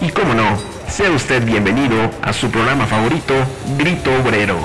Y 0.00 0.08
cómo 0.10 0.34
no, 0.34 0.58
sea 0.88 1.10
usted 1.10 1.44
bienvenido 1.44 2.10
a 2.22 2.32
su 2.32 2.50
programa 2.50 2.86
favorito, 2.86 3.34
Grito 3.78 4.10
Obrero, 4.20 4.58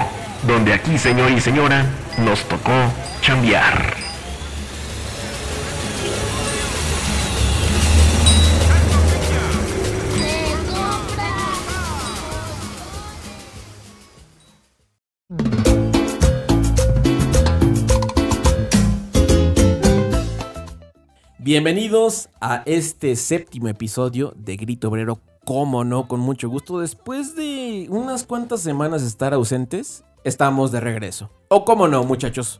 donde 0.43 0.73
aquí, 0.73 0.97
señor 0.97 1.31
y 1.31 1.39
señora, 1.39 1.85
nos 2.17 2.43
tocó 2.47 2.71
chambear. 3.21 4.06
Bienvenidos 21.47 22.27
a 22.41 22.61
este 22.65 23.15
séptimo 23.15 23.69
episodio 23.69 24.33
de 24.35 24.57
Grito 24.57 24.89
Obrero, 24.89 25.21
cómo 25.45 25.85
no, 25.85 26.09
con 26.09 26.19
mucho 26.19 26.49
gusto. 26.49 26.81
Después 26.81 27.37
de 27.37 27.87
unas 27.89 28.25
cuantas 28.25 28.59
semanas 28.59 29.01
de 29.01 29.07
estar 29.07 29.33
ausentes, 29.33 30.03
estamos 30.25 30.73
de 30.73 30.81
regreso. 30.81 31.31
O 31.47 31.63
cómo 31.63 31.87
no, 31.87 32.03
muchachos. 32.03 32.59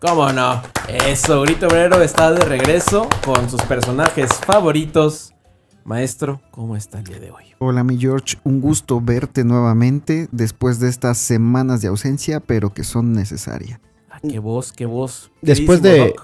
Cómo 0.00 0.32
no. 0.32 0.62
Eso, 0.86 1.42
Grito 1.42 1.66
Obrero 1.66 2.00
está 2.00 2.30
de 2.30 2.44
regreso 2.44 3.08
con 3.24 3.50
sus 3.50 3.60
personajes 3.62 4.30
favoritos. 4.46 5.34
Maestro, 5.82 6.40
¿cómo 6.52 6.76
está 6.76 6.98
el 6.98 7.04
día 7.06 7.18
de 7.18 7.32
hoy? 7.32 7.42
Hola 7.58 7.82
mi 7.82 7.98
George, 7.98 8.36
un 8.44 8.60
gusto 8.60 9.00
verte 9.00 9.42
nuevamente 9.42 10.28
después 10.30 10.78
de 10.78 10.90
estas 10.90 11.18
semanas 11.18 11.82
de 11.82 11.88
ausencia, 11.88 12.38
pero 12.38 12.72
que 12.72 12.84
son 12.84 13.14
necesarias. 13.14 13.80
Ah, 14.24 14.28
qué 14.30 14.38
voz, 14.38 14.72
qué 14.72 14.86
voz. 14.86 15.30
Después 15.42 15.80
de, 15.82 16.14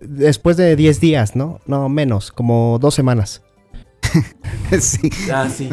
después 0.00 0.56
de 0.56 0.76
10 0.76 1.00
días, 1.00 1.36
¿no? 1.36 1.60
No, 1.66 1.88
menos, 1.88 2.30
como 2.32 2.78
dos 2.80 2.94
semanas. 2.94 3.42
sí, 4.80 5.10
Ah, 5.32 5.48
sí. 5.48 5.68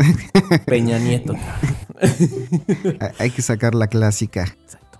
Peña 0.66 1.00
Nieto. 1.00 1.34
hay- 3.20 3.32
que 3.32 3.42
sacar 3.42 3.74
la 3.76 3.88
clásica. 3.88 4.44
Exacto. 4.64 5.00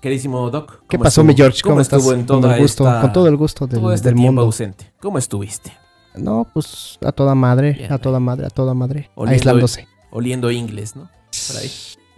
Queridísimo 0.00 0.50
Doc. 0.50 0.80
¿Qué 0.88 0.96
¿cómo 0.96 1.04
pasó, 1.04 1.20
estuvo? 1.20 1.24
mi 1.32 1.34
George? 1.36 1.60
¿Cómo, 1.62 1.74
¿Cómo, 1.74 1.80
estuvo 1.82 1.98
estás? 2.00 2.12
en 2.14 2.26
con, 2.26 2.40
toda 2.40 2.56
el 2.56 2.62
gusto, 2.62 2.86
esta- 2.88 3.00
con 3.00 3.12
todo 3.12 3.28
el 3.28 3.36
gusto 3.36 3.66
del, 3.66 3.80
todo 3.80 3.92
este 3.92 4.08
del 4.08 4.16
mundo. 4.16 4.42
ausente? 4.42 4.92
¿Cómo 5.00 5.18
estuviste? 5.18 5.72
No, 6.16 6.46
pues 6.52 6.98
a 7.04 7.12
toda 7.12 7.34
madre, 7.34 7.72
Bien, 7.72 7.92
a 7.92 7.98
toda 7.98 8.18
madre, 8.20 8.46
a 8.46 8.50
toda 8.50 8.74
madre. 8.74 9.10
Oliendo- 9.14 9.32
Aislándose. 9.32 9.88
Oliendo 10.10 10.50
inglés, 10.50 10.96
¿no? 10.96 11.08
Por 11.48 11.56
ahí. 11.58 11.70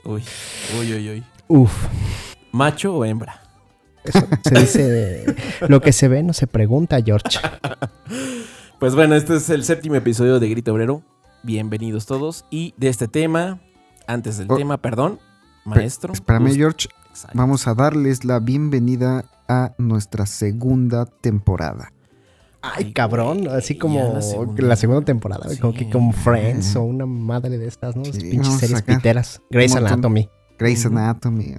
Uy, 0.05 0.23
uy, 0.81 0.95
uy, 0.95 1.11
uy. 1.11 1.25
Uf, 1.49 1.73
¿Macho 2.53 2.95
o 2.97 3.05
hembra? 3.05 3.41
Eso 4.05 4.21
se 4.45 4.61
dice. 4.61 5.25
lo 5.69 5.81
que 5.81 5.93
se 5.93 6.09
ve 6.09 6.23
no 6.23 6.33
se 6.33 6.47
pregunta, 6.47 6.99
George. 7.05 7.39
Pues 8.79 8.95
bueno, 8.95 9.15
este 9.15 9.37
es 9.37 9.49
el 9.51 9.65
séptimo 9.65 9.95
episodio 9.95 10.41
de 10.41 10.49
Grito 10.51 10.73
Obrero. 10.73 11.03
Bienvenidos 11.43 12.05
todos. 12.05 12.45
Y 12.51 12.75
de 12.77 12.89
este 12.89 13.09
tema, 13.09 13.61
antes 14.07 14.37
del 14.37 14.51
Oh. 14.51 14.57
tema, 14.57 14.77
perdón, 14.79 15.21
maestro. 15.65 16.13
Espérame 16.13 16.51
us- 16.51 16.57
George, 16.57 16.89
Exacto. 17.09 17.39
vamos 17.39 17.67
a 17.67 17.75
darles 17.75 18.25
la 18.27 18.41
bienvenida 18.41 19.25
a 19.49 19.73
nuestra 19.79 20.27
segunda 20.27 21.07
temporada. 21.07 21.93
Ay, 22.61 22.93
cabrón, 22.93 23.49
así 23.49 23.79
como 23.79 24.01
la 24.03 24.15
la 24.15 24.77
segunda. 24.77 25.03
temporada, 25.05 25.47
como 25.61 25.73
que 25.73 25.89
como 25.89 26.13
Friends 26.13 26.77
o 26.77 26.83
una 26.83 27.07
madre 27.07 27.57
de 27.57 27.69
estas, 27.69 27.95
¿no? 27.97 28.05
Sí, 28.05 28.21
Pinches 28.33 28.55
series 28.55 28.83
piteras. 28.83 29.41
Grey's 29.51 29.73
montón. 29.73 30.15
Grey's. 30.59 30.87
Anatomy. 30.87 31.55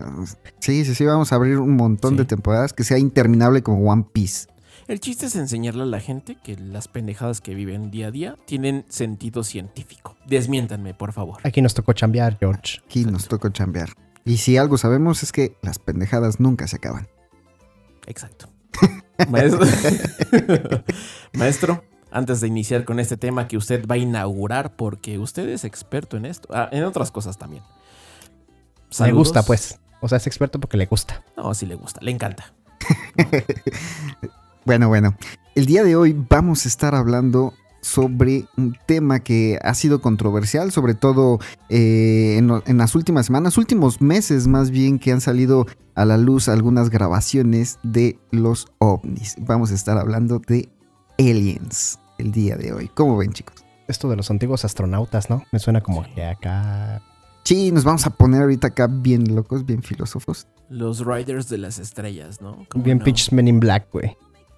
Sí, 0.59 0.85
sí, 0.85 0.95
sí, 0.95 1.05
vamos 1.05 1.31
a 1.31 1.35
abrir 1.35 1.57
un 1.57 1.75
montón 1.75 2.11
Sí. 2.11 2.17
de 2.17 2.25
temporadas 2.25 2.73
que 2.73 2.83
sea 2.83 2.97
interminable 2.97 3.61
como 3.63 3.91
One 3.91 4.05
Piece. 4.11 4.47
El 4.87 4.99
chiste 4.99 5.25
es 5.25 5.35
enseñarle 5.35 5.81
a 5.81 5.87
la 5.87 5.99
gente 5.99 6.37
que 6.43 6.55
las 6.57 6.87
pendejadas 6.87 7.41
que 7.41 7.55
viven 7.55 7.89
día 7.89 8.07
a 8.07 8.11
día 8.11 8.37
tienen 8.45 8.85
sentido 8.87 9.43
científico. 9.43 10.15
Desmiéntanme, 10.27 10.93
por 10.93 11.11
favor. 11.11 11.37
Aquí 11.43 11.61
nos 11.61 11.73
tocó 11.73 11.93
chambear, 11.93 12.37
George. 12.39 12.81
Aquí 12.85 13.03
nos 13.03 13.27
tocó 13.27 13.49
chambear. 13.49 13.89
Y 14.25 14.37
si 14.37 14.57
algo 14.57 14.77
sabemos 14.77 15.23
es 15.23 15.31
que 15.31 15.57
las 15.63 15.79
pendejadas 15.79 16.39
nunca 16.39 16.67
se 16.67 16.75
acaban. 16.75 17.07
Exacto. 18.05 18.47
Maestro, 19.29 19.61
Maestro, 21.33 21.83
antes 22.11 22.41
de 22.41 22.47
iniciar 22.47 22.85
con 22.85 22.99
este 22.99 23.17
tema 23.17 23.47
que 23.47 23.57
usted 23.57 23.85
va 23.87 23.95
a 23.95 23.97
inaugurar, 23.97 24.75
porque 24.75 25.17
usted 25.17 25.47
es 25.49 25.63
experto 25.63 26.17
en 26.17 26.25
esto, 26.25 26.47
ah, 26.51 26.69
en 26.71 26.83
otras 26.83 27.11
cosas 27.11 27.37
también. 27.37 27.63
Le 28.99 29.11
gusta, 29.11 29.43
pues. 29.43 29.79
O 30.01 30.07
sea, 30.07 30.17
es 30.17 30.27
experto 30.27 30.59
porque 30.59 30.77
le 30.77 30.85
gusta. 30.85 31.23
No, 31.35 31.53
sí 31.53 31.65
le 31.65 31.75
gusta, 31.75 31.99
le 32.01 32.11
encanta. 32.11 32.53
Bueno, 34.65 34.87
bueno. 34.87 35.15
El 35.53 35.67
día 35.67 35.83
de 35.83 35.95
hoy 35.95 36.15
vamos 36.27 36.65
a 36.65 36.67
estar 36.67 36.95
hablando 36.95 37.53
sobre 37.81 38.45
un 38.57 38.75
tema 38.87 39.19
que 39.19 39.59
ha 39.61 39.75
sido 39.75 40.01
controversial, 40.01 40.71
sobre 40.71 40.95
todo 40.95 41.37
eh, 41.69 42.37
en, 42.39 42.49
en 42.65 42.77
las 42.79 42.95
últimas 42.95 43.27
semanas, 43.27 43.59
últimos 43.59 44.01
meses 44.01 44.47
más 44.47 44.71
bien, 44.71 44.97
que 44.97 45.11
han 45.11 45.21
salido 45.21 45.67
a 45.93 46.03
la 46.03 46.17
luz 46.17 46.49
algunas 46.49 46.89
grabaciones 46.89 47.77
de 47.83 48.17
los 48.31 48.65
ovnis. 48.79 49.35
Vamos 49.37 49.71
a 49.71 49.75
estar 49.75 49.99
hablando 49.99 50.39
de 50.39 50.67
aliens 51.19 51.99
el 52.17 52.31
día 52.31 52.57
de 52.57 52.73
hoy. 52.73 52.89
¿Cómo 52.95 53.17
ven, 53.17 53.33
chicos? 53.33 53.63
Esto 53.87 54.09
de 54.09 54.15
los 54.15 54.31
antiguos 54.31 54.65
astronautas, 54.65 55.29
¿no? 55.29 55.43
Me 55.51 55.59
suena 55.59 55.81
como 55.81 56.03
que 56.15 56.25
acá. 56.25 57.03
Sí, 57.45 57.71
nos 57.71 57.83
vamos 57.83 58.05
a 58.07 58.09
poner 58.09 58.41
ahorita 58.41 58.67
acá 58.67 58.87
bien 58.87 59.35
locos, 59.35 59.65
bien 59.65 59.83
filósofos. 59.83 60.47
Los 60.67 61.05
Riders 61.05 61.47
de 61.47 61.59
las 61.59 61.77
Estrellas, 61.77 62.41
¿no? 62.41 62.65
¿Cómo 62.69 62.83
Bien 62.83 62.97
no? 62.97 63.05
Men 63.31 63.47
in 63.47 63.59
Black, 63.59 63.87
güey. 63.91 64.17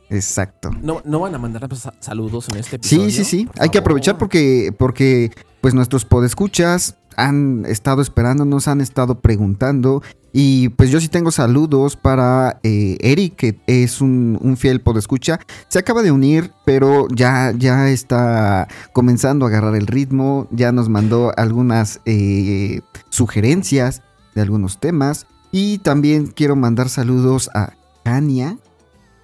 Exacto. 0.10 0.72
No, 0.82 1.02
no 1.04 1.20
van 1.20 1.36
a 1.36 1.38
mandar 1.38 1.68
sa- 1.76 1.94
saludos 2.00 2.48
en 2.50 2.56
este 2.56 2.78
episodio. 2.78 3.10
Sí, 3.10 3.12
sí, 3.12 3.24
sí. 3.26 3.50
Hay 3.60 3.70
que 3.70 3.78
aprovechar 3.78 4.18
porque, 4.18 4.74
porque 4.78 5.32
pues 5.60 5.74
nuestros 5.74 6.06
podescuchas 6.06 6.96
han 7.18 7.66
estado 7.66 8.02
esperando, 8.02 8.46
nos 8.46 8.70
han 8.70 8.80
estado 8.80 9.20
preguntando. 9.20 10.02
Y 10.34 10.70
pues 10.70 10.92
yo 10.92 11.00
sí 11.00 11.08
tengo 11.08 11.32
saludos 11.32 11.96
para 11.96 12.60
eh, 12.64 12.98
Eric, 13.02 13.36
que 13.36 13.60
es 13.68 14.02
un, 14.02 14.38
un 14.42 14.58
fiel 14.58 14.82
podescucha. 14.82 15.40
Se 15.68 15.80
acaba 15.80 16.04
de 16.04 16.12
unir, 16.12 16.52
pero 16.66 17.08
ya, 17.10 17.54
ya 17.58 17.90
está 17.90 18.68
comenzando 18.94 19.46
a 19.46 19.50
agarrar 19.50 19.76
el 19.76 19.88
ritmo. 19.88 20.48
Ya 20.52 20.72
nos 20.72 20.90
mandó 20.90 21.32
algunas 21.38 22.02
eh, 22.06 22.82
sugerencias 23.10 24.02
de 24.36 24.42
algunos 24.42 24.80
temas. 24.80 25.28
Y 25.52 25.80
también 25.80 26.28
quiero 26.28 26.56
mandar 26.56 26.90
saludos 26.90 27.50
a 27.54 27.74
Jania. 28.06 28.58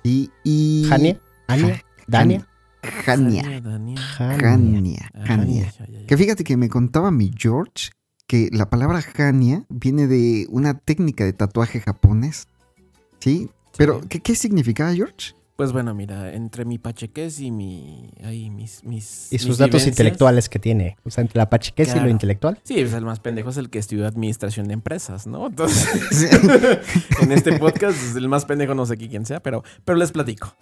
Y, 0.04 0.32
y 0.44 0.86
¿Jania? 0.90 1.20
Jania. 1.48 1.84
Jania, 3.06 3.62
Dania. 3.62 4.02
Jania. 4.02 4.42
Jania. 4.42 5.12
Jania. 5.26 5.74
Que 6.08 6.18
fíjate 6.18 6.44
que 6.44 6.58
me 6.58 6.68
contaba 6.68 7.12
mi 7.12 7.32
George 7.38 7.92
que 8.28 8.50
la 8.52 8.70
palabra 8.70 9.02
Jania 9.02 9.64
viene 9.70 10.08
de 10.08 10.46
una 10.50 10.78
técnica 10.80 11.24
de 11.26 11.34
tatuaje 11.34 11.80
japonés. 11.82 12.48
¿Sí? 13.20 13.50
Pero, 13.78 14.02
Sí. 14.02 14.08
¿qué, 14.10 14.20
qué 14.22 14.36
significaba 14.36 14.94
George? 14.94 15.34
Pues 15.56 15.72
bueno, 15.72 15.94
mira, 15.94 16.34
entre 16.34 16.66
mi 16.66 16.80
pachequez 16.80 17.40
y 17.40 17.52
mi. 17.52 18.10
Ahí, 18.24 18.50
mis, 18.50 18.84
mis. 18.84 19.32
Y 19.32 19.38
sus 19.38 19.50
mis 19.50 19.58
datos 19.60 19.82
vivencias- 19.82 19.88
intelectuales 19.88 20.50
que 20.50 20.58
tiene. 20.58 20.98
O 21.06 21.12
sea, 21.12 21.22
entre 21.22 21.38
la 21.38 21.48
pachequez 21.50 21.90
y 21.90 21.92
Claro. 21.92 22.06
lo 22.08 22.12
intelectual. 22.12 22.60
Sí, 22.64 22.74
pues 22.76 22.92
el 22.94 23.06
más 23.06 23.20
pendejo 23.20 23.52
es 23.52 23.58
el 23.58 23.70
que 23.70 23.78
estudió 23.78 24.08
administración 24.08 24.68
de 24.68 24.74
empresas, 24.74 25.28
¿no? 25.28 25.48
Entonces, 25.48 25.88
Sí. 26.12 26.26
en 27.22 27.32
este 27.32 27.58
podcast, 27.60 27.98
pues, 28.00 28.16
el 28.16 28.28
más 28.30 28.46
pendejo 28.46 28.74
no 28.74 28.86
sé 28.88 28.98
qui- 28.98 29.10
quién 29.10 29.26
sea, 29.28 29.42
pero, 29.42 29.64
pero 29.86 29.98
les 29.98 30.12
platico. 30.12 30.56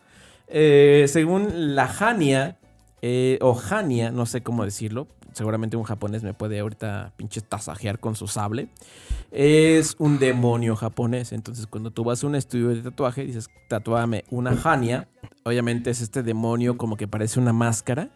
Eh, 0.47 1.05
según 1.07 1.73
la 1.75 1.87
Jania, 1.87 2.57
eh, 3.01 3.39
o 3.41 3.53
Jania, 3.55 4.11
no 4.11 4.25
sé 4.25 4.41
cómo 4.41 4.65
decirlo, 4.65 5.07
seguramente 5.33 5.77
un 5.77 5.83
japonés 5.83 6.23
me 6.23 6.33
puede 6.33 6.59
ahorita 6.59 7.13
pinche 7.17 7.41
tasajear 7.41 7.99
con 7.99 8.15
su 8.15 8.27
sable, 8.27 8.69
es 9.31 9.95
un 9.99 10.19
demonio 10.19 10.75
japonés. 10.75 11.31
Entonces, 11.31 11.67
cuando 11.67 11.91
tú 11.91 12.03
vas 12.03 12.23
a 12.23 12.27
un 12.27 12.35
estudio 12.35 12.69
de 12.69 12.81
tatuaje, 12.81 13.25
dices, 13.25 13.49
tatúame 13.67 14.25
una 14.29 14.55
Jania, 14.55 15.07
obviamente 15.43 15.89
es 15.89 16.01
este 16.01 16.23
demonio 16.23 16.77
como 16.77 16.97
que 16.97 17.07
parece 17.07 17.39
una 17.39 17.53
máscara 17.53 18.09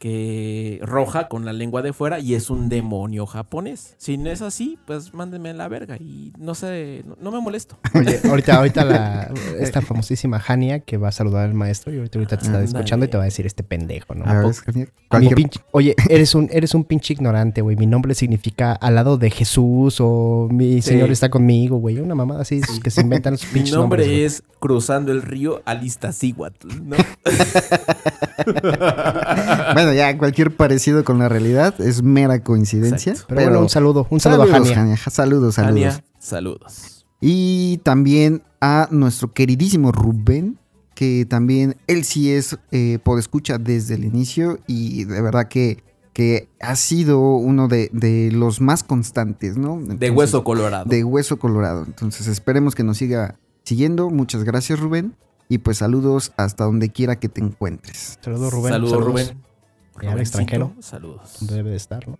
que 0.00 0.80
roja 0.82 1.28
con 1.28 1.44
la 1.44 1.52
lengua 1.52 1.82
de 1.82 1.92
fuera 1.92 2.18
y 2.20 2.34
es 2.34 2.48
un 2.48 2.70
demonio 2.70 3.26
japonés. 3.26 3.94
Si 3.98 4.16
no 4.16 4.30
es 4.30 4.40
así, 4.40 4.78
pues 4.86 5.12
mándenme 5.12 5.50
a 5.50 5.52
la 5.52 5.68
verga 5.68 5.98
y 5.98 6.32
no 6.38 6.54
sé, 6.54 7.04
no, 7.06 7.16
no 7.20 7.30
me 7.30 7.40
molesto. 7.42 7.78
Oye, 7.94 8.18
ahorita, 8.26 8.56
ahorita 8.56 8.84
la, 8.86 9.30
esta 9.60 9.82
famosísima 9.82 10.40
Jania 10.40 10.80
que 10.80 10.96
va 10.96 11.08
a 11.08 11.12
saludar 11.12 11.44
al 11.44 11.52
maestro 11.54 11.92
y 11.92 11.98
ahorita, 11.98 12.18
ahorita 12.18 12.38
te 12.38 12.46
está 12.46 12.62
escuchando 12.62 13.04
y 13.04 13.08
te 13.08 13.18
va 13.18 13.24
a 13.24 13.26
decir 13.26 13.44
este 13.44 13.62
pendejo, 13.62 14.14
¿no? 14.14 14.24
A 14.24 14.32
ver, 14.32 14.42
poco? 14.44 14.54
Jania, 14.64 14.86
Mi 14.86 14.90
cualquier- 15.08 15.34
pinche- 15.36 15.60
oye, 15.72 15.94
eres 16.08 16.34
un, 16.34 16.48
eres 16.50 16.74
un 16.74 16.84
pinche 16.84 17.12
ignorante, 17.12 17.60
güey. 17.60 17.76
Mi 17.76 17.86
nombre 17.86 18.14
significa 18.14 18.72
al 18.72 18.94
lado 18.94 19.18
de 19.18 19.28
Jesús 19.30 19.98
o 20.00 20.48
mi 20.50 20.80
Sí. 20.80 20.92
señor 20.92 21.10
está 21.10 21.28
conmigo, 21.28 21.76
güey. 21.76 21.98
Una 21.98 22.14
mamada 22.14 22.40
así 22.40 22.62
que 22.82 22.90
se 22.90 23.02
inventan 23.02 23.36
sus 23.36 23.48
Mi 23.48 23.60
pinches 23.60 23.74
nombre 23.76 24.02
nombres. 24.04 24.08
güey. 24.08 24.24
es 24.24 24.42
Cruzando 24.60 25.12
el 25.12 25.20
Río 25.22 25.60
Alistacíhuatl, 25.66 26.68
¿no? 26.88 26.96
Bueno, 29.74 29.89
ya 29.92 30.16
cualquier 30.18 30.54
parecido 30.56 31.04
con 31.04 31.18
la 31.18 31.28
realidad 31.28 31.80
es 31.80 32.02
mera 32.02 32.42
coincidencia. 32.42 33.14
Pero, 33.28 33.42
bueno, 33.42 33.60
un 33.60 33.68
saludo, 33.68 34.06
un 34.10 34.20
saludo 34.20 34.46
saludos, 34.46 34.54
a 34.54 34.58
Jania. 34.60 34.74
Jania. 34.76 34.96
ja- 34.96 35.10
Saludos, 35.10 35.54
saludos. 35.54 35.80
Jania, 35.94 36.04
saludos. 36.18 37.06
Y 37.20 37.78
también 37.82 38.42
a 38.60 38.88
nuestro 38.90 39.32
queridísimo 39.32 39.92
Rubén, 39.92 40.58
que 40.94 41.26
también 41.28 41.76
él 41.86 42.04
sí 42.04 42.30
es 42.32 42.58
eh, 42.72 42.98
podescucha 43.02 43.58
desde 43.58 43.94
el 43.94 44.04
inicio 44.04 44.58
y 44.66 45.04
de 45.04 45.20
verdad 45.22 45.48
que, 45.48 45.82
que 46.12 46.48
ha 46.60 46.76
sido 46.76 47.20
uno 47.20 47.68
de, 47.68 47.90
de 47.92 48.30
los 48.32 48.60
más 48.60 48.82
constantes, 48.84 49.56
¿no? 49.56 49.80
De 49.80 50.10
hueso 50.10 50.44
colorado. 50.44 50.84
De 50.88 51.04
hueso 51.04 51.38
colorado. 51.38 51.84
Entonces 51.86 52.26
esperemos 52.26 52.74
que 52.74 52.84
nos 52.84 52.98
siga 52.98 53.38
siguiendo. 53.64 54.10
Muchas 54.10 54.44
gracias 54.44 54.80
Rubén. 54.80 55.14
Y 55.48 55.58
pues 55.58 55.78
saludos 55.78 56.32
hasta 56.36 56.64
donde 56.64 56.90
quiera 56.90 57.16
que 57.18 57.28
te 57.28 57.40
encuentres. 57.40 58.18
Saludos, 58.22 58.52
Rubén. 58.52 58.72
Saludos, 58.72 59.04
Rubén. 59.04 59.42
Y 60.02 60.06
al 60.06 60.12
Rubencito, 60.14 60.38
extranjero. 60.38 60.72
Saludos. 60.80 61.36
Donde 61.40 61.54
debe 61.56 61.70
de 61.70 61.76
estar, 61.76 62.06
¿no? 62.08 62.18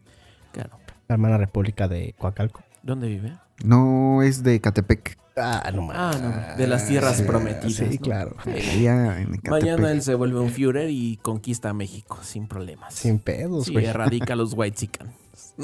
Claro. 0.52 0.70
La 1.08 1.14
hermana 1.14 1.38
república 1.38 1.88
de 1.88 2.14
Coacalco. 2.18 2.62
¿Dónde 2.82 3.08
vive? 3.08 3.32
No 3.64 4.22
es 4.22 4.42
de 4.42 4.60
Catepec. 4.60 5.18
Ah, 5.36 5.70
no 5.72 5.88
Ah, 5.92 6.12
no. 6.20 6.56
De 6.56 6.66
las 6.66 6.86
tierras 6.86 7.16
sí, 7.16 7.22
prometidas. 7.22 7.72
Sí, 7.74 7.96
¿no? 7.98 8.00
claro. 8.00 8.36
Allá 8.44 9.20
en. 9.20 9.40
Mañana 9.48 9.90
él 9.92 10.02
se 10.02 10.14
vuelve 10.14 10.40
un 10.40 10.50
Führer 10.50 10.90
y 10.90 11.18
conquista 11.22 11.70
a 11.70 11.72
México 11.72 12.18
sin 12.22 12.46
problemas. 12.48 12.94
Sin 12.94 13.18
pedos, 13.18 13.66
Sí, 13.66 13.72
güey. 13.72 13.86
erradica 13.86 14.32
a 14.32 14.36
los 14.36 14.52
white 14.54 14.88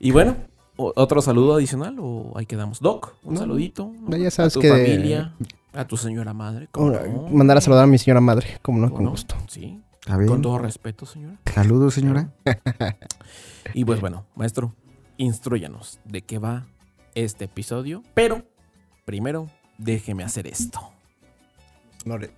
y 0.00 0.10
bueno, 0.10 0.36
¿otro 0.76 1.20
saludo 1.22 1.54
adicional 1.54 1.96
o 2.00 2.32
ahí 2.36 2.46
quedamos? 2.46 2.80
Doc, 2.80 3.14
un 3.24 3.34
No, 3.34 3.40
saludito. 3.40 3.92
ya 4.08 4.30
sabes 4.30 4.52
a 4.52 4.54
tu 4.54 4.60
que- 4.60 4.70
familia, 4.70 5.34
a 5.72 5.84
tu 5.86 5.96
señora 5.96 6.32
madre. 6.34 6.68
¿cómo 6.70 6.88
Ahora, 6.88 7.06
no? 7.06 7.28
Mandar 7.28 7.58
a 7.58 7.60
saludar 7.60 7.84
a 7.84 7.86
mi 7.86 7.98
señora 7.98 8.20
madre, 8.20 8.58
como 8.62 8.78
no, 8.78 8.86
¿Cómo 8.86 8.96
con 8.96 9.04
no? 9.04 9.10
gusto. 9.10 9.36
Sí, 9.48 9.80
A 10.06 10.16
ver, 10.16 10.26
con 10.28 10.42
todo 10.42 10.58
respeto, 10.58 11.06
señora. 11.06 11.36
saludos 11.52 11.94
señora. 11.94 12.32
Y 13.74 13.84
pues 13.84 14.00
bueno, 14.00 14.24
maestro, 14.34 14.74
instruyanos 15.18 16.00
de 16.06 16.22
qué 16.22 16.38
va 16.38 16.66
este 17.14 17.44
episodio. 17.44 18.02
Pero, 18.14 18.46
primero, 19.04 19.50
déjeme 19.76 20.24
hacer 20.24 20.46
esto. 20.46 20.80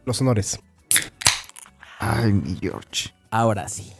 Los 0.04 0.20
honores. 0.20 0.58
Ay, 2.00 2.32
mi 2.32 2.56
George. 2.60 3.10
Ahora 3.30 3.68
sí. 3.68 3.92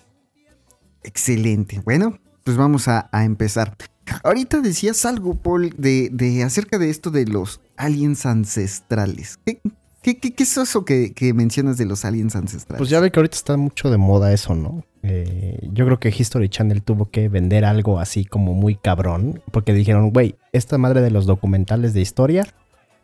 Excelente. 1.05 1.81
Bueno, 1.85 2.19
pues 2.43 2.56
vamos 2.56 2.88
a, 2.88 3.09
a 3.12 3.25
empezar. 3.25 3.76
Ahorita 4.25 4.61
decías 4.61 5.05
algo, 5.05 5.35
Paul, 5.35 5.75
de, 5.77 6.09
de 6.12 6.43
acerca 6.43 6.79
de 6.79 6.91
esto 6.91 7.11
de 7.11 7.27
los 7.27 7.61
aliens 7.77 8.27
ancestrales. 8.27 9.39
¿Qué, 9.45 9.61
qué- 10.03 10.19
qué- 10.19 10.35
qué 10.35 10.43
es 10.43 10.57
eso 10.57 10.85
que, 10.85 11.12
que 11.12 11.33
mencionas 11.35 11.77
de 11.79 11.87
los 11.87 12.05
aliens 12.05 12.37
ancestrales? 12.37 12.79
Pues 12.79 12.91
ya 12.91 13.01
ve 13.01 13.11
que 13.11 13.19
ahorita 13.21 13.37
está 13.37 13.57
mucho 13.57 13.91
de 13.91 13.97
moda 13.99 14.33
eso, 14.33 14.55
¿no? 14.55 14.85
Eh, 15.03 15.59
yo 15.73 15.87
creo 15.87 15.99
que 15.99 16.11
History 16.17 16.49
Channel 16.51 16.83
tuvo 16.83 17.11
que 17.11 17.29
vender 17.29 17.65
algo 17.65 17.99
así 18.01 18.25
como 18.27 18.53
muy 18.55 18.77
cabrón, 18.77 19.41
porque 19.51 19.73
dijeron, 19.73 20.11
güey, 20.11 20.37
esta 20.53 20.77
madre 20.79 21.01
de 21.01 21.11
los 21.11 21.25
documentales 21.27 21.95
de 21.95 22.03
historia, 22.03 22.47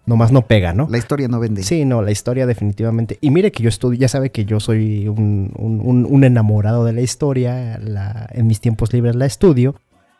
nomás 0.05 0.31
no 0.31 0.47
pega, 0.47 0.73
¿no? 0.75 0.87
La 0.91 0.99
historia 0.99 1.27
no 1.27 1.41
vende. 1.41 1.63
Sí, 1.63 1.85
no, 1.87 2.03
la 2.03 2.11
historia 2.13 2.47
definitivamente. 2.47 3.19
Y 3.23 3.31
mire 3.31 3.51
que 3.51 3.63
yo 3.63 3.69
estudio, 3.71 3.99
ya 3.99 4.09
sabe 4.09 4.31
que 4.31 4.45
yo 4.45 4.61
soy 4.61 5.09
un, 5.09 5.53
un- 5.57 6.23
enamorado 6.25 6.85
de 6.85 6.93
la 6.93 7.01
historia, 7.01 7.79
la- 7.79 8.29
en 8.33 8.47
mis 8.47 8.61
tiempos 8.61 8.93
libres 8.93 9.17
la 9.17 9.27
estudio, 9.27 9.75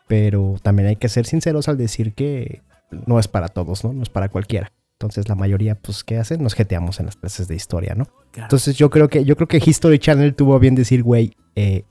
pero 0.07 0.55
también 0.63 0.87
hay 0.89 0.95
que 0.95 1.09
ser 1.09 1.25
sinceros 1.25 1.67
al 1.67 1.77
decir 1.77 2.13
que 2.13 2.61
no 3.05 3.19
es 3.19 3.27
para 3.27 3.49
todos, 3.49 3.83
¿no? 3.83 3.93
No 3.93 4.03
es 4.03 4.09
para 4.09 4.29
cualquiera. 4.29 4.71
Entonces 4.93 5.29
la 5.29 5.35
mayoría, 5.35 5.75
pues, 5.75 6.03
¿qué 6.03 6.17
hacen? 6.17 6.41
Nos 6.41 6.55
jeteamos 6.55 6.99
en 6.99 7.05
las 7.05 7.15
clases 7.17 7.47
de 7.47 7.55
historia, 7.55 7.93
¿no? 7.95 8.07
Entonces 8.43 8.75
yo 8.77 8.89
creo 8.89 9.09
que, 9.09 9.23
yo 9.25 9.35
creo 9.35 9.47
que 9.47 9.61
History 9.63 9.99
Channel 9.99 10.33
tuvo 10.33 10.57
bien 10.59 10.73
decir, 10.75 11.03
güey, 11.03 11.35
eh, 11.55 11.83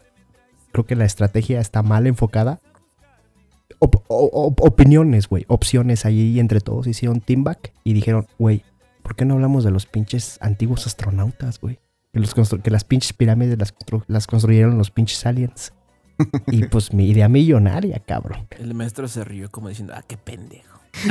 creo 0.72 0.84
que 0.86 0.96
la 0.96 1.04
estrategia 1.04 1.60
está 1.60 1.82
mal 1.82 2.06
enfocada. 2.06 2.60
Op- 3.78 4.02
o- 4.08 4.30
op- 4.32 4.60
opiniones, 4.62 5.28
güey, 5.28 5.44
opciones 5.48 6.04
ahí 6.06 6.40
entre 6.40 6.60
todos 6.60 6.86
hicieron 6.86 7.20
team 7.20 7.44
back 7.44 7.72
y 7.84 7.92
dijeron, 7.92 8.26
güey, 8.38 8.62
¿por 9.02 9.14
qué 9.16 9.24
no 9.24 9.34
hablamos 9.34 9.64
de 9.64 9.70
los 9.70 9.86
pinches 9.86 10.38
antiguos 10.40 10.86
astronautas, 10.86 11.60
güey? 11.60 11.78
Que, 12.12 12.20
los 12.20 12.32
que 12.34 12.70
las 12.70 12.84
pinches 12.84 13.12
pirámides 13.12 13.58
las, 13.58 13.74
constru- 13.74 14.04
las 14.08 14.26
construyeron 14.26 14.78
los 14.78 14.90
pinches 14.90 15.26
aliens. 15.26 15.72
Y 16.48 16.64
pues 16.66 16.92
mi 16.92 17.08
idea 17.10 17.28
millonaria, 17.28 18.00
cabrón. 18.06 18.46
El 18.58 18.74
maestro 18.74 19.08
se 19.08 19.24
rió 19.24 19.50
como 19.50 19.68
diciendo, 19.68 19.92
ah, 19.96 20.02
qué 20.06 20.16
pendejo. 20.16 20.76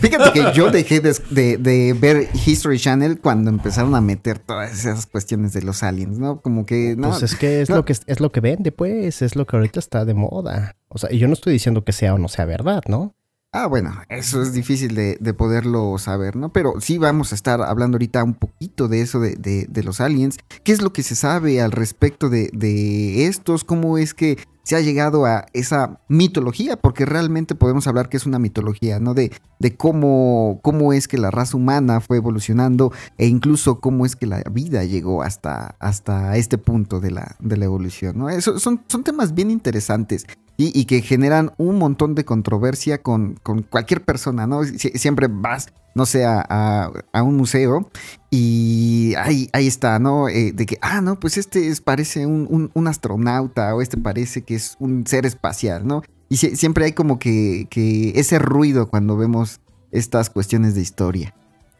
Fíjate 0.00 0.32
que 0.32 0.52
yo 0.54 0.70
dejé 0.70 1.00
de, 1.00 1.14
de- 1.30 1.56
de 1.58 1.92
ver 1.92 2.28
History 2.44 2.78
Channel 2.78 3.20
cuando 3.20 3.50
empezaron 3.50 3.94
a 3.94 4.00
meter 4.00 4.38
todas 4.38 4.72
esas 4.72 5.06
cuestiones 5.06 5.52
de 5.52 5.62
los 5.62 5.82
aliens, 5.82 6.18
¿no? 6.18 6.40
Como 6.40 6.66
que, 6.66 6.96
no, 6.96 7.10
Pues 7.10 7.22
es 7.22 7.36
que 7.36 7.60
es 7.62 7.70
no. 7.70 7.76
lo 7.76 7.84
que 7.84 7.92
es 7.92 8.20
lo 8.20 8.32
que 8.32 8.40
vende, 8.40 8.72
pues, 8.72 9.22
es 9.22 9.36
lo 9.36 9.46
que 9.46 9.56
ahorita 9.56 9.78
está 9.78 10.04
de 10.04 10.14
moda. 10.14 10.76
O 10.88 10.98
sea, 10.98 11.12
y 11.12 11.18
yo 11.18 11.28
no 11.28 11.34
estoy 11.34 11.52
diciendo 11.52 11.84
que 11.84 11.92
sea 11.92 12.14
o 12.14 12.18
no 12.18 12.28
sea 12.28 12.44
verdad, 12.46 12.82
¿no? 12.88 13.14
Ah, 13.56 13.68
bueno, 13.68 13.94
eso 14.08 14.42
es 14.42 14.52
difícil 14.52 14.96
de, 14.96 15.16
de 15.20 15.32
poderlo 15.32 15.96
saber, 15.98 16.34
¿no? 16.34 16.52
Pero 16.52 16.80
sí 16.80 16.98
vamos 16.98 17.30
a 17.30 17.36
estar 17.36 17.62
hablando 17.62 17.94
ahorita 17.94 18.24
un 18.24 18.34
poquito 18.34 18.88
de 18.88 19.00
eso, 19.00 19.20
de, 19.20 19.82
los 19.84 20.00
aliens. 20.00 20.38
¿Qué 20.64 20.72
es 20.72 20.82
lo 20.82 20.92
que 20.92 21.04
se 21.04 21.14
sabe 21.14 21.62
al 21.62 21.70
respecto 21.70 22.28
de, 22.28 23.26
estos? 23.28 23.62
¿Cómo 23.62 23.96
es 23.96 24.12
que 24.12 24.38
se 24.64 24.74
ha 24.74 24.80
llegado 24.80 25.24
a 25.24 25.46
esa 25.52 26.00
mitología? 26.08 26.76
Porque 26.76 27.06
realmente 27.06 27.54
podemos 27.54 27.86
hablar 27.86 28.08
que 28.08 28.16
es 28.16 28.26
una 28.26 28.40
mitología, 28.40 28.98
¿no? 28.98 29.14
De, 29.14 29.30
cómo, 29.76 30.58
cómo 30.64 30.92
es 30.92 31.06
que 31.06 31.16
la 31.16 31.30
raza 31.30 31.56
humana 31.56 32.00
fue 32.00 32.16
evolucionando 32.16 32.92
e 33.18 33.28
incluso 33.28 33.78
cómo 33.78 34.04
es 34.04 34.16
que 34.16 34.26
la 34.26 34.42
vida 34.50 34.82
llegó 34.82 35.22
hasta, 35.22 35.76
hasta 35.78 36.36
este 36.36 36.58
punto 36.58 36.98
de 36.98 37.12
la, 37.12 37.36
la 37.38 37.64
evolución, 37.64 38.18
¿no? 38.18 38.40
Son, 38.40 38.82
son 38.88 39.04
temas 39.04 39.32
bien 39.32 39.52
interesantes 39.52 40.26
y, 40.56 40.78
y 40.78 40.84
que 40.84 41.00
generan 41.02 41.52
un 41.58 41.78
montón 41.78 42.14
de 42.14 42.24
controversia 42.24 43.02
con, 43.02 43.34
con 43.42 43.62
cualquier 43.62 44.04
persona, 44.04 44.46
¿no? 44.46 44.62
Sie- 44.62 44.96
siempre 44.96 45.26
vas, 45.28 45.68
no 45.94 46.06
sé, 46.06 46.24
a, 46.24 46.44
a- 46.48 46.92
a 47.12 47.22
un 47.22 47.36
museo 47.36 47.90
y 48.30 49.14
ahí, 49.16 49.48
ahí 49.52 49.66
está, 49.66 49.98
¿no? 49.98 50.28
Eh, 50.28 50.52
de 50.52 50.66
que, 50.66 50.78
ah, 50.82 51.00
no, 51.00 51.18
pues 51.18 51.36
este 51.38 51.68
es- 51.68 51.80
parece 51.80 52.26
un, 52.26 52.46
un- 52.50 52.70
un 52.74 52.88
astronauta 52.88 53.74
o 53.74 53.82
este 53.82 53.96
parece 53.96 54.42
que 54.42 54.54
es 54.54 54.76
un 54.78 55.06
ser 55.06 55.26
espacial, 55.26 55.86
¿no? 55.86 56.02
Y 56.28 56.36
sie- 56.36 56.56
siempre 56.56 56.84
hay 56.86 56.92
como 56.92 57.18
que, 57.18 57.66
que 57.70 58.12
ese 58.16 58.38
ruido 58.38 58.88
cuando 58.88 59.16
vemos 59.16 59.60
estas 59.92 60.30
cuestiones 60.30 60.74
de 60.74 60.80
historia. 60.82 61.34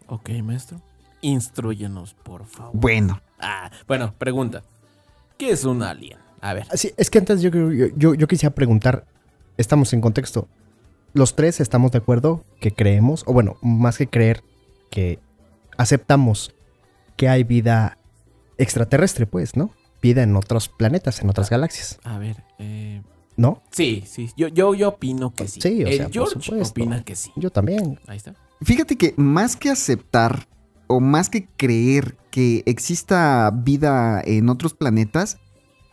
Ok, 0.06 0.30
maestro. 0.42 0.80
Instruyenos, 1.22 2.14
por 2.14 2.44
favor. 2.46 2.72
Bueno, 2.74 3.20
Ah, 3.40 3.70
bueno, 3.86 4.14
pregunta. 4.16 4.62
¿Qué 5.36 5.50
es 5.50 5.64
un 5.64 5.82
alien? 5.82 6.18
A 6.44 6.52
ver. 6.52 6.66
Sí, 6.74 6.92
es 6.98 7.08
que 7.08 7.18
antes 7.18 7.40
yo, 7.40 7.48
yo, 7.50 7.86
yo, 7.96 8.14
yo 8.14 8.28
quisiera 8.28 8.54
preguntar, 8.54 9.06
estamos 9.56 9.94
en 9.94 10.02
contexto, 10.02 10.46
los 11.14 11.34
tres 11.36 11.58
estamos 11.60 11.90
de 11.92 11.98
acuerdo 11.98 12.44
que 12.60 12.70
creemos, 12.70 13.24
o 13.26 13.32
bueno, 13.32 13.56
más 13.62 13.96
que 13.96 14.08
creer, 14.08 14.42
que 14.90 15.18
aceptamos 15.78 16.54
que 17.16 17.28
hay 17.30 17.44
vida 17.44 17.96
extraterrestre, 18.58 19.24
pues, 19.26 19.56
¿no? 19.56 19.70
Vida 20.02 20.22
en 20.22 20.36
otros 20.36 20.68
planetas, 20.68 21.22
en 21.22 21.30
otras 21.30 21.48
galaxias, 21.48 21.98
A 22.04 22.18
ver. 22.18 22.42
Eh, 22.58 23.00
¿no? 23.38 23.62
sí, 23.70 24.04
sí. 24.06 24.30
Yo, 24.36 24.48
yo, 24.48 24.74
yo 24.74 24.90
opino 24.90 25.32
que 25.32 25.48
sí. 25.48 25.60
Sí, 25.62 25.82
o 25.82 25.86
El 25.86 25.96
sea, 25.96 26.04
por 26.06 26.12
George 26.12 26.40
supuesto. 26.42 26.70
opina 26.82 27.02
que 27.04 27.16
sí. 27.16 27.32
Yo 27.36 27.50
también. 27.50 27.98
Ahí 28.06 28.18
está. 28.18 28.34
Fíjate 28.60 28.96
que 28.96 29.14
más 29.16 29.56
que 29.56 29.70
aceptar 29.70 30.46
o 30.88 31.00
más 31.00 31.30
que 31.30 31.46
creer 31.56 32.16
que 32.30 32.62
exista 32.66 33.50
vida 33.54 34.20
en 34.24 34.50
otros 34.50 34.74
planetas, 34.74 35.38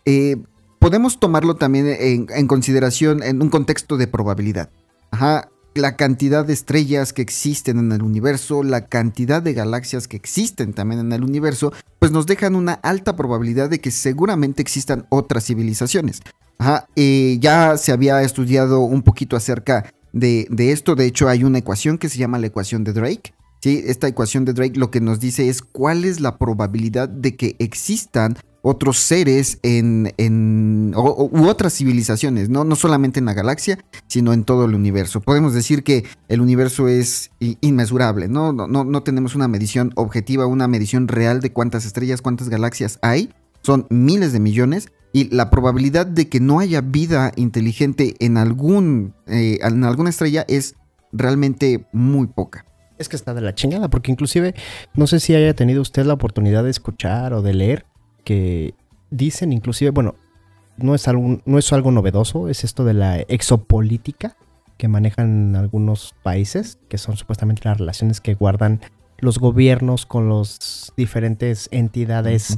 eh, 0.06 0.38
podemos 0.80 1.20
tomarlo 1.20 1.56
también 1.56 1.88
en, 1.88 2.48
consideración 2.48 3.22
en 3.24 3.42
un 3.42 3.50
contexto 3.50 3.98
de 3.98 4.08
probabilidad. 4.08 4.70
Ajá, 5.12 5.50
la 5.76 5.96
cantidad 5.96 6.46
de 6.46 6.54
estrellas 6.54 7.14
que 7.14 7.22
existen 7.22 7.80
en 7.80 7.92
el 7.92 8.02
universo, 8.02 8.64
la 8.64 8.88
cantidad 8.88 9.42
de 9.42 9.54
galaxias 9.54 10.08
que 10.08 10.18
existen 10.18 10.74
también 10.74 11.00
en 11.00 11.12
el 11.12 11.24
universo, 11.24 11.72
pues 12.00 12.12
nos 12.12 12.26
dejan 12.26 12.56
una 12.56 12.74
alta 12.74 13.16
probabilidad 13.16 13.70
de 13.70 13.80
que 13.80 13.92
seguramente 13.92 14.62
existan 14.62 15.06
otras 15.10 15.46
civilizaciones. 15.46 16.22
Ajá, 16.58 16.88
eh, 16.96 17.38
ya 17.40 17.78
se 17.78 17.92
había 17.92 18.22
estudiado 18.22 18.82
un 18.82 19.02
poquito 19.02 19.36
acerca 19.36 19.94
de, 20.14 20.48
de 20.50 20.72
esto. 20.72 20.96
De 20.96 21.06
hecho, 21.06 21.30
hay 21.30 21.44
una 21.44 21.60
ecuación 21.60 21.98
que 21.98 22.10
se 22.10 22.18
llama 22.18 22.40
la 22.40 22.48
ecuación 22.48 22.84
de 22.84 22.94
Drake. 22.94 23.34
¿sí? 23.62 23.84
Esta 23.86 24.08
ecuación 24.08 24.46
de 24.46 24.54
Drake 24.54 24.80
lo 24.80 24.92
que 24.92 25.02
nos 25.02 25.20
dice 25.20 25.48
es 25.48 25.62
cuál 25.62 26.06
es 26.06 26.20
la 26.20 26.38
probabilidad 26.38 27.08
de 27.08 27.36
que 27.36 27.56
existan 27.60 28.38
otros 28.62 28.98
seres 28.98 29.60
en, 29.64 30.14
en 30.18 30.94
u 30.96 31.48
otras 31.48 31.74
civilizaciones, 31.74 32.50
¿no? 32.50 32.64
no 32.64 32.76
solamente 32.76 33.20
en 33.20 33.26
la 33.26 33.34
galaxia, 33.34 33.80
sino 34.08 34.34
en 34.34 34.44
todo 34.44 34.66
el 34.66 34.76
universo. 34.76 35.22
Podemos 35.22 35.54
decir 35.54 35.84
que 35.84 36.06
el 36.28 36.42
universo 36.42 36.88
es 36.88 37.32
inmesurable, 37.40 38.28
¿no? 38.28 38.54
No, 38.54 38.68
no, 38.68 38.84
no 38.84 39.04
tenemos 39.04 39.36
una 39.36 39.48
medición 39.48 39.92
objetiva, 39.96 40.46
una 40.46 40.68
medición 40.68 41.08
real 41.08 41.42
de 41.42 41.52
cuántas 41.52 41.86
estrellas, 41.86 42.22
cuántas 42.22 42.50
galaxias 42.50 43.00
hay. 43.02 43.34
Son 43.64 43.88
miles 43.90 44.34
de 44.34 44.40
millones 44.40 44.90
y 45.14 45.34
la 45.36 45.50
probabilidad 45.50 46.06
de 46.06 46.30
que 46.30 46.40
no 46.40 46.60
haya 46.60 46.82
vida 46.82 47.32
inteligente 47.36 48.16
en, 48.20 48.38
algún, 48.38 49.14
eh, 49.28 49.60
en 49.62 49.84
alguna 49.84 50.10
estrella 50.10 50.46
es 50.48 50.76
realmente 51.12 51.86
muy 51.92 52.28
poca. 52.28 52.66
Es 52.98 53.10
que 53.10 53.16
está 53.16 53.34
de 53.34 53.42
la 53.42 53.56
chingada, 53.56 53.90
porque 53.90 54.12
inclusive, 54.12 54.54
no 54.94 55.08
sé 55.08 55.20
si 55.20 55.34
haya 55.34 55.56
tenido 55.56 55.82
usted 55.82 56.06
la 56.06 56.14
oportunidad 56.14 56.64
de 56.64 56.70
escuchar 56.70 57.34
o 57.34 57.42
de 57.42 57.56
leer 57.56 57.86
que 58.24 58.74
dicen 59.10 59.54
inclusive, 59.54 59.92
bueno, 59.92 60.16
no 60.78 60.96
es 60.96 61.08
algo, 61.08 61.42
no 61.46 61.58
es 61.58 61.72
algo 61.74 61.92
novedoso, 61.92 62.50
es 62.50 62.64
esto 62.64 62.86
de 62.86 62.94
la 62.94 63.20
exopolítica 63.20 64.38
que 64.78 64.88
manejan 64.88 65.56
algunos 65.56 66.16
países, 66.24 66.80
que 66.90 66.98
son 66.98 67.18
supuestamente 67.18 67.62
las 67.66 67.78
relaciones 67.78 68.20
que 68.20 68.34
guardan 68.34 68.82
los 69.20 69.38
gobiernos 69.38 70.08
con 70.08 70.28
los 70.28 70.92
diferentes 70.98 71.70
entidades 71.72 72.58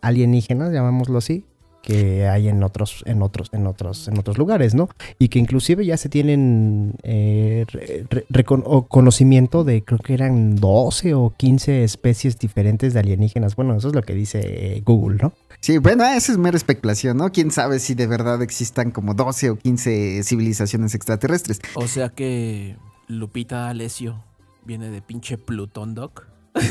alienígenas, 0.00 0.72
llamámoslo 0.72 1.18
así, 1.18 1.44
que 1.86 2.26
hay 2.26 2.48
en 2.48 2.64
otros, 2.64 3.04
en 3.06 3.22
otros, 3.22 3.48
en 3.52 3.64
otros, 3.68 4.08
en 4.08 4.18
otros 4.18 4.36
lugares, 4.38 4.74
¿no? 4.74 4.88
Y 5.20 5.28
que 5.28 5.38
inclusive 5.38 5.86
ya 5.86 5.96
se 5.96 6.08
tienen 6.08 6.94
eh, 7.04 7.64
re- 7.68 8.04
re- 8.10 8.26
recon- 8.28 8.64
o 8.66 8.88
conocimiento 8.88 9.62
de, 9.62 9.84
creo 9.84 10.00
que 10.00 10.12
eran 10.14 10.56
12 10.56 11.14
o 11.14 11.32
15 11.36 11.84
especies 11.84 12.40
diferentes 12.40 12.92
de 12.92 12.98
alienígenas. 13.00 13.54
Bueno, 13.54 13.76
eso 13.76 13.86
es 13.86 13.94
lo 13.94 14.02
que 14.02 14.14
dice 14.14 14.40
eh, 14.42 14.82
Google, 14.84 15.18
¿no? 15.22 15.32
Sí, 15.60 15.78
bueno, 15.78 16.04
esa 16.04 16.32
es 16.32 16.38
mera 16.38 16.56
especulación, 16.56 17.16
¿no? 17.18 17.30
Quién 17.30 17.52
sabe 17.52 17.78
si 17.78 17.94
de 17.94 18.08
verdad 18.08 18.42
existan 18.42 18.90
como 18.90 19.14
12 19.14 19.50
o 19.50 19.56
15 19.56 20.24
civilizaciones 20.24 20.92
extraterrestres. 20.96 21.60
O 21.76 21.86
sea 21.86 22.08
que 22.08 22.76
Lupita 23.06 23.68
Alessio 23.68 24.24
viene 24.64 24.90
de 24.90 25.02
pinche 25.02 25.38
Plutón, 25.38 25.94
Doc. 25.94 26.26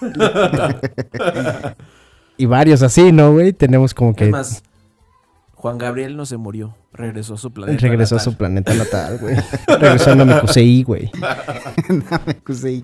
Y 2.36 2.46
varios 2.46 2.82
así, 2.82 3.12
¿no, 3.12 3.32
güey? 3.32 3.52
Tenemos 3.52 3.94
como 3.94 4.14
que 4.14 4.24
Es 4.24 4.30
más, 4.30 4.62
Juan 5.54 5.78
Gabriel 5.78 6.16
no 6.16 6.26
se 6.26 6.36
murió. 6.36 6.74
Regresó 6.92 7.34
a 7.34 7.38
su 7.38 7.52
planeta. 7.52 7.78
regresó 7.80 8.14
a 8.16 8.18
natal. 8.18 8.32
su 8.32 8.38
planeta 8.38 8.74
natal, 8.74 9.18
güey. 9.20 9.36
regresó 9.80 10.12
a 10.12 10.14
Namekusei, 10.14 10.82
güey. 10.82 11.10
Namekusei. 12.10 12.82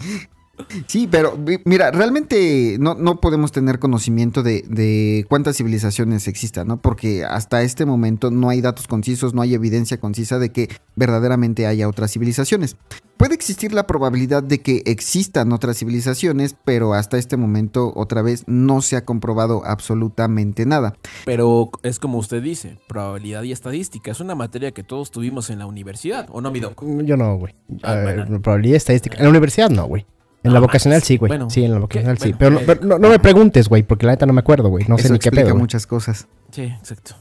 Sí, 0.87 1.09
pero 1.11 1.37
mi- 1.39 1.59
mira, 1.65 1.91
realmente 1.91 2.77
no, 2.81 2.95
no 2.95 3.19
podemos 3.21 3.51
tener 3.51 3.79
conocimiento 3.79 4.43
de, 4.43 4.63
de 4.69 5.25
cuántas 5.29 5.57
civilizaciones 5.57 6.29
existan, 6.29 6.69
¿no? 6.69 6.77
Porque 6.83 7.25
hasta 7.25 7.63
este 7.63 7.87
momento 7.87 8.31
no 8.31 8.51
hay 8.51 8.61
datos 8.61 8.87
concisos, 8.87 9.33
no 9.33 9.41
hay 9.41 9.55
evidencia 9.55 9.99
concisa 9.99 10.39
de 10.39 10.51
que 10.53 10.69
verdaderamente 10.97 11.67
haya 11.67 11.89
otras 11.89 12.13
civilizaciones. 12.13 12.77
Puede 13.21 13.35
existir 13.35 13.75
la 13.75 13.87
probabilidad 13.87 14.43
de 14.43 14.63
que 14.63 14.83
existan 14.87 15.53
otras 15.53 15.77
civilizaciones, 15.77 16.57
pero 16.65 16.95
hasta 16.95 17.19
este 17.19 17.37
momento, 17.37 17.93
otra 17.95 18.23
vez, 18.23 18.45
no 18.47 18.81
se 18.81 18.97
ha 18.97 19.05
comprobado 19.05 19.63
absolutamente 19.67 20.65
nada. 20.65 20.95
Pero 21.27 21.71
es 21.83 21.99
como 21.99 22.17
usted 22.17 22.43
dice, 22.43 22.79
probabilidad 22.89 23.43
y 23.43 23.53
estadística. 23.53 24.11
Es 24.11 24.21
una 24.21 24.35
materia 24.35 24.73
que 24.73 24.83
todos 24.83 25.11
tuvimos 25.11 25.51
en 25.51 25.59
la 25.59 25.67
universidad, 25.67 26.29
¿o 26.33 26.41
no, 26.41 26.51
mi 26.51 26.61
Doc? 26.61 26.83
Yo 27.05 27.19
no, 27.19 27.37
güey. 27.37 27.55
Ah, 27.83 27.97
Eh, 27.97 28.03
bueno. 28.05 28.41
Probabilidad 28.41 28.79
estadística. 28.79 29.19
En 29.19 29.25
la 29.25 29.29
universidad 29.29 29.69
no, 29.69 29.85
güey. 29.85 30.07
En 30.43 30.55
la 30.55 30.61
vocacional 30.61 31.03
sí, 31.03 31.17
güey. 31.19 31.29
Bueno, 31.29 31.51
sí, 31.51 31.65
en 31.65 31.73
la 31.73 31.79
vocacional 31.79 32.17
¿qué? 32.19 32.29
sí. 32.29 32.33
Bueno, 32.39 32.39
pero, 32.39 32.51
no, 32.51 32.61
eh. 32.61 32.65
pero 32.67 32.87
no, 32.87 32.99
no 32.99 33.09
me 33.11 33.19
preguntes, 33.19 33.69
güey, 33.69 33.83
porque 33.83 34.07
la 34.07 34.13
neta 34.13 34.25
no 34.27 34.33
me 34.33 34.41
acuerdo, 34.41 34.69
güey. 34.71 34.87
No 34.89 34.97
sé 34.99 35.11
ni 35.11 35.19
qué 35.19 35.31
pedo. 35.31 35.55
muchas 35.55 35.87
cosas. 35.87 36.29
Sí, 36.51 36.63
exacto. 36.63 37.15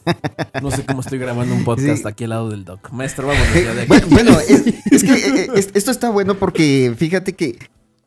No 0.62 0.72
sé 0.72 0.86
cómo 0.86 1.02
estoy 1.02 1.20
grabando 1.20 1.54
un 1.54 1.64
podcast 1.64 2.02
Sí. 2.04 2.08
aquí 2.08 2.24
al 2.24 2.30
lado 2.32 2.50
del 2.50 2.64
Doc. 2.66 2.90
Maestro, 2.92 3.28
vámonos 3.28 3.54
ya 3.54 3.74
de 3.74 3.82
aquí. 3.82 3.88
Bueno, 3.90 4.08
bueno, 4.10 4.32
es, 4.40 4.64
es 4.92 5.04
que 5.06 5.12
eh, 5.14 5.22
eh, 5.36 5.48
es- 5.56 5.70
esto 5.74 5.92
está 5.92 6.10
bueno 6.10 6.36
porque 6.36 6.94
fíjate 6.98 7.34
que 7.34 7.60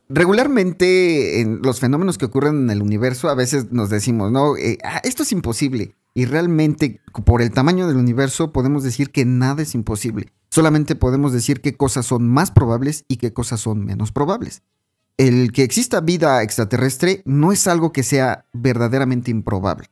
regularmente 0.09 1.41
en 1.41 1.61
los 1.63 1.79
fenómenos 1.81 2.17
que 2.19 2.25
ocurren 2.27 2.63
en 2.65 2.71
el 2.71 2.83
universo 2.83 3.29
a 3.29 3.35
veces 3.35 3.71
nos 3.71 3.91
decimos, 3.91 4.33
no, 4.33 4.57
Eh, 4.57 4.79
ah, 4.85 5.01
esto 5.05 5.23
es 5.23 5.33
imposible. 5.33 5.95
Y 6.15 6.27
realmente 6.27 7.01
por 7.25 7.41
el 7.41 7.51
tamaño 7.53 7.87
del 7.89 7.97
universo 7.97 8.53
podemos 8.53 8.83
decir 8.83 9.11
que 9.11 9.25
nada 9.25 9.63
es 9.63 9.75
imposible. 9.75 10.33
Solamente 10.51 10.95
podemos 10.97 11.33
decir 11.33 11.61
qué 11.63 11.75
cosas 11.77 12.05
son 12.07 12.29
más 12.29 12.51
probables 12.51 13.05
y 13.09 13.17
qué 13.17 13.33
cosas 13.33 13.61
son 13.61 13.85
menos 13.85 14.13
probables. 14.13 14.63
El 15.19 15.53
que 15.53 15.63
exista 15.63 16.01
vida 16.01 16.43
extraterrestre 16.43 17.23
no 17.25 17.53
es 17.53 17.67
algo 17.67 17.93
que 17.93 18.03
sea 18.03 18.47
verdaderamente 18.53 19.31
improbable. 19.31 19.89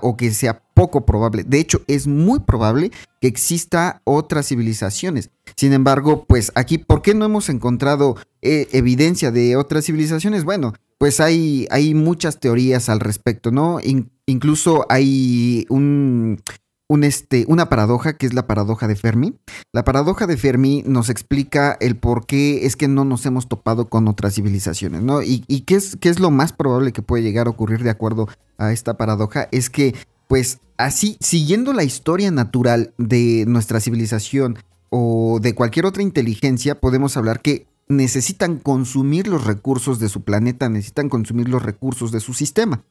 O 0.00 0.16
que 0.16 0.30
sea 0.32 0.62
poco 0.72 1.04
probable. 1.04 1.44
De 1.44 1.58
hecho, 1.58 1.82
es 1.86 2.06
muy 2.06 2.40
probable 2.40 2.92
que 3.20 3.28
exista 3.28 4.00
otras 4.04 4.48
civilizaciones. 4.48 5.28
Sin 5.54 5.74
embargo, 5.74 6.24
pues 6.26 6.50
aquí, 6.54 6.78
¿por 6.78 7.02
qué 7.02 7.12
no 7.12 7.26
hemos 7.26 7.50
encontrado 7.50 8.16
eh, 8.40 8.68
evidencia 8.72 9.30
de 9.30 9.54
otras 9.56 9.84
civilizaciones? 9.84 10.44
Bueno, 10.44 10.72
pues 10.96 11.20
hay, 11.20 11.66
hay 11.70 11.92
muchas 11.92 12.40
teorías 12.40 12.88
al 12.88 13.00
respecto, 13.00 13.50
¿no? 13.50 13.78
In- 13.82 14.10
incluso 14.24 14.86
hay 14.88 15.66
un, 15.68 16.40
un, 16.88 17.04
este, 17.04 17.44
una 17.48 17.68
paradoja 17.68 18.16
que 18.16 18.26
es 18.26 18.34
la 18.34 18.46
paradoja 18.46 18.86
de 18.86 18.96
Fermi. 18.96 19.34
La 19.72 19.84
paradoja 19.84 20.26
de 20.26 20.36
Fermi 20.36 20.82
nos 20.86 21.08
explica 21.08 21.76
el 21.80 21.96
por 21.96 22.26
qué 22.26 22.66
es 22.66 22.76
que 22.76 22.88
no 22.88 23.04
nos 23.04 23.26
hemos 23.26 23.48
topado 23.48 23.88
con 23.88 24.08
otras 24.08 24.34
civilizaciones, 24.34 25.02
¿no? 25.02 25.22
Y, 25.22 25.40
qué, 25.66 25.76
es, 25.76 25.96
qué 25.96 26.08
es 26.08 26.20
lo 26.20 26.30
más 26.30 26.52
probable 26.52 26.92
que 26.92 27.02
puede 27.02 27.22
llegar 27.22 27.46
a 27.46 27.50
ocurrir 27.50 27.82
de 27.82 27.90
acuerdo 27.90 28.28
a 28.58 28.72
esta 28.72 28.96
paradoja, 28.96 29.48
es 29.50 29.70
que, 29.70 29.94
pues 30.28 30.60
así, 30.76 31.16
siguiendo 31.20 31.72
la 31.72 31.84
historia 31.84 32.30
natural 32.30 32.92
de 32.98 33.44
nuestra 33.46 33.80
civilización 33.80 34.58
o 34.90 35.40
de 35.40 35.54
cualquier 35.54 35.86
otra 35.86 36.02
inteligencia, 36.02 36.80
podemos 36.80 37.16
hablar 37.16 37.40
que 37.40 37.66
necesitan 37.88 38.58
consumir 38.58 39.28
los 39.28 39.44
recursos 39.44 39.98
de 39.98 40.08
su 40.08 40.22
planeta, 40.22 40.68
necesitan 40.68 41.08
consumir 41.08 41.48
los 41.48 41.62
recursos 41.62 42.12
de 42.12 42.20
su 42.20 42.34
sistema. 42.34 42.82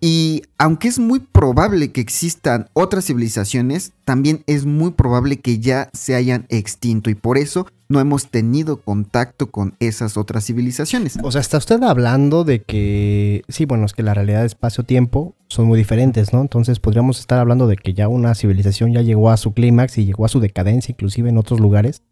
Y 0.00 0.42
aunque 0.58 0.88
es 0.88 0.98
muy 0.98 1.20
probable 1.20 1.90
que 1.90 2.00
existan 2.00 2.68
otras 2.72 3.06
civilizaciones, 3.06 3.92
también 4.04 4.44
es 4.46 4.64
muy 4.64 4.92
probable 4.92 5.40
que 5.40 5.58
ya 5.58 5.90
se 5.92 6.14
hayan 6.14 6.46
extinto 6.48 7.10
y 7.10 7.14
por 7.14 7.36
eso 7.38 7.66
no 7.88 8.00
hemos 8.00 8.28
tenido 8.28 8.82
contacto 8.82 9.50
con 9.50 9.74
esas 9.80 10.16
otras 10.16 10.44
civilizaciones. 10.44 11.18
O 11.22 11.32
sea, 11.32 11.40
está 11.40 11.56
usted 11.56 11.82
hablando 11.82 12.44
de 12.44 12.62
que, 12.62 13.42
sí, 13.48 13.64
bueno, 13.64 13.86
es 13.86 13.94
que 13.94 14.02
la 14.02 14.14
realidad 14.14 14.40
de 14.40 14.46
espacio-tiempo 14.46 15.34
son 15.48 15.66
muy 15.66 15.78
diferentes, 15.78 16.32
¿no? 16.32 16.42
Entonces 16.42 16.80
podríamos 16.80 17.18
estar 17.18 17.38
hablando 17.38 17.66
de 17.66 17.76
que 17.76 17.94
ya 17.94 18.08
una 18.08 18.34
civilización 18.34 18.92
ya 18.92 19.00
llegó 19.00 19.30
a 19.30 19.36
su 19.38 19.52
clímax 19.52 19.98
y 19.98 20.04
llegó 20.04 20.26
a 20.26 20.28
su 20.28 20.38
decadencia, 20.38 20.92
inclusive 20.92 21.30
en 21.30 21.38
otros 21.38 21.60
lugares. 21.60 22.02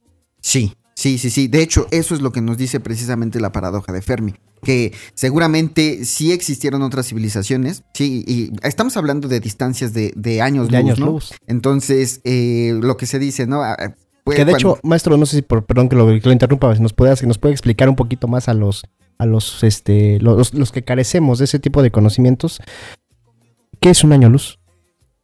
Sí, 0.41 0.75
sí, 1.07 1.19
sí, 1.19 1.31
sí. 1.31 1.47
De 1.49 1.63
hecho, 1.63 1.87
eso 1.91 2.15
es 2.15 2.21
lo 2.21 2.33
que 2.33 2.41
nos 2.41 2.57
dice 2.59 2.81
precisamente 2.81 3.39
la 3.41 3.53
paradoja 3.53 3.93
de 3.93 4.03
Fermi. 4.03 4.35
Que 4.63 4.93
seguramente 5.15 6.05
sí 6.05 6.33
existieron 6.33 6.83
otras 6.83 7.07
civilizaciones. 7.07 7.85
Sí, 7.95 8.25
y 8.27 8.51
estamos 8.67 8.97
hablando 8.97 9.29
de 9.29 9.39
distancias 9.39 9.93
de, 9.93 10.13
de 10.17 10.43
años 10.43 10.69
De 10.69 10.73
luz, 10.79 10.85
años 10.85 10.99
¿no? 10.99 11.07
luz. 11.07 11.35
Entonces, 11.47 12.21
eh, 12.25 12.77
lo 12.83 12.97
que 12.97 13.07
se 13.07 13.19
dice, 13.21 13.47
¿no? 13.47 13.63
Ah, 13.63 13.77
pues, 14.25 14.37
Que 14.37 14.45
de 14.45 14.53
cuando- 14.53 14.73
hecho, 14.75 14.81
maestro, 14.83 15.17
no 15.17 15.27
sé 15.27 15.37
si 15.37 15.43
por, 15.43 15.65
perdón 15.65 15.89
que 15.89 15.95
lo, 15.95 16.07
que 16.09 16.21
lo 16.25 16.33
interrumpa, 16.33 16.75
si 16.75 16.83
nos 16.83 16.93
puede, 16.93 17.15
si 17.17 17.27
nos 17.27 17.39
puede 17.39 17.53
explicar 17.55 17.89
un 17.89 17.95
poquito 17.97 18.27
más 18.27 18.49
a 18.49 18.55
los, 18.55 18.83
a 19.19 19.27
los, 19.27 19.63
este, 19.63 20.19
los, 20.21 20.53
los 20.55 20.73
que 20.73 20.83
carecemos 20.83 21.39
de 21.39 21.45
ese 21.45 21.61
tipo 21.61 21.83
de 21.83 21.93
conocimientos. 21.93 22.61
¿Qué 23.79 23.91
es 23.91 24.03
un 24.03 24.13
año 24.13 24.29
luz? 24.29 24.59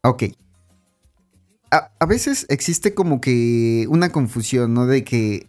Ok. 0.05 0.25
A, 1.73 1.91
a 1.99 2.07
veces 2.07 2.47
existe 2.51 2.95
como 2.95 3.21
que 3.21 3.87
una 3.89 4.13
confusión, 4.13 4.75
¿no? 4.75 4.87
De 4.87 5.05
que 5.05 5.49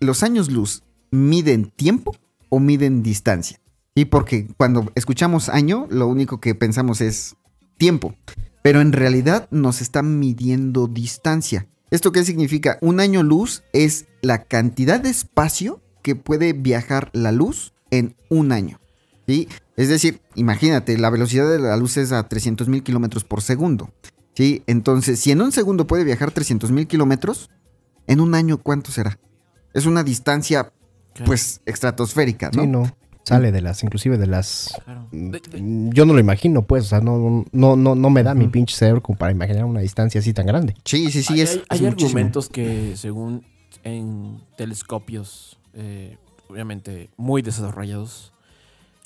los 0.00 0.22
años 0.22 0.50
luz 0.50 0.82
miden 1.10 1.70
tiempo 1.70 2.16
o 2.48 2.60
miden 2.60 3.02
distancia. 3.02 3.60
Y 3.94 4.06
porque 4.06 4.46
cuando 4.56 4.90
escuchamos 4.94 5.48
año, 5.48 5.86
lo 5.90 6.06
único 6.06 6.40
que 6.40 6.54
pensamos 6.54 7.00
es 7.00 7.36
tiempo. 7.76 8.14
Pero 8.62 8.80
en 8.80 8.92
realidad 8.92 9.48
nos 9.50 9.80
está 9.80 10.02
midiendo 10.02 10.86
distancia. 10.86 11.66
¿Esto 11.90 12.12
qué 12.12 12.24
significa? 12.24 12.78
Un 12.80 13.00
año 13.00 13.22
luz 13.22 13.64
es 13.72 14.06
la 14.22 14.44
cantidad 14.44 15.00
de 15.00 15.10
espacio 15.10 15.82
que 16.02 16.16
puede 16.16 16.52
viajar 16.52 17.10
la 17.12 17.32
luz 17.32 17.74
en 17.90 18.16
un 18.30 18.52
año. 18.52 18.80
¿sí? 19.26 19.48
Es 19.76 19.88
decir, 19.88 20.22
imagínate, 20.34 20.96
la 20.96 21.10
velocidad 21.10 21.50
de 21.50 21.58
la 21.58 21.76
luz 21.76 21.96
es 21.96 22.12
a 22.12 22.28
300 22.28 22.68
mil 22.68 22.82
kilómetros 22.82 23.24
por 23.24 23.42
segundo. 23.42 23.90
¿sí? 24.34 24.62
Entonces, 24.66 25.20
si 25.20 25.32
en 25.32 25.42
un 25.42 25.52
segundo 25.52 25.86
puede 25.86 26.04
viajar 26.04 26.30
300 26.30 26.70
mil 26.70 26.86
kilómetros, 26.86 27.50
en 28.06 28.20
un 28.20 28.34
año, 28.34 28.58
¿cuánto 28.58 28.90
será? 28.90 29.18
Es 29.74 29.86
una 29.86 30.02
distancia, 30.04 30.72
Claro, 31.14 31.26
pues, 31.26 31.60
estratosférica, 31.66 32.50
¿no? 32.54 32.62
Sí, 32.62 32.68
no. 32.68 32.96
Sale 33.24 33.52
de 33.52 33.60
las, 33.60 33.82
inclusive 33.84 34.18
de 34.18 34.26
las. 34.26 34.74
claro. 34.84 35.06
mm, 35.12 35.90
Yo 35.90 36.04
no 36.06 36.12
lo 36.12 36.18
imagino, 36.18 36.62
pues. 36.62 36.84
O 36.86 36.88
sea, 36.88 37.00
no, 37.00 37.44
no, 37.52 37.76
no, 37.76 37.94
no 37.94 38.10
me 38.10 38.22
da 38.24 38.34
mi 38.34 38.48
pinche 38.48 38.74
cerebro 38.74 39.00
como 39.02 39.16
para 39.18 39.30
imaginar 39.30 39.64
una 39.64 39.80
distancia 39.80 40.20
así 40.20 40.32
tan 40.32 40.44
grande. 40.46 40.74
Sí, 40.84 41.10
sí, 41.12 41.22
sí, 41.22 41.34
hay 41.34 41.40
es, 41.42 41.50
hay- 41.50 41.56
es 41.58 41.64
hay 41.70 41.80
muchísimo. 41.82 42.08
argumentos 42.08 42.48
que 42.48 42.96
según 42.96 43.44
en 43.84 44.40
telescopios, 44.56 45.56
eh, 45.74 46.16
obviamente 46.48 47.10
muy 47.16 47.42
desarrollados, 47.42 48.32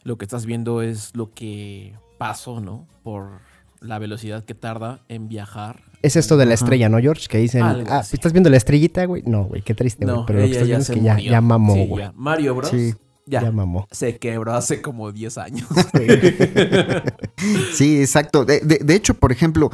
lo 0.03 0.17
que 0.17 0.25
estás 0.25 0.47
viendo 0.47 0.81
es 0.81 1.15
lo 1.15 1.35
que 1.35 1.95
pasó, 2.19 2.61
¿no? 2.61 2.87
Por 3.03 3.41
la 3.81 3.99
velocidad 3.99 4.45
que 4.45 4.55
tarda 4.55 5.01
en 5.09 5.29
viajar. 5.29 5.83
Es 6.03 6.17
esto 6.17 6.37
de 6.37 6.45
la 6.47 6.55
Ajá. 6.55 6.65
estrella, 6.65 6.89
¿no, 6.89 6.99
George? 6.99 7.27
Que 7.29 7.39
dicen, 7.39 7.63
Algo 7.63 7.91
ah, 7.91 7.99
así. 7.99 8.17
¿estás 8.17 8.33
viendo 8.33 8.51
la 8.51 8.57
estrellita, 8.57 9.05
güey? 9.07 9.23
No, 9.27 9.45
güey, 9.45 9.63
qué 9.63 9.75
triste, 9.75 10.05
güey. 10.05 10.17
No, 10.17 10.27
Pero 10.27 10.41
lo 10.41 10.45
que 10.47 10.53
estás 10.53 10.69
ya 10.69 10.77
viendo 10.77 10.83
es 10.83 10.91
que 10.99 11.05
ya, 11.05 11.19
ya 11.19 11.41
mamó, 11.41 11.75
Sí, 11.75 11.87
güey. 11.87 12.05
ya. 12.05 12.13
Mario 12.17 12.55
Bros. 12.55 12.71
Sí. 12.71 12.95
Ya, 13.29 13.43
ya 13.43 13.51
mamó. 13.51 13.89
se 13.91 14.19
quebró 14.19 14.55
hace 14.55 14.81
como 14.81 15.11
10 15.11 15.39
años. 15.39 15.67
Sí, 17.75 18.01
exacto. 18.01 18.45
De, 18.45 18.61
de- 18.61 18.81
de 18.85 18.95
hecho, 18.95 19.15
por 19.15 19.33
ejemplo, 19.33 19.71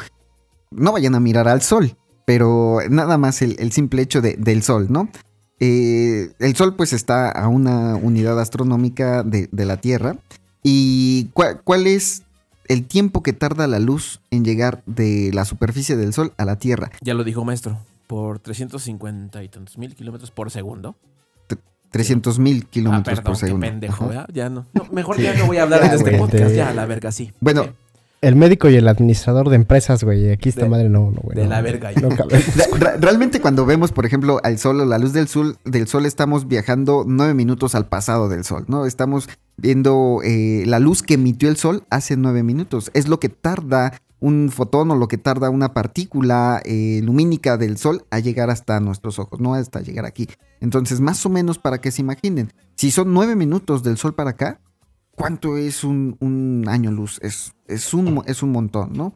no 0.70 0.92
vayan 0.92 1.14
a 1.14 1.20
mirar 1.20 1.48
al 1.48 1.62
sol, 1.62 1.96
pero 2.26 2.78
nada 2.90 3.18
más 3.18 3.42
el, 3.42 3.56
el 3.58 3.72
simple 3.72 4.02
hecho 4.02 4.20
de- 4.20 4.36
del 4.36 4.62
sol, 4.62 4.86
¿no? 4.90 5.08
Eh, 5.60 6.30
el 6.40 6.56
sol 6.56 6.74
pues 6.76 6.92
está 6.92 7.30
a 7.30 7.46
una 7.48 7.94
unidad 7.96 8.40
astronómica 8.40 9.22
de, 9.22 9.48
de 9.52 9.64
la 9.66 9.76
Tierra. 9.76 10.16
¿Y 10.64 11.26
cuál, 11.34 11.60
cuál 11.62 11.86
es 11.86 12.22
el 12.68 12.84
tiempo 12.86 13.22
que 13.22 13.32
tarda 13.32 13.66
la 13.66 13.78
luz 13.78 14.20
en 14.30 14.44
llegar 14.44 14.82
de 14.86 15.30
la 15.34 15.44
superficie 15.44 15.96
del 15.96 16.12
sol 16.12 16.32
a 16.36 16.44
la 16.44 16.56
Tierra? 16.56 16.90
ya 17.00 17.14
lo 17.14 17.24
dijo 17.24 17.44
maestro. 17.44 17.78
Por 18.06 18.38
350 18.40 19.42
y 19.42 19.48
tantos 19.48 19.78
mil 19.78 19.94
kilómetros 19.94 20.30
por 20.30 20.50
segundo. 20.50 20.96
300 21.90 22.38
mil 22.38 22.62
Ah, 22.64 22.68
kilómetros 22.70 23.20
por 23.20 23.32
qué 23.34 23.38
segundo. 23.46 23.66
pendejo, 23.66 24.04
Ajá. 24.04 24.06
¿verdad? 24.06 24.28
Ya 24.32 24.48
no. 24.48 24.66
No, 24.72 24.84
Mejor 24.92 25.18
ya 25.20 25.34
no 25.34 25.46
voy 25.46 25.58
a 25.58 25.64
hablar 25.64 25.80
Ya, 25.82 25.86
en 25.88 25.92
este 25.94 26.10
güey, 26.16 26.18
podcast. 26.22 26.54
Ya, 26.54 26.70
a 26.70 26.74
la 26.74 26.86
verga, 26.86 27.12
sí. 27.12 27.32
Bueno, 27.40 27.64
Eh, 27.64 27.72
El 28.22 28.36
médico 28.36 28.68
y 28.70 28.76
el 28.76 28.86
administrador 28.88 29.48
de 29.50 29.56
empresas, 29.56 30.02
güey. 30.04 30.30
Aquí 30.30 30.48
esta 30.48 30.62
De- 30.62 30.68
madre 30.70 30.88
no, 30.88 31.10
no, 31.10 31.20
güey. 31.22 31.36
de 31.36 31.42
no, 31.44 31.50
la 31.50 31.60
verga, 31.60 31.90
No 32.00 32.08
realmente 33.00 33.40
cuando 33.40 33.66
vemos, 33.66 33.90
por 33.92 34.06
ejemplo, 34.06 34.40
al 34.44 34.58
sol 34.58 34.80
o 34.80 34.84
la 34.86 34.96
luz 34.98 35.12
del 35.12 35.26
sol, 35.28 35.56
del 35.64 35.86
sol, 35.88 36.06
estamos 36.06 36.46
viajando 36.48 37.04
nueve 37.06 37.34
minutos 37.34 37.74
al 37.74 37.86
pasado 37.86 38.28
del 38.28 38.44
sol, 38.44 38.64
¿no? 38.68 38.86
Estamos 38.86 39.28
viendo 39.56 40.20
eh, 40.24 40.64
la 40.66 40.78
luz 40.78 41.02
que 41.02 41.14
emitió 41.14 41.48
el 41.48 41.56
sol 41.56 41.84
hace 41.90 42.16
nueve 42.16 42.42
minutos. 42.42 42.90
Es 42.94 43.08
lo 43.08 43.20
que 43.20 43.28
tarda 43.28 44.00
un 44.20 44.50
fotón 44.50 44.90
o 44.90 44.96
lo 44.96 45.08
que 45.08 45.18
tarda 45.18 45.50
una 45.50 45.74
partícula 45.74 46.62
eh, 46.64 47.00
lumínica 47.02 47.56
del 47.56 47.76
sol 47.76 48.04
a 48.10 48.20
llegar 48.20 48.50
hasta 48.50 48.78
nuestros 48.80 49.18
ojos, 49.18 49.40
no 49.40 49.54
hasta 49.54 49.80
llegar 49.80 50.04
aquí. 50.04 50.28
Entonces, 50.60 51.00
más 51.00 51.24
o 51.26 51.28
menos 51.28 51.58
para 51.58 51.80
que 51.80 51.90
se 51.90 52.02
imaginen, 52.02 52.52
si 52.76 52.90
son 52.90 53.12
nueve 53.12 53.34
minutos 53.34 53.82
del 53.82 53.96
sol 53.96 54.14
para 54.14 54.30
acá, 54.30 54.60
¿cuánto 55.16 55.56
es 55.56 55.82
un, 55.82 56.64
año 56.68 56.92
luz? 56.92 57.18
Es, 57.22 57.52
es, 57.66 57.92
un, 57.92 58.22
es 58.26 58.42
un 58.42 58.52
montón, 58.52 58.92
¿no? 58.92 59.12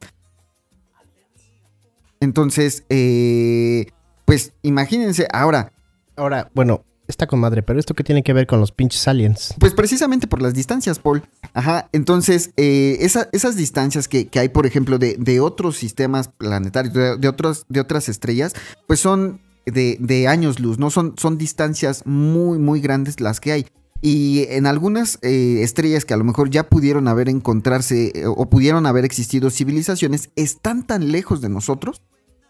Entonces, 2.19 2.85
eh, 2.88 3.87
pues 4.25 4.55
imagínense, 4.62 5.28
ahora, 5.33 5.73
Ahora, 6.16 6.50
bueno, 6.55 6.83
está 7.08 7.26
con 7.26 7.40
madre, 7.40 7.62
pero 7.62 7.78
¿esto 7.78 7.94
qué 7.94 8.04
tiene 8.04 8.22
que 8.22 8.32
ver 8.32 8.46
con 8.46 8.60
los 8.60 8.72
pinches 8.72 9.06
aliens? 9.08 9.54
pues 9.58 9.75
precisamente 9.75 10.26
por 10.26 10.42
las 10.42 10.54
distancias, 10.54 10.98
Paul. 10.98 11.22
Ajá, 11.54 11.88
entonces, 11.92 12.50
eh, 12.56 12.98
esa- 13.00 13.28
esas 13.32 13.56
distancias 13.56 14.08
que, 14.08 14.28
hay, 14.38 14.48
por 14.48 14.66
ejemplo, 14.66 14.98
de, 14.98 15.16
de 15.18 15.40
otros 15.40 15.76
sistemas 15.76 16.28
planetarios, 16.28 16.94
de, 16.94 17.28
otros, 17.28 17.64
de 17.68 17.80
otras 17.80 18.08
estrellas, 18.08 18.54
pues 18.86 19.00
son 19.00 19.40
de, 19.66 20.26
años 20.28 20.60
luz, 20.60 20.78
¿no? 20.78 20.90
Son, 20.90 21.14
son 21.16 21.38
distancias 21.38 22.02
muy, 22.06 22.58
muy 22.58 22.80
grandes 22.80 23.20
las 23.20 23.40
que 23.40 23.52
hay. 23.52 23.66
Y 24.02 24.44
en 24.50 24.66
algunas 24.66 25.18
eh, 25.22 25.60
estrellas 25.62 26.04
que 26.04 26.14
a 26.14 26.16
lo 26.18 26.25
mejor 26.25 26.50
ya 26.50 26.68
pudieron 26.68 27.08
haber 27.08 27.28
encontrarse 27.28 28.12
eh, 28.14 28.26
o 28.26 28.48
pudieron 28.48 28.86
haber 28.86 29.04
existido 29.04 29.50
civilizaciones, 29.50 30.30
están 30.36 30.86
tan 30.86 31.10
lejos 31.10 31.40
de 31.40 31.48
nosotros 31.48 32.02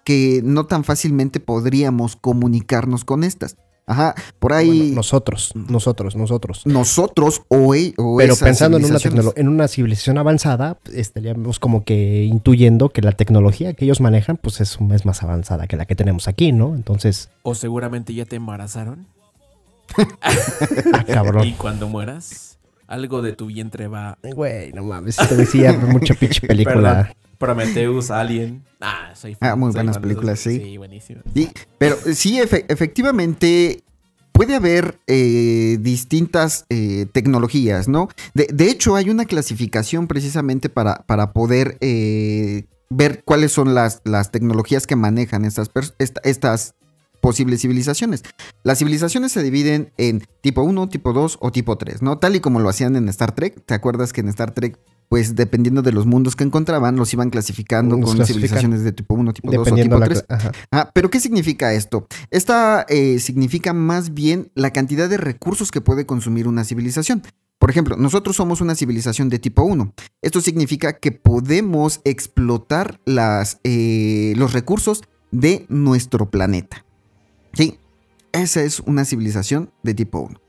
que 0.05 0.41
no 0.45 0.67
tan 0.67 0.85
fácilmente 0.85 1.41
podríamos 1.41 2.17
comunicarnos 2.17 3.05
con 3.05 3.25
estas. 3.25 3.57
Ajá, 3.89 4.17
por 4.41 4.53
ahí 4.53 4.79
Bueno, 4.79 4.95
nosotros, 4.97 5.53
nosotros, 5.55 6.17
nosotros. 6.17 6.67
nosotros 6.67 7.43
o, 7.47 7.73
e- 7.75 7.95
o 7.97 8.17
Pero 8.17 8.33
esas 8.33 8.45
pensando 8.45 8.79
en 8.79 8.85
una, 8.85 8.99
en 9.37 9.49
una 9.49 9.69
civilización 9.69 10.19
avanzada, 10.19 10.77
estaríamos 10.93 11.61
como 11.61 11.85
que 11.85 12.25
intuyendo 12.25 12.89
que 12.89 13.01
la 13.01 13.13
tecnología 13.13 13.75
que 13.75 13.85
ellos 13.85 14.01
manejan, 14.01 14.39
pues 14.39 14.61
es, 14.61 14.79
es 14.93 15.07
más 15.07 15.23
avanzada 15.23 15.69
que 15.69 15.77
la 15.77 15.85
que 15.87 15.95
tenemos 15.95 16.27
aquí, 16.27 16.51
¿no? 16.51 16.75
Entonces, 16.75 17.31
O 17.43 17.55
seguramente 17.55 18.13
ya 18.13 18.25
te 18.25 18.35
embarazaron. 18.35 19.07
ah, 20.21 21.05
Y 21.09 21.13
cabrón. 21.13 21.55
cuando 21.57 21.89
mueras, 21.89 22.59
algo 22.89 23.23
de 23.23 23.35
tu 23.35 23.47
vientre 23.47 23.87
va. 23.87 24.19
Güey, 24.35 24.73
no 24.73 24.83
mames, 24.83 25.15
te 25.17 25.37
decía 25.37 25.73
mucha 25.75 26.15
pinche 26.15 26.41
película. 26.47 27.15
Prometheus, 27.39 28.11
Alien. 28.11 28.65
Ah, 28.81 29.13
soy 29.15 29.35
fan. 29.35 29.51
Ah, 29.51 29.57
muy 29.57 29.73
soy 29.73 29.79
buenas 29.79 29.97
fan 29.97 30.03
de 30.03 30.09
esos. 30.09 30.21
películas, 30.21 30.41
sí. 30.41 30.61
Sí, 30.61 30.77
buenísimas. 30.77 31.25
Sí, 31.35 31.51
pero 31.79 31.97
eh, 32.07 32.15
sí, 32.15 32.39
efe- 32.41 32.65
efectivamente 32.69 33.83
puede 34.33 34.55
haber 34.55 34.99
eh, 35.07 35.79
distintas 35.81 36.67
eh, 36.69 37.07
tecnologías, 37.13 37.89
¿no? 37.89 38.09
De, 38.35 38.47
de 38.53 38.69
hecho, 38.71 38.97
hay 38.97 39.09
una 39.11 39.25
clasificación 39.25 40.07
precisamente 40.07 40.69
para, 40.69 41.05
para 41.07 41.33
poder 41.33 41.79
eh, 41.81 42.65
ver 42.91 43.23
cuáles 43.25 43.53
son 43.53 43.75
las, 43.75 44.03
las 44.05 44.31
tecnologías 44.31 44.87
que 44.87 44.97
manejan 44.97 45.45
estas, 45.45 45.71
esta- 45.99 46.21
estas 46.25 46.75
posibles 47.23 47.63
civilizaciones. 47.63 48.23
Las 48.63 48.79
civilizaciones 48.79 49.33
se 49.33 49.43
dividen 49.43 49.91
en 49.97 50.23
tipo 50.43 50.63
1, 50.63 50.89
tipo 50.91 51.13
2 51.13 51.39
o 51.41 51.51
tipo 51.51 51.77
3, 51.79 52.03
¿no? 52.03 52.19
Tal 52.19 52.37
y 52.37 52.41
como 52.41 52.61
lo 52.61 52.69
hacían 52.69 52.95
en 52.95 53.09
Star 53.09 53.35
Trek. 53.35 53.65
¿Te 53.65 53.75
acuerdas 53.75 54.13
que 54.13 54.21
en 54.21 54.29
Star 54.29 54.53
Trek, 54.53 54.79
pues 55.09 55.37
dependiendo 55.37 55.83
de 55.83 55.93
los 55.93 56.07
mundos 56.07 56.37
que 56.37 56.45
encontraban, 56.45 56.97
los 56.97 57.13
iban 57.13 57.31
clasificando 57.31 57.97
Los 57.97 58.15
con 58.15 58.27
civilizaciones 58.27 58.83
de 58.83 58.93
tipo 58.93 59.15
1, 59.15 59.33
tipo 59.33 59.53
2 59.53 59.73
o 59.73 59.75
tipo 59.75 59.99
la... 59.99 60.07
3? 60.07 60.25
Ajá. 60.29 60.53
Ah, 60.71 60.91
pero 60.93 61.11
¿qué 61.11 61.21
significa 61.21 61.73
esto? 61.73 62.07
Esta 62.31 62.85
eh, 62.89 63.19
significa 63.19 63.73
más 63.73 64.15
bien 64.15 64.51
la 64.55 64.73
cantidad 64.73 65.09
de 65.09 65.17
recursos 65.17 65.71
que 65.71 65.81
puede 65.81 66.07
consumir 66.07 66.49
una 66.49 66.65
civilización. 66.65 67.23
Por 67.59 67.71
ejemplo, 67.71 67.97
nosotros 67.97 68.37
somos 68.37 68.61
una 68.61 68.75
civilización 68.75 69.29
de 69.29 69.39
tipo 69.39 69.63
1. 69.63 69.93
Esto 70.23 70.41
significa 70.41 70.99
que 70.99 71.13
podemos 71.13 72.01
explotar 72.05 73.01
las, 73.07 73.61
eh, 73.65 74.35
los 74.37 74.53
recursos 74.53 75.03
de 75.31 75.65
nuestro 75.69 76.31
planeta. 76.31 76.85
¿Sí? 77.55 77.79
Esa 78.33 78.63
es 78.63 78.81
una 78.81 79.05
civilización 79.05 79.71
de 79.83 79.95
tipo 79.95 80.21
1. 80.21 80.41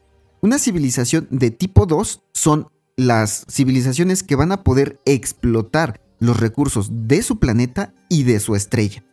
Una 0.41 0.59
civilización 0.59 1.27
de 1.31 1.51
tipo 1.51 1.85
2 1.85 2.23
son 2.33 2.67
las 2.97 3.45
civilizaciones 3.49 4.23
que 4.23 4.35
van 4.35 4.51
a 4.51 4.63
poder 4.63 4.99
explotar 5.05 6.01
los 6.19 6.39
recursos 6.39 6.89
de 7.07 7.21
su 7.21 7.37
planeta 7.39 7.93
y 8.09 8.23
de 8.23 8.39
su 8.39 8.55
estrella. 8.55 9.03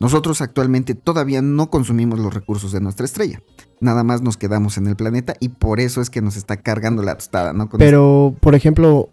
Nosotros 0.00 0.40
actualmente 0.40 0.94
todavía 0.94 1.40
no 1.42 1.70
consumimos 1.70 2.18
los 2.18 2.32
recursos 2.34 2.72
de 2.72 2.80
nuestra 2.80 3.04
estrella. 3.04 3.42
Nada 3.80 4.02
más 4.02 4.22
nos 4.22 4.36
quedamos 4.36 4.76
en 4.78 4.86
el 4.86 4.96
planeta 4.96 5.34
y 5.40 5.50
por 5.50 5.78
eso 5.78 6.00
es 6.00 6.10
que 6.10 6.22
nos 6.22 6.36
está 6.36 6.56
cargando 6.56 7.02
la 7.02 7.16
tostada, 7.16 7.52
¿no? 7.52 7.68
Con 7.68 7.78
Pero, 7.78 8.34
por 8.40 8.54
ejemplo, 8.54 9.10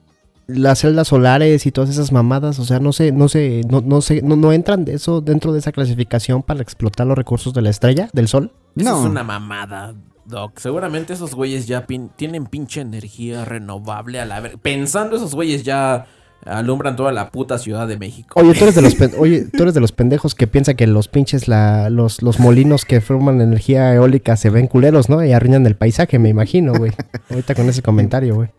las 0.48 0.80
celdas 0.80 1.10
solares 1.10 1.66
y 1.66 1.72
todas 1.72 1.90
esas 1.90 2.12
mamadas, 2.12 2.58
o 2.60 2.66
sea, 2.66 2.80
no 2.80 2.94
sé, 2.94 3.12
no 3.12 3.28
sé, 3.28 3.62
no, 3.70 3.82
no 3.82 4.02
sé, 4.02 4.22
no, 4.22 4.36
no 4.38 4.54
entran 4.54 4.86
de 4.86 4.94
eso 4.96 5.22
dentro 5.22 5.52
de 5.54 5.60
esa 5.60 5.72
clasificación 5.72 6.42
para 6.42 6.62
explotar 6.62 7.06
los 7.06 7.18
recursos 7.18 7.54
de 7.54 7.62
la 7.62 7.70
estrella, 7.70 8.10
del 8.14 8.28
sol. 8.28 8.52
Eso 8.76 8.90
No. 8.90 9.04
es 9.04 9.10
una 9.12 9.24
mamada, 9.24 9.94
Doc. 10.32 10.58
Seguramente 10.60 11.14
esos 11.14 11.36
güeyes 11.36 11.68
ya 11.68 11.86
pin- 11.86 12.10
tienen 12.16 12.48
pinche 12.48 12.82
energía 12.82 13.46
renovable 13.46 14.20
a 14.20 14.26
la 14.26 14.40
ver. 14.40 14.58
Pensando 14.58 15.16
esos 15.18 15.36
güeyes 15.36 15.62
ya 15.64 16.08
alumbran 16.44 16.96
toda 16.96 17.12
la 17.12 17.30
puta 17.30 17.60
Ciudad 17.60 17.88
de 17.88 18.00
México. 18.00 18.40
Oye, 18.40 18.56
tú 18.56 18.64
eres 18.64 18.74
de 18.74 18.82
los, 18.82 18.96
pen- 18.96 19.14
oye, 19.20 19.46
tú 19.56 19.62
eres 19.62 19.76
de 19.76 19.80
los 19.80 19.92
pendejos 19.92 20.34
que 20.34 20.48
piensa 20.48 20.74
que 20.74 20.88
los 20.88 21.08
pinches, 21.08 21.48
la, 21.48 21.92
los, 21.92 22.24
los 22.24 22.40
molinos 22.40 22.84
que 22.86 23.00
forman 23.02 23.42
energía 23.42 23.94
eólica 23.94 24.36
se 24.38 24.50
ven 24.50 24.66
culeros, 24.66 25.08
¿no? 25.10 25.24
Y 25.24 25.34
arruinan 25.34 25.68
el 25.68 25.76
paisaje, 25.76 26.18
me 26.18 26.30
imagino, 26.30 26.74
güey. 26.74 26.94
Ahorita 27.30 27.54
con 27.54 27.70
ese 27.70 27.84
comentario, 27.84 28.34
güey. 28.34 28.50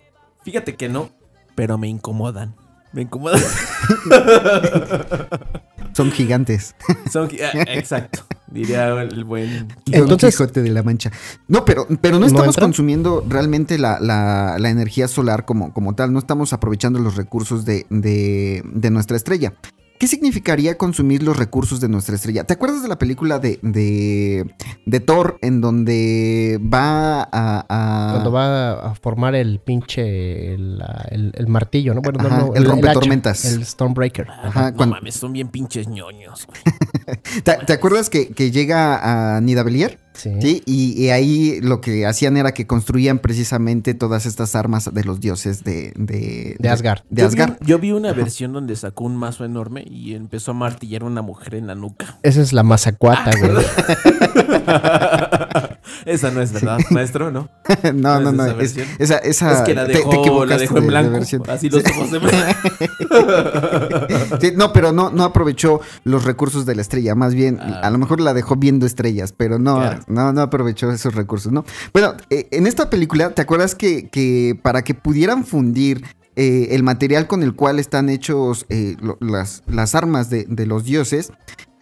Fíjate 0.45 0.77
que 0.77 0.89
no, 0.89 1.11
pero 1.57 1.77
me 1.79 1.89
incomodan. 1.89 2.55
Me 2.93 3.03
incomodan. 3.03 3.41
Son 5.95 6.11
gigantes. 6.13 6.75
Son- 7.11 7.29
ah, 7.43 7.65
exacto. 7.69 8.21
Diría 8.53 8.89
el 9.01 9.25
buen. 9.25 9.69
Don 9.69 9.77
Entonces- 9.93 10.35
Quijote 10.35 10.63
de 10.63 10.71
la 10.71 10.83
Mancha. 10.83 11.11
No, 11.49 11.65
pero, 11.65 11.87
pero 12.01 12.15
no 12.17 12.21
¿No 12.21 12.27
estamos 12.27 12.57
consumiendo 12.57 13.25
realmente 13.29 13.79
la, 13.79 13.99
la- 14.01 14.57
la 14.59 14.71
energía 14.71 15.09
solar 15.09 15.45
como, 15.45 15.73
como 15.73 15.95
tal. 15.95 16.13
No 16.13 16.19
estamos 16.19 16.53
aprovechando 16.53 16.99
los 16.99 17.17
recursos 17.17 17.65
de, 17.65 17.87
de- 17.91 18.63
de 18.73 18.91
nuestra 18.91 19.17
estrella. 19.17 19.55
¿Qué 20.03 20.09
significaría 20.09 20.77
consumir 20.77 21.23
los 21.23 21.37
recursos 21.37 21.81
de 21.81 21.89
nuestra 21.89 22.17
estrella? 22.17 22.43
¿Te 22.43 22.55
acuerdas 22.55 22.83
de 22.83 22.89
la 22.89 22.99
película 22.99 23.39
de, 23.39 23.61
de, 23.63 24.53
de 24.85 24.99
Thor 24.99 25.39
en 25.43 25.61
donde 25.61 26.59
va 26.61 27.23
a... 27.23 27.29
a- 27.69 28.11
Cuando 28.11 28.33
va 28.33 28.73
a 28.91 28.95
formar 28.97 29.37
el 29.37 29.61
pinche, 29.61 30.55
el, 30.55 30.83
el- 31.09 31.31
el 31.37 31.47
martillo, 31.47 31.95
¿no? 31.95 32.01
Bueno, 32.03 32.19
no, 32.21 32.27
Ajá, 32.29 32.41
no, 32.41 32.47
el 32.53 32.63
hacha, 32.65 32.71
rompetormentas. 32.73 33.45
El 33.45 33.65
Stormbreaker. 33.65 34.27
Ajá, 34.29 34.73
no 34.73 34.77
cuando- 34.77 34.97
mames, 34.97 35.15
son 35.15 35.33
bien 35.35 35.47
pinches 35.47 35.87
ñoños. 35.87 36.49
güey. 36.49 37.21
¿Te, 37.45 37.59
te 37.65 37.73
acuerdas 37.73 38.11
que, 38.11 38.31
que 38.31 38.51
llega 38.51 39.37
a 39.37 39.41
Nidabelier? 39.41 40.01
Sí. 40.23 40.31
Sí, 40.41 40.63
y, 40.67 40.93
y 41.03 41.09
ahí 41.11 41.61
lo 41.63 41.81
que 41.81 42.07
hacían 42.07 42.37
era 42.37 42.53
que 42.55 42.67
construían 42.67 43.19
precisamente 43.19 43.95
todas 43.95 44.25
estas 44.27 44.55
armas 44.55 44.89
de 44.95 45.03
los 45.05 45.19
dioses 45.21 45.65
de... 45.65 45.93
De, 45.97 46.55
De 46.61 46.69
Asgard. 46.69 47.01
De 47.11 47.23
Yo 47.23 47.29
vi- 47.29 47.41
Asgard. 47.41 47.57
Yo 47.67 47.79
vi 47.81 47.91
una 47.93 48.13
versión 48.13 48.53
donde 48.53 48.77
sacó 48.77 49.05
un 49.05 49.17
mazo 49.17 49.45
enorme 49.45 49.85
y 49.89 50.15
empezó 50.15 50.53
a 50.53 50.55
martillar 50.55 51.03
a 51.03 51.07
una 51.07 51.23
mujer 51.23 51.57
en 51.57 51.67
la 51.67 51.75
nuca. 51.75 52.19
Esa 52.23 52.41
es 52.41 52.53
la 52.53 52.63
mazacuata, 52.63 53.33
güey. 53.39 53.51
Esa 56.05 56.31
no 56.31 56.41
es 56.43 56.53
verdad, 56.53 56.79
maestro, 56.91 57.31
¿no? 57.31 57.49
no, 57.95 58.21
no, 58.21 58.23
¿No 58.33 58.33
no. 58.33 58.61
es 58.61 58.77
es- 58.77 58.87
esa 58.99 59.17
esa, 59.19 59.21
esa, 59.49 59.53
es 59.59 59.61
que 59.63 59.75
la 59.75 59.87
te- 59.87 59.93
te 59.95 60.47
la 60.47 60.59
dejó 60.59 60.75
de- 60.75 60.81
en 60.81 60.87
blanco. 60.87 61.19
así 61.49 61.71
los 61.71 61.83
ojos 61.85 62.11
de 62.11 62.21
Sí, 64.41 64.53
no, 64.57 64.73
pero 64.73 64.93
no, 64.93 65.11
no 65.11 65.25
aprovechó 65.25 65.81
los 66.05 66.25
recursos 66.25 66.67
de 66.67 66.75
la 66.75 66.83
estrella. 66.83 67.15
Más 67.15 67.35
bien, 67.35 67.59
Ah. 67.61 67.81
a 67.83 67.91
lo 67.91 67.99
mejor 67.99 68.21
la 68.21 68.35
dejó 68.35 68.57
viendo 68.57 68.87
estrellas, 68.87 69.33
pero 69.37 69.59
no, 69.59 69.77
Claro. 69.77 70.01
no, 70.09 70.33
no 70.33 70.41
aprovechó 70.41 70.91
esos 70.91 71.15
recursos, 71.15 71.53
¿no? 71.53 71.65
Bueno, 71.93 72.15
eh, 72.31 72.49
en 72.51 72.67
esta 72.67 72.91
película, 72.91 73.31
¿te 73.31 73.43
acuerdas 73.43 73.75
que, 73.75 74.09
que 74.09 74.59
para 74.61 74.83
que 74.83 74.95
pudieran 74.95 75.45
fundir 75.45 76.05
eh, 76.35 76.69
el 76.71 76.83
material 76.83 77.27
con 77.27 77.43
el 77.43 77.55
cual 77.55 77.79
están 77.79 78.09
hechos 78.09 78.65
eh, 78.71 78.97
lo- 79.01 79.19
las, 79.21 79.63
las 79.67 79.95
armas 79.95 80.31
de, 80.31 80.47
de 80.49 80.67
los 80.67 80.85
dioses, 80.85 81.31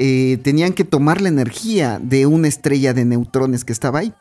eh, 0.01 0.39
tenían 0.43 0.73
que 0.73 0.83
tomar 0.85 1.21
la 1.21 1.29
energía 1.29 2.01
de 2.03 2.27
una 2.27 2.49
estrella 2.49 2.93
de 2.93 3.05
neutrones 3.05 3.65
que 3.65 3.73
estaba 3.73 4.01
ahí? 4.01 4.13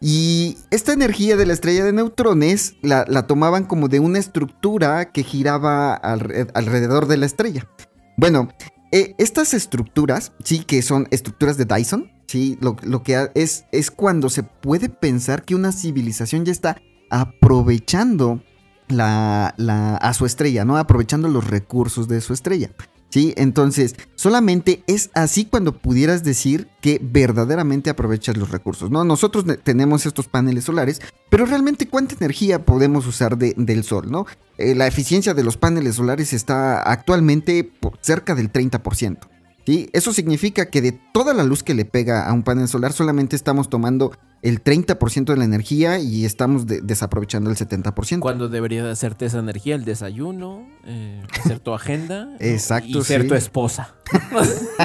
Y 0.00 0.56
esta 0.70 0.92
energía 0.92 1.36
de 1.36 1.46
la 1.46 1.52
estrella 1.52 1.84
de 1.84 1.92
neutrones 1.92 2.74
la, 2.82 3.04
tomaban 3.26 3.64
como 3.64 3.88
de 3.88 4.00
una 4.00 4.18
estructura 4.18 5.12
que 5.12 5.22
giraba 5.22 6.00
alre- 6.02 6.50
alrededor 6.54 7.06
de 7.06 7.16
la 7.18 7.26
estrella. 7.26 7.68
Bueno, 8.16 8.48
eh, 8.90 9.14
estas 9.18 9.54
estructuras, 9.54 10.32
sí, 10.42 10.60
que 10.60 10.82
son 10.82 11.06
estructuras 11.10 11.56
de 11.56 11.64
Dyson, 11.64 12.10
Sí, 12.28 12.58
lo, 12.60 12.76
lo 12.82 13.02
que 13.02 13.30
es, 13.34 13.64
es 13.72 13.90
cuando 13.90 14.28
se 14.28 14.42
puede 14.42 14.90
pensar 14.90 15.44
que 15.46 15.54
una 15.54 15.72
civilización 15.72 16.44
ya 16.44 16.52
está 16.52 16.76
aprovechando 17.08 18.42
la, 18.88 19.54
la- 19.56 19.96
a 19.96 20.12
su 20.12 20.26
estrella, 20.26 20.66
¿no? 20.66 20.76
Aprovechando 20.76 21.28
los 21.28 21.46
recursos 21.46 22.06
de 22.06 22.20
su 22.20 22.34
estrella. 22.34 22.70
Sí, 23.10 23.32
entonces, 23.38 23.94
solamente 24.16 24.82
es 24.86 25.08
así 25.14 25.46
cuando 25.46 25.72
pudieras 25.78 26.24
decir 26.24 26.68
que 26.82 27.00
verdaderamente 27.02 27.88
aprovechas 27.88 28.36
los 28.36 28.50
recursos, 28.50 28.90
¿no? 28.90 29.02
Nosotros 29.02 29.46
ne- 29.46 29.56
tenemos 29.56 30.04
estos 30.04 30.28
paneles 30.28 30.64
solares, 30.64 31.00
pero 31.30 31.46
realmente 31.46 31.88
cuánta 31.88 32.16
energía 32.20 32.66
podemos 32.66 33.06
usar 33.06 33.38
de- 33.38 33.54
del 33.56 33.82
sol, 33.84 34.10
¿no? 34.10 34.26
Eh, 34.58 34.74
la 34.74 34.86
eficiencia 34.86 35.32
de 35.32 35.42
los 35.42 35.56
paneles 35.56 35.94
solares 35.94 36.34
está 36.34 36.82
actualmente 36.82 37.64
por 37.64 37.98
cerca 38.02 38.34
del 38.34 38.50
30%. 38.52 39.28
¿sí? 39.66 39.88
Eso 39.92 40.12
significa 40.12 40.66
que 40.70 40.80
de 40.82 40.92
toda 40.92 41.32
la 41.34 41.44
luz 41.44 41.62
que 41.62 41.74
le 41.74 41.84
pega 41.84 42.26
a 42.26 42.32
un 42.32 42.42
panel 42.42 42.68
solar, 42.68 42.92
solamente 42.92 43.36
estamos 43.36 43.68
tomando 43.70 44.12
el 44.42 44.62
30% 44.62 45.24
de 45.32 45.36
la 45.36 45.44
energía 45.44 45.98
y 45.98 46.24
estamos 46.24 46.66
de- 46.66 46.80
desaprovechando 46.80 47.50
el 47.50 47.56
70%. 47.56 48.20
Cuando 48.20 48.48
debería 48.48 48.84
de 48.84 48.90
hacerte 48.92 49.26
esa 49.26 49.38
energía, 49.40 49.74
el 49.74 49.84
desayuno, 49.84 50.66
eh, 50.84 51.22
hacer 51.40 51.58
tu 51.60 51.74
agenda. 51.74 52.36
Exacto, 52.40 52.98
y 53.00 53.04
ser 53.04 53.22
sí. 53.22 53.28
tu 53.28 53.34
esposa. 53.34 53.94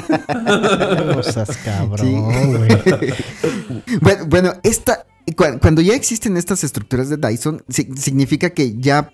No 1.06 1.22
seas 1.22 1.56
cabrón, 1.64 2.30
Sí. 2.32 3.84
Bueno, 4.00 4.26
bueno, 4.26 4.52
esta, 4.62 5.06
cu- 5.36 5.58
cuando 5.60 5.80
ya 5.82 5.94
existen 5.94 6.36
estas 6.36 6.64
estructuras 6.64 7.08
de 7.08 7.16
Dyson, 7.16 7.62
si- 7.68 7.88
significa 7.96 8.50
que 8.50 8.76
ya 8.78 9.10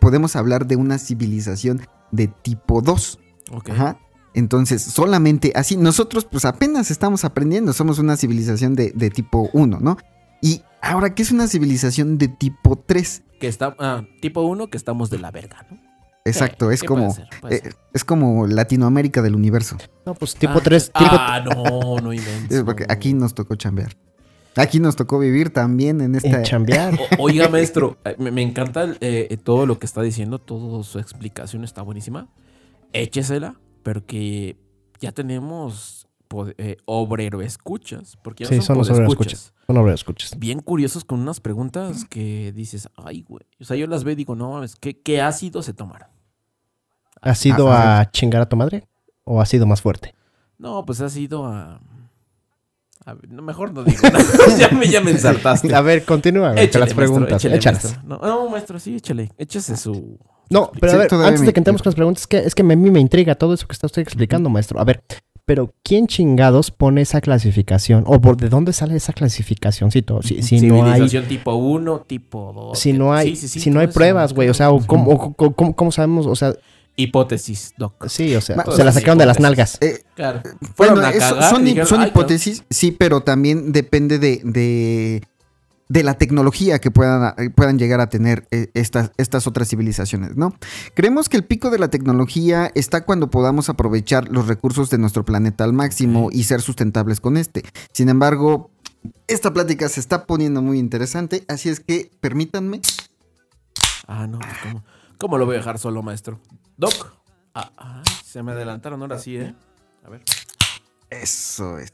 podemos 0.00 0.36
hablar 0.36 0.66
de 0.66 0.76
una 0.76 0.98
civilización 0.98 1.82
de 2.10 2.28
tipo 2.28 2.80
2. 2.80 3.18
Ok. 3.52 3.70
Ajá. 3.70 3.98
Entonces, 4.34 4.82
solamente 4.82 5.52
así, 5.54 5.76
nosotros 5.76 6.24
pues 6.24 6.44
apenas 6.44 6.90
estamos 6.90 7.24
aprendiendo, 7.24 7.72
somos 7.72 7.98
una 7.98 8.16
civilización 8.16 8.74
de, 8.74 8.92
de 8.94 9.10
tipo 9.10 9.48
1, 9.52 9.78
¿no? 9.80 9.96
Y 10.42 10.62
ahora, 10.82 11.14
¿qué 11.14 11.22
es 11.22 11.30
una 11.32 11.48
civilización 11.48 12.18
de 12.18 12.28
tipo 12.28 12.76
3? 12.84 13.22
Que 13.40 13.48
está, 13.48 13.74
ah, 13.78 14.02
tipo 14.20 14.42
1, 14.42 14.68
que 14.68 14.76
estamos 14.76 15.10
de 15.10 15.18
la 15.18 15.30
verga, 15.30 15.66
¿no? 15.70 15.78
Exacto, 16.24 16.68
Sí, 16.68 16.74
es 16.74 16.82
como 16.84 17.04
puede 17.14 17.14
ser, 17.14 17.40
puede 17.40 17.54
eh, 17.56 17.60
ser. 17.62 17.76
es 17.94 18.04
como 18.04 18.46
Latinoamérica 18.46 19.22
del 19.22 19.34
universo. 19.34 19.78
No, 20.04 20.14
pues 20.14 20.34
tipo 20.34 20.54
Ah, 20.58 20.60
3. 20.62 20.84
Tipo, 20.92 21.10
Ah, 21.10 21.40
no, 21.42 21.96
no 22.00 22.12
inventes. 22.12 22.58
Es 22.58 22.64
porque 22.64 22.84
aquí 22.88 23.14
nos 23.14 23.32
tocó 23.34 23.54
chambear. 23.56 23.96
Aquí 24.54 24.78
nos 24.80 24.94
tocó 24.96 25.18
vivir 25.20 25.50
también 25.50 26.00
en 26.02 26.16
esta 26.16 26.28
en 26.38 26.42
chambear. 26.42 26.94
O- 27.18 27.22
Oiga, 27.22 27.48
maestro, 27.48 27.96
eh, 28.04 28.14
me, 28.18 28.30
me 28.30 28.42
encanta 28.42 28.94
eh, 29.00 29.38
todo 29.42 29.64
lo 29.66 29.78
que 29.78 29.86
está 29.86 30.02
diciendo, 30.02 30.38
toda 30.38 30.82
su 30.84 30.98
explicación 30.98 31.64
está 31.64 31.80
buenísima. 31.82 32.28
Échesela, 32.92 33.54
pero 33.88 34.04
que 34.04 34.54
ya 35.00 35.12
tenemos 35.12 36.06
eh, 36.58 36.76
obrero 36.84 37.40
escuchas, 37.40 38.18
porque 38.22 38.44
ya 38.44 38.50
Sí, 38.50 38.56
no 38.56 38.60
son 38.60 38.66
son, 38.76 38.78
los 38.80 38.88
podescuchas. 38.88 39.32
escuchas. 39.44 39.54
No 39.66 39.82
lo 39.82 39.90
escuchas. 39.94 40.38
Bien 40.38 40.60
curiosos 40.60 41.06
con 41.06 41.20
unas 41.20 41.40
preguntas 41.40 42.04
que 42.04 42.52
dices, 42.52 42.90
ay, 42.96 43.24
güey. 43.26 43.46
O 43.58 43.64
sea, 43.64 43.78
yo 43.78 43.86
las 43.86 44.04
veo 44.04 44.12
y 44.12 44.16
digo, 44.16 44.34
no 44.36 44.50
mames, 44.50 44.76
¿qué, 44.76 45.00
qué 45.00 45.22
ácido 45.22 45.62
se 45.62 45.72
tomaron? 45.72 46.06
¿Has 47.22 47.46
ido 47.46 47.72
Ajá. 47.72 48.00
a 48.00 48.10
chingar 48.10 48.42
a 48.42 48.46
tu 48.50 48.56
madre? 48.56 48.86
¿O 49.24 49.40
has 49.40 49.48
sido 49.48 49.64
más 49.64 49.80
fuerte? 49.80 50.14
No, 50.58 50.84
pues 50.84 51.00
ha 51.00 51.08
sido 51.08 51.46
a. 51.46 51.80
a 53.06 53.14
ver, 53.14 53.30
no, 53.32 53.40
mejor 53.40 53.72
no 53.72 53.84
digo 53.84 54.02
nada. 54.02 54.22
ya, 54.58 54.68
me, 54.68 54.86
ya 54.86 55.00
me 55.00 55.12
ensartaste. 55.12 55.74
A 55.74 55.80
ver, 55.80 56.04
continúa 56.04 56.52
güey, 56.52 56.66
las 56.66 56.74
maestro, 56.74 56.94
preguntas. 56.96 57.42
échale, 57.42 57.56
Échalas. 57.56 57.84
maestro. 57.84 58.02
No, 58.06 58.18
no, 58.18 58.50
maestro, 58.50 58.78
sí, 58.78 58.96
échale. 58.96 59.32
Échese 59.38 59.78
su. 59.78 60.18
No, 60.50 60.70
pero 60.80 60.92
Sí, 60.92 60.96
a 60.96 60.98
ver, 61.00 61.12
antes 61.26 61.44
de 61.46 61.52
que 61.52 61.60
entremos 61.60 61.82
con 61.82 61.90
las 61.90 61.94
preguntas, 61.94 62.22
es 62.22 62.26
que, 62.26 62.38
es 62.38 62.54
que 62.54 62.62
me- 62.62 62.74
a 62.74 62.76
mí 62.76 62.90
me 62.90 63.00
intriga 63.00 63.34
todo 63.34 63.54
eso 63.54 63.66
que 63.66 63.72
está 63.72 63.86
usted 63.86 64.02
explicando, 64.02 64.48
maestro. 64.48 64.80
A 64.80 64.84
ver, 64.84 65.02
pero 65.44 65.72
¿quién 65.82 66.06
chingados 66.06 66.70
pone 66.70 67.00
esa 67.02 67.20
clasificación? 67.20 68.04
¿O 68.06 68.20
por 68.20 68.36
de 68.36 68.48
dónde 68.48 68.72
sale 68.72 68.96
esa 68.96 69.12
clasificación? 69.12 69.90
Si, 69.90 70.02
si, 70.22 70.42
si 70.42 70.60
no 70.66 70.84
hay, 70.84 71.08
tipo 71.28 71.54
1, 71.54 72.00
tipo 72.06 72.52
2. 72.54 72.78
si 72.78 72.92
no 72.92 73.12
hay, 73.14 73.30
Sí, 73.30 73.36
sí, 73.36 73.48
sí, 73.48 73.60
si 73.60 73.70
no 73.70 73.80
hay 73.80 73.86
pruebas, 73.88 74.32
güey. 74.34 74.48
O 74.48 74.54
sea, 74.54 74.70
o 74.70 74.84
cómo, 74.86 75.10
o 75.12 75.34
cómo- 75.34 75.54
cómo- 75.54 75.74
cómo 75.76 75.92
sabemos? 75.92 76.26
O 76.26 76.36
sea, 76.36 76.52
Hipótesis, 76.96 77.72
doc. 77.78 77.94
sí, 78.08 78.34
o 78.34 78.40
sea, 78.40 78.56
Ma- 78.56 78.64
se 78.74 78.82
la 78.84 78.90
sacaron 78.92 79.18
de 79.18 79.26
las 79.26 79.38
nalgas. 79.38 79.78
Eh, 79.80 80.00
Claro. 80.14 80.42
Bueno, 80.76 81.00
a 81.00 81.10
eso- 81.10 81.36
cagar 81.36 81.50
son, 81.86 82.02
hipótesis, 82.06 82.64
sí, 82.68 82.90
pero 82.90 83.20
también 83.20 83.70
depende 83.72 84.18
de, 84.18 84.40
de, 84.44 85.22
de 85.88 86.02
la 86.02 86.14
tecnología 86.14 86.78
que 86.80 86.90
puedan, 86.90 87.34
eh, 87.38 87.50
puedan 87.50 87.78
llegar 87.78 88.00
a 88.00 88.08
tener 88.08 88.46
eh, 88.50 88.70
estas, 88.74 89.12
estas 89.16 89.46
otras 89.46 89.68
civilizaciones, 89.68 90.36
¿no? 90.36 90.54
Creemos 90.94 91.28
que 91.28 91.36
el 91.36 91.44
pico 91.44 91.70
de 91.70 91.78
la 91.78 91.88
tecnología 91.88 92.70
está 92.74 93.04
cuando 93.04 93.30
podamos 93.30 93.68
aprovechar 93.68 94.28
los 94.28 94.46
recursos 94.48 94.90
de 94.90 94.98
nuestro 94.98 95.24
planeta 95.24 95.64
al 95.64 95.72
máximo 95.72 96.28
y 96.30 96.44
ser 96.44 96.60
sustentables 96.60 97.20
con 97.20 97.36
este. 97.36 97.62
Sin 97.92 98.08
embargo, 98.08 98.70
esta 99.26 99.52
plática 99.52 99.88
se 99.88 100.00
está 100.00 100.26
poniendo 100.26 100.60
muy 100.62 100.78
interesante, 100.78 101.44
así 101.48 101.68
es 101.68 101.80
que 101.80 102.10
permítanme. 102.20 102.80
Ah, 104.06 104.26
no, 104.26 104.38
pues 104.38 104.52
¿cómo, 104.62 104.84
¿cómo 105.18 105.38
lo 105.38 105.46
voy 105.46 105.56
a 105.56 105.58
dejar 105.58 105.78
solo, 105.78 106.02
maestro? 106.02 106.40
Doc. 106.76 107.14
Ah, 107.54 107.72
ah, 107.76 108.02
se 108.24 108.42
me 108.42 108.52
adelantaron 108.52 109.00
ahora 109.02 109.18
sí, 109.18 109.36
¿eh? 109.36 109.54
A 110.04 110.10
ver. 110.10 110.22
Eso 111.10 111.78
es. 111.78 111.92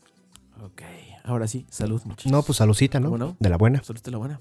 Ok. 0.63 0.83
Ahora 1.25 1.49
sí, 1.49 1.67
salud, 1.71 2.01
muchachos. 2.05 2.31
No, 2.31 2.43
pues 2.43 2.59
salucita, 2.59 3.01
¿no? 3.01 3.07
¿Cómo 3.09 3.19
no? 3.19 3.37
De 3.41 3.49
la 3.49 3.57
buena. 3.57 3.83
Salud 3.83 4.01
de 4.03 4.11
la 4.11 4.19
buena. 4.19 4.41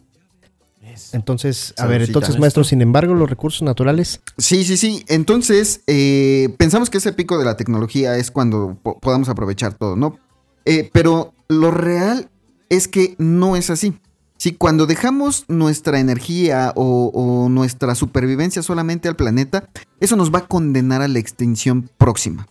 Eso. 0.81 1.15
Entonces, 1.15 1.71
a 1.77 1.83
Saludcita. 1.83 1.87
ver, 1.87 2.01
entonces, 2.01 2.39
maestro, 2.39 2.63
sin 2.65 2.81
embargo, 2.81 3.13
los 3.13 3.29
recursos 3.29 3.61
naturales, 3.61 4.21
Sí, 4.37 4.65
sí, 4.65 4.75
sí. 4.75 5.05
Entonces, 5.07 5.81
eh, 5.87 6.53
pensamos 6.57 6.89
que 6.89 6.97
ese 6.97 7.13
pico 7.13 7.37
de 7.39 7.45
la 7.45 7.55
tecnología 7.55 8.17
es 8.17 8.31
cuando 8.31 8.77
po- 8.83 8.99
podamos 8.99 9.29
aprovechar 9.29 9.75
todo, 9.75 9.95
¿no? 9.95 10.19
Eh, 10.65 10.89
pero 10.91 11.33
lo 11.47 11.71
real 11.71 12.29
es 12.69 12.89
que 12.89 13.15
no 13.17 13.55
es 13.55 13.69
así. 13.69 13.97
Si 14.37 14.51
cuando 14.51 14.85
dejamos 14.85 15.45
nuestra 15.47 16.01
energía 16.01 16.73
o, 16.75 17.11
o 17.13 17.47
nuestra 17.47 17.95
supervivencia 17.95 18.61
solamente 18.61 19.07
al 19.07 19.15
planeta, 19.15 19.69
eso 20.01 20.17
nos 20.17 20.33
va 20.33 20.39
a 20.39 20.47
condenar 20.47 21.01
a 21.01 21.07
la 21.07 21.19
extinción 21.19 21.89
próxima. 21.97 22.45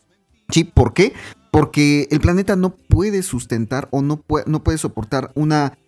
¿Sí? 0.48 0.64
¿Por 0.64 0.94
qué? 0.94 1.12
Porque 1.52 2.08
el 2.10 2.18
planeta 2.20 2.56
no 2.56 2.70
puede 2.74 3.22
sustentar 3.22 3.86
o 3.92 4.02
no 4.02 4.16
puede, 4.16 4.46
no 4.48 4.64
puede 4.64 4.78
soportar 4.78 5.30
una, 5.36 5.78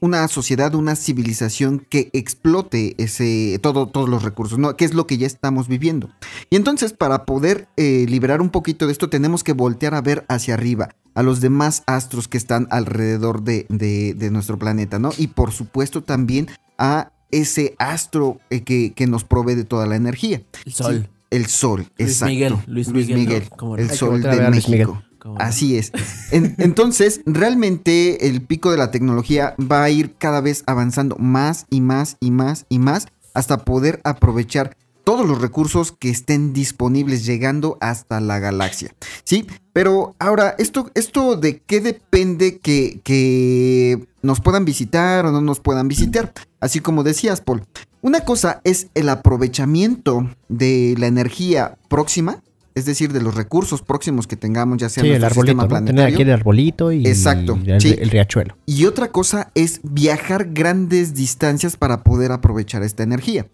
una 0.00 0.26
sociedad, 0.28 0.74
una 0.74 0.94
civilización 0.96 1.84
que 1.90 2.08
explote 2.12 2.94
ese, 2.96 3.58
todo, 3.60 3.88
todos 3.88 4.08
los 4.08 4.22
recursos, 4.22 4.58
¿no? 4.58 4.76
Que 4.76 4.84
es 4.86 4.94
lo 4.94 5.06
que 5.06 5.18
ya 5.18 5.26
estamos 5.26 5.66
viviendo. 5.68 6.10
Y 6.48 6.56
entonces, 6.56 6.92
para 6.92 7.24
poder 7.26 7.66
eh, 7.76 8.06
liberar 8.08 8.40
un 8.40 8.50
poquito 8.50 8.86
de 8.86 8.92
esto, 8.92 9.10
tenemos 9.10 9.44
que 9.44 9.52
voltear 9.52 9.94
a 9.94 10.00
ver 10.00 10.24
hacia 10.28 10.54
arriba, 10.54 10.90
a 11.14 11.22
los 11.24 11.40
demás 11.40 11.82
astros 11.86 12.28
que 12.28 12.38
están 12.38 12.68
alrededor 12.70 13.42
de, 13.42 13.66
de- 13.68 14.14
de 14.14 14.30
nuestro 14.30 14.58
planeta, 14.60 14.98
¿no? 15.00 15.10
Y 15.18 15.26
por 15.26 15.50
supuesto 15.50 16.02
también 16.04 16.48
a 16.78 17.10
ese 17.32 17.74
astro 17.78 18.38
eh, 18.50 18.62
que, 18.62 18.92
que 18.94 19.06
nos 19.08 19.24
provee 19.24 19.54
de 19.56 19.64
toda 19.64 19.86
la 19.86 19.96
energía. 19.96 20.42
El 20.64 20.72
sol. 20.72 21.02
Sí, 21.04 21.10
el 21.30 21.46
sol, 21.46 21.86
Luis 21.98 22.10
exacto. 22.10 22.32
Miguel, 22.32 22.56
Luis 22.66 22.88
Miguel, 22.88 23.44
¿no? 23.50 23.56
¿Cómo 23.56 23.76
no? 23.76 23.82
el 23.82 23.90
sol 23.90 24.22
de 24.22 24.50
Luis 24.50 24.68
México. 24.68 24.94
Miguel. 24.94 25.36
Así 25.38 25.76
es. 25.76 25.92
En- 26.30 26.54
entonces, 26.58 27.20
realmente 27.26 28.28
el 28.28 28.42
pico 28.42 28.70
de 28.70 28.78
la 28.78 28.90
tecnología 28.90 29.54
va 29.60 29.82
a 29.84 29.90
ir 29.90 30.14
cada 30.16 30.40
vez 30.40 30.64
avanzando 30.66 31.16
más 31.16 31.66
y 31.70 31.80
más 31.80 32.16
y 32.20 32.30
más 32.30 32.66
y 32.68 32.78
más 32.78 33.06
hasta 33.34 33.58
poder 33.64 34.00
aprovechar 34.04 34.76
todos 35.04 35.26
los 35.26 35.40
recursos 35.40 35.92
que 35.92 36.10
estén 36.10 36.52
disponibles 36.52 37.24
llegando 37.24 37.78
hasta 37.80 38.20
la 38.20 38.38
galaxia. 38.38 38.94
¿Sí? 39.24 39.46
Pero 39.72 40.14
ahora, 40.18 40.54
¿esto, 40.58 40.90
esto 40.94 41.36
de 41.36 41.58
qué 41.60 41.80
depende 41.80 42.58
que, 42.58 43.00
que 43.04 44.06
nos 44.22 44.40
puedan 44.40 44.64
visitar 44.64 45.26
o 45.26 45.32
no 45.32 45.40
nos 45.40 45.60
puedan 45.60 45.88
visitar? 45.88 46.32
Así 46.60 46.80
como 46.80 47.02
decías, 47.02 47.40
Paul. 47.40 47.64
Una 48.02 48.20
cosa 48.20 48.60
es 48.64 48.88
el 48.94 49.08
aprovechamiento 49.08 50.30
de 50.48 50.94
la 50.98 51.06
energía 51.06 51.76
próxima, 51.88 52.42
es 52.74 52.86
decir, 52.86 53.12
de 53.12 53.20
los 53.20 53.34
recursos 53.34 53.82
próximos 53.82 54.26
que 54.26 54.36
tengamos, 54.36 54.78
ya 54.78 54.88
sea 54.88 55.02
sí, 55.02 55.10
el 55.10 55.22
arbolito, 55.22 55.42
sistema 55.42 55.62
¿no? 55.64 55.68
Tener 55.68 55.84
planetario. 55.84 56.14
aquí 56.14 56.22
el 56.22 56.30
arbolito 56.30 56.92
y 56.92 57.06
Exacto, 57.06 57.58
el, 57.66 57.80
sí. 57.80 57.94
el 57.98 58.10
riachuelo. 58.10 58.56
Y 58.64 58.86
otra 58.86 59.10
cosa 59.10 59.50
es 59.54 59.80
viajar 59.82 60.48
grandes 60.52 61.14
distancias 61.14 61.76
para 61.76 62.02
poder 62.02 62.32
aprovechar 62.32 62.82
esta 62.82 63.02
energía. 63.02 63.46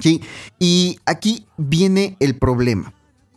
Sí, 0.00 0.22
y 0.58 0.98
aquí 1.06 1.46
viene 1.56 2.16
el 2.20 2.36
problema. 2.36 2.92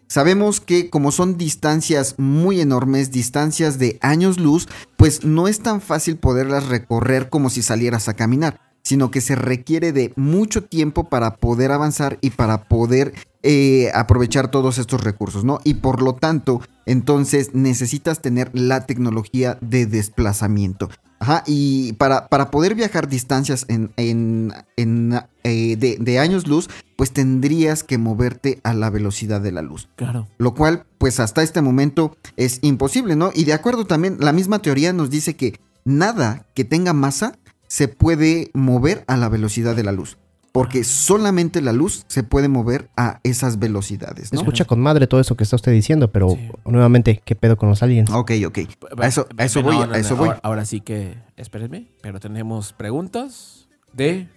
Sabemos 0.08 0.60
que 0.60 0.90
como 0.90 1.14
son 1.14 1.38
distancias 1.38 2.16
muy 2.18 2.60
enormes, 2.60 3.12
distancias 3.12 3.80
de 3.80 3.98
años 4.02 4.40
luz, 4.42 4.68
pues 4.98 5.24
no 5.24 5.48
es 5.48 5.62
tan 5.62 5.80
fácil 5.80 6.18
poderlas 6.18 6.68
recorrer 6.68 7.30
como 7.30 7.50
si 7.50 7.62
salieras 7.62 8.10
a 8.10 8.14
caminar, 8.14 8.60
sino 8.84 9.10
que 9.10 9.22
se 9.22 9.36
requiere 9.36 9.94
de 9.94 10.12
mucho 10.18 10.66
tiempo 10.66 11.08
para 11.08 11.38
poder 11.38 11.72
avanzar 11.72 12.18
y 12.20 12.32
para 12.32 12.66
poder 12.66 13.14
eh, 13.42 13.90
aprovechar 13.94 14.52
todos 14.52 14.80
estos 14.80 15.02
recursos, 15.02 15.46
¿no? 15.46 15.60
Y 15.64 15.76
por 15.76 16.02
lo 16.02 16.16
tanto, 16.16 16.62
entonces 16.86 17.54
necesitas 17.54 18.22
tener 18.22 18.52
la 18.54 18.86
tecnología 18.86 19.58
de 19.62 19.86
desplazamiento. 19.86 20.90
Ajá, 21.22 21.44
y 21.46 21.94
para, 21.94 22.28
para 22.30 22.50
poder 22.50 22.74
viajar 22.74 23.08
distancias 23.08 23.66
en, 23.68 23.92
en, 23.96 24.52
en, 24.76 25.20
eh, 25.44 25.76
de, 25.78 25.98
de 26.00 26.18
años 26.18 26.48
luz, 26.48 26.68
pues 26.96 27.12
tendrías 27.12 27.84
que 27.84 28.00
moverte 28.00 28.60
a 28.64 28.74
la 28.74 28.90
velocidad 28.90 29.40
de 29.40 29.52
la 29.52 29.62
luz. 29.62 29.88
Claro. 29.98 30.28
Lo 30.40 30.56
cual, 30.56 30.88
pues 30.98 31.20
hasta 31.20 31.44
este 31.44 31.62
momento 31.62 32.18
es 32.38 32.58
imposible, 32.64 33.16
¿no? 33.16 33.30
Y 33.36 33.44
de 33.44 33.54
acuerdo 33.54 33.86
también, 33.86 34.18
la 34.20 34.34
misma 34.34 34.64
teoría 34.64 34.94
nos 34.94 35.12
dice 35.12 35.36
que 35.36 35.60
nada 35.86 36.48
que 36.56 36.66
tenga 36.66 36.94
masa 36.94 37.38
se 37.68 37.88
puede 37.88 38.50
mover 38.56 39.04
a 39.06 39.16
la 39.16 39.30
velocidad 39.30 39.76
de 39.76 39.84
la 39.84 39.92
luz. 39.92 40.18
Porque 40.52 40.84
solamente 40.84 41.62
la 41.62 41.72
luz 41.72 42.04
se 42.08 42.24
puede 42.24 42.50
mover 42.50 42.90
a 42.98 43.22
esas 43.24 43.58
velocidades, 43.58 44.34
¿no? 44.34 44.40
Escucha 44.42 44.66
con 44.66 44.82
madre 44.82 45.08
todo 45.08 45.22
eso 45.22 45.36
que 45.38 45.44
está 45.46 45.56
usted 45.56 45.72
diciendo, 45.72 46.12
pero 46.12 46.32
Sí. 46.32 46.50
nuevamente, 46.66 47.22
¿qué 47.24 47.36
pedo 47.36 47.56
con 47.58 47.70
los 47.70 47.82
aliens? 47.84 48.10
Ok, 48.10 48.32
ok. 48.46 48.60
A 49.00 49.08
eso, 49.08 49.28
a 49.38 49.46
eso 49.46 49.62
voy, 49.64 49.78
No, 49.78 49.88
no, 49.88 49.94
a 49.94 49.98
eso 49.98 50.16
no, 50.16 50.18
voy. 50.18 50.28
Ahora, 50.28 50.40
ahora 50.44 50.66
sí 50.66 50.82
que, 50.82 51.18
espérenme, 51.38 51.88
pero 52.02 52.20
tenemos 52.20 52.74
preguntas 52.74 53.70
de 53.94 54.28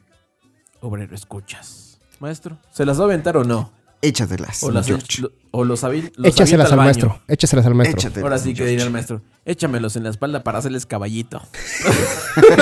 Obrero 0.81 1.14
Escuchas. 1.16 1.98
Maestro, 2.20 2.59
¿se 2.70 2.87
las 2.87 2.98
va 2.98 3.03
a 3.03 3.07
aventar 3.07 3.37
o 3.37 3.42
no? 3.44 3.72
Échatelas, 4.07 4.62
O, 4.62 4.71
las, 4.71 4.87
George. 4.87 5.23
o 5.51 5.64
los, 5.64 5.83
avi- 5.85 6.12
los 6.17 6.33
Échaselas 6.33 6.71
al 6.71 6.77
baño. 6.79 6.87
maestro. 6.87 7.21
Échaselas 7.29 7.67
al 7.67 7.75
maestro. 7.75 7.99
Échatelas, 7.99 8.23
Ahora 8.23 8.38
sí 8.38 8.55
que 8.55 8.64
diría 8.67 8.85
el 8.85 8.90
maestro, 8.90 9.23
échamelos 9.45 9.97
en 9.97 10.05
la 10.05 10.11
espalda 10.11 10.43
para 10.45 10.59
hacerles 10.59 10.87
caballito. 10.87 11.43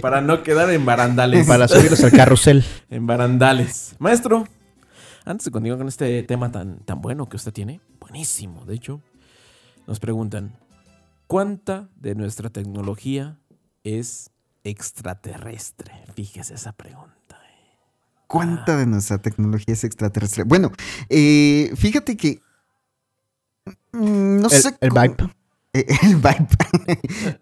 para 0.00 0.20
no 0.20 0.42
quedar 0.42 0.70
en 0.70 0.84
barandales. 0.84 1.46
Para 1.46 1.68
subirlos 1.68 2.02
al 2.04 2.12
carrusel. 2.12 2.64
En 2.90 3.06
barandales. 3.06 3.94
Maestro, 3.98 4.46
antes 5.24 5.46
de 5.46 5.50
continuar 5.50 5.78
con 5.78 5.88
este 5.88 6.22
tema 6.22 6.50
tan, 6.52 6.78
tan 6.80 7.00
bueno 7.00 7.28
que 7.28 7.36
usted 7.36 7.52
tiene, 7.52 7.80
buenísimo, 8.00 8.64
de 8.64 8.74
hecho, 8.74 9.00
nos 9.86 10.00
preguntan, 10.00 10.56
¿cuánta 11.26 11.88
de 11.96 12.14
nuestra 12.14 12.50
tecnología 12.50 13.38
es 13.82 14.30
extraterrestre? 14.64 15.92
Fíjese 16.14 16.54
esa 16.54 16.72
pregunta. 16.72 17.13
¿Cuánta 18.34 18.76
de 18.76 18.86
nuestra 18.86 19.18
tecnología 19.18 19.72
es 19.74 19.84
extraterrestre? 19.84 20.44
Bueno, 20.44 20.72
eh, 21.08 21.72
fíjate 21.76 22.16
que. 22.16 22.40
mm, 23.92 24.40
No 24.40 24.48
El- 24.48 24.62
sé. 24.62 24.74
el 24.80 24.88
cómo- 24.90 25.02
vibe. 25.02 25.34
Eh, 25.72 25.86
el 26.02 26.16
vibe. 26.16 26.48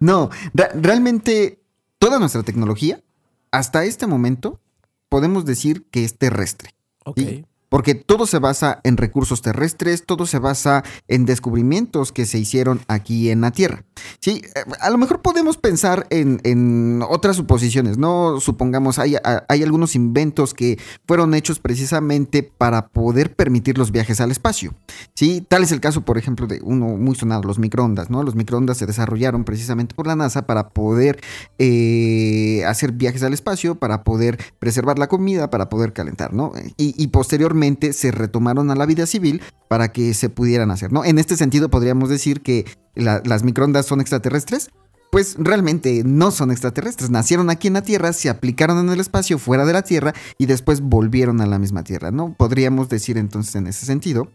no, 0.01 0.31
re- 0.55 0.71
realmente 0.75 1.61
toda 1.99 2.19
nuestra 2.19 2.43
tecnología, 2.43 3.03
hasta 3.51 3.85
este 3.85 4.07
momento, 4.07 4.61
podemos 5.09 5.45
decir 5.45 5.87
que 5.91 6.05
es 6.05 6.17
terrestre. 6.19 6.71
Ok. 7.05 7.19
Sí. 7.19 7.45
Porque 7.73 7.95
todo 7.95 8.27
se 8.27 8.39
basa 8.39 8.81
en 8.85 8.99
recursos 8.99 9.41
terrestres, 9.41 10.05
todo 10.05 10.27
se 10.27 10.39
basa 10.39 10.85
en 11.09 11.25
descubrimientos 11.25 12.13
que 12.13 12.27
se 12.27 12.39
hicieron 12.39 12.83
aquí 12.87 13.31
en 13.31 13.41
la 13.41 13.51
Tierra. 13.51 13.87
Sí, 14.21 14.43
eh, 14.45 14.65
a 14.79 14.91
lo 14.91 14.99
mejor 14.99 15.23
podemos 15.23 15.57
pensar 15.57 16.07
en, 16.11 16.39
en 16.45 17.01
otras 17.09 17.37
suposiciones, 17.37 17.97
¿no? 17.97 18.41
Supongamos, 18.41 18.99
hay, 18.99 19.17
hay 19.49 19.63
algunos 19.63 19.95
inventos 19.95 20.53
que 20.53 20.79
fueron 21.07 21.33
hechos 21.33 21.61
precisamente 21.61 22.43
para 22.43 22.89
poder 22.89 23.35
permitir 23.35 23.79
los 23.79 23.91
viajes 23.91 24.21
al 24.21 24.31
espacio. 24.31 24.75
Sí, 25.15 25.43
tal 25.49 25.63
es 25.63 25.73
el 25.73 25.81
caso, 25.81 26.03
por 26.03 26.19
ejemplo, 26.19 26.47
de 26.47 26.61
uno 26.63 26.89
muy 26.89 27.15
sonado, 27.15 27.45
los 27.45 27.59
microondas, 27.59 28.11
¿no? 28.11 28.23
Los 28.23 28.35
microondas 28.35 28.77
se 28.77 28.85
desarrollaron 28.85 29.45
precisamente 29.45 29.95
por 29.95 30.07
la 30.07 30.15
NASA 30.15 30.45
para 30.47 30.69
poder 30.69 31.23
eh, 31.59 32.65
hacer 32.67 32.93
viajes 32.93 33.23
al 33.23 33.33
espacio, 33.33 33.77
para 33.77 34.05
poder 34.05 34.37
preservar 34.59 34.99
la 34.99 35.09
comida, 35.09 35.49
para 35.49 35.71
poder 35.71 35.95
calentar, 35.95 36.35
¿no? 36.35 36.53
Y 36.77 37.07
posteriormente 37.07 37.62
se 37.93 38.11
retomaron 38.11 38.71
a 38.71 38.75
la 38.75 38.87
vida 38.87 39.07
civil 39.07 39.43
para 39.69 39.93
que 39.93 40.15
se 40.15 40.29
pudieran 40.29 40.71
hacer, 40.71 40.93
¿no? 40.93 41.05
En 41.05 41.19
este 41.19 41.37
sentido 41.37 41.69
podríamos 41.71 42.09
decir 42.09 42.41
que 42.43 42.67
la- 42.95 43.23
las 43.25 43.43
microondas 43.43 43.87
son 43.87 44.01
extraterrestres. 44.01 44.71
Pues 45.11 45.37
realmente 45.39 46.03
no 46.07 46.31
son 46.31 46.51
extraterrestres, 46.51 47.11
nacieron 47.11 47.51
aquí 47.51 47.69
en 47.69 47.75
la 47.75 47.83
Tierra, 47.83 48.15
se 48.15 48.31
aplicaron 48.31 48.79
en 48.79 48.89
el 48.89 48.99
espacio 48.99 49.39
fuera 49.39 49.67
de 49.67 49.75
la 49.75 49.83
Tierra 49.83 50.15
y 50.39 50.47
después 50.47 50.81
volvieron 50.81 51.43
a 51.43 51.47
la 51.47 51.59
misma 51.59 51.85
Tierra, 51.85 52.11
¿no? 52.11 52.35
Podríamos 52.39 52.89
decir 52.89 53.19
entonces 53.19 53.55
en 53.57 53.67
ese 53.67 53.85
sentido 53.85 54.29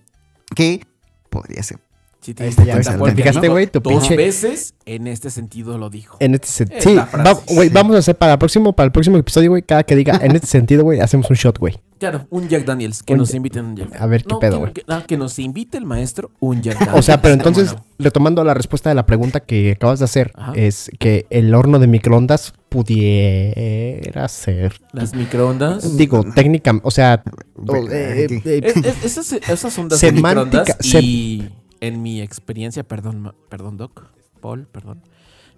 que 0.56 0.86
podría 1.32 1.63
ser. 1.63 1.80
Sí, 2.22 2.32
Ahí 2.32 2.36
te 2.36 2.48
está, 2.50 2.62
diste 2.63 2.66
ya 2.66 2.74
cuenta, 2.74 2.90
ves, 2.92 3.00
porque 3.00 3.16
¿te 3.16 3.22
fijaste, 3.24 3.42
dijo 3.42 3.54
güey? 3.54 3.68
Tu 3.68 3.80
Dos 3.80 3.94
pinche- 4.04 4.18
veces 4.18 4.74
en 4.86 5.08
este 5.08 5.32
sentido 5.32 5.78
lo 5.80 5.90
dijo. 5.90 6.18
En 6.20 6.36
este 6.36 6.48
sentido. 6.48 6.82
Sí, 6.82 6.94
va- 6.96 7.34
güey, 7.48 7.70
Sí. 7.70 7.74
vamos 7.74 7.96
a 7.96 8.00
hacer 8.00 8.16
para 8.16 8.34
el 8.34 8.40
próximo, 8.40 8.74
para 8.74 8.86
el 8.86 8.92
próximo 8.92 9.18
episodio, 9.18 9.50
güey. 9.50 9.63
Cada 9.63 9.84
que 9.84 9.96
diga 9.96 10.20
en 10.22 10.36
este 10.36 10.48
sentido, 10.48 10.84
güey, 10.84 11.00
hacemos 11.00 11.28
un 11.30 11.36
shot, 11.36 11.58
güey. 11.58 11.80
Claro, 12.00 12.28
un 12.30 12.48
Jack 12.48 12.66
Daniels, 12.66 13.02
que 13.04 13.14
Un 13.14 13.20
nos 13.20 13.34
inviten 13.34 13.66
un 13.66 13.76
Jack 13.76 14.00
A 14.00 14.06
ver 14.06 14.24
qué 14.24 14.34
No, 14.34 14.40
pedo, 14.40 14.52
que- 14.52 14.58
güey. 14.60 14.74
Que, 14.74 14.84
que 15.08 15.18
nos 15.18 15.40
invite 15.40 15.78
el 15.78 15.86
maestro 15.86 16.32
un 16.40 16.62
Jack 16.62 16.76
Daniels. 16.80 16.98
O 17.00 17.02
sea, 17.02 17.22
pero 17.22 17.38
¿Cómo 17.38 17.50
entonces, 17.50 17.76
retomando 17.98 18.44
la 18.44 18.54
respuesta 18.54 18.90
de 18.90 18.96
la 18.96 19.06
pregunta 19.06 19.40
que 19.40 19.72
acabas 19.72 20.00
de 20.00 20.06
hacer, 20.06 20.32
Ajá. 20.36 20.54
es 20.56 20.92
que 21.00 21.26
el 21.30 21.54
horno 21.56 21.80
de 21.80 21.88
microondas 21.88 22.54
pudiera 22.70 24.28
ser. 24.28 24.80
Las 24.94 25.14
microondas. 25.14 25.98
Digo, 25.98 26.24
técnica, 26.36 26.80
o 26.84 26.92
sea, 26.92 27.24
Bueno, 27.56 27.88
eh, 27.92 28.28
eh, 28.46 28.62
Es- 28.64 28.76
es- 29.04 29.06
esas, 29.18 29.34
esas 29.34 29.78
ondas 29.78 30.00
de 30.02 30.10
Semántica, 30.10 30.78
sem- 30.80 31.02
y 31.04 31.50
en 31.82 32.02
mi 32.02 32.22
experiencia, 32.22 32.84
perdón, 32.84 33.34
perdón, 33.50 33.78
Doc, 33.78 34.08
Paul, 34.42 34.68
perdón, 34.68 35.02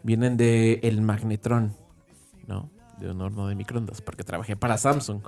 vienen 0.04 0.38
de 0.38 0.80
el 0.84 1.02
magnetrón, 1.02 1.73
¿no? 2.47 2.69
De 2.99 3.10
un 3.12 3.21
horno 3.21 3.47
de 3.47 3.56
microondas, 3.56 4.02
porque 4.02 4.23
trabajé 4.23 4.56
para 4.56 4.78
Samsung. 4.78 5.21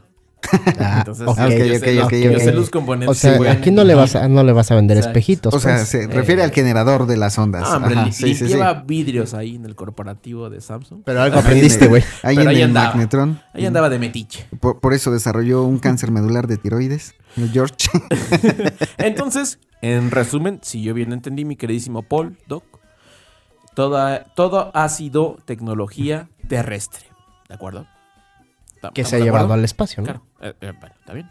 Ah, 0.79 0.97
Entonces, 0.99 1.27
ok. 1.27 1.37
yo 1.37 1.43
ok, 1.45 1.49
sé, 1.51 1.75
ok, 1.77 1.95
los- 1.95 2.05
ok, 2.05 2.13
yo 2.13 2.31
ok. 2.31 2.37
sé 2.39 2.51
los 2.53 2.69
componentes. 2.69 3.09
O 3.09 3.13
sea, 3.19 3.31
que 3.33 3.37
pueden- 3.37 3.57
aquí 3.57 3.71
no 3.71 3.83
le 3.83 3.95
vas 3.95 4.15
a, 4.15 4.27
no 4.27 4.43
le 4.43 4.51
vas 4.53 4.71
a 4.71 4.75
vender 4.75 4.97
Exacto. 4.97 5.19
espejitos. 5.19 5.53
O 5.53 5.59
sea, 5.59 5.75
pues. 5.77 5.87
se 5.89 6.03
eh, 6.03 6.07
refiere 6.07 6.43
al 6.43 6.51
generador 6.51 7.05
de 7.05 7.17
las 7.17 7.37
ondas. 7.37 7.63
Ah, 7.65 7.77
hombre, 7.77 7.95
Ajá, 7.95 8.11
sí, 8.11 8.35
sí. 8.35 8.53
vidrios 8.85 9.33
ahí 9.33 9.55
en 9.55 9.65
el 9.65 9.75
corporativo 9.75 10.49
de 10.49 10.61
Samsung. 10.61 11.01
Pero 11.05 11.21
algo 11.21 11.39
aprendiste, 11.39 11.87
güey. 11.87 12.03
Ahí 12.23 12.37
en 12.37 12.47
ahí 12.47 12.57
el 12.57 12.63
andaba. 12.63 12.87
magnetrón. 12.89 13.41
Ahí 13.53 13.65
andaba 13.65 13.89
de 13.89 13.99
metiche. 13.99 14.45
Por, 14.59 14.79
por 14.79 14.93
eso 14.93 15.11
desarrolló 15.11 15.63
un 15.63 15.79
cáncer 15.79 16.11
medular 16.11 16.47
de 16.47 16.57
tiroides. 16.57 17.13
George. 17.53 17.89
Entonces, 18.97 19.59
en 19.81 20.11
resumen, 20.11 20.59
si 20.61 20.83
yo 20.83 20.93
bien 20.93 21.13
entendí, 21.13 21.45
mi 21.45 21.55
queridísimo 21.55 22.03
Paul, 22.03 22.37
Doc, 22.47 22.63
toda, 23.73 24.25
todo 24.35 24.71
ha 24.73 24.89
sido 24.89 25.37
tecnología 25.45 26.29
terrestre. 26.47 27.03
¿De 27.47 27.55
acuerdo? 27.55 27.85
¿Estamos 28.81 28.93
Que 28.95 29.03
se 29.05 29.15
ha 29.15 29.19
llevado 29.19 29.45
acuerdo? 29.45 29.53
al 29.59 29.65
espacio, 29.65 30.01
¿no? 30.01 30.05
Claro, 30.05 30.23
eh, 30.41 30.53
eh, 30.61 30.73
bueno, 30.79 30.95
está 30.99 31.13
bien. 31.13 31.29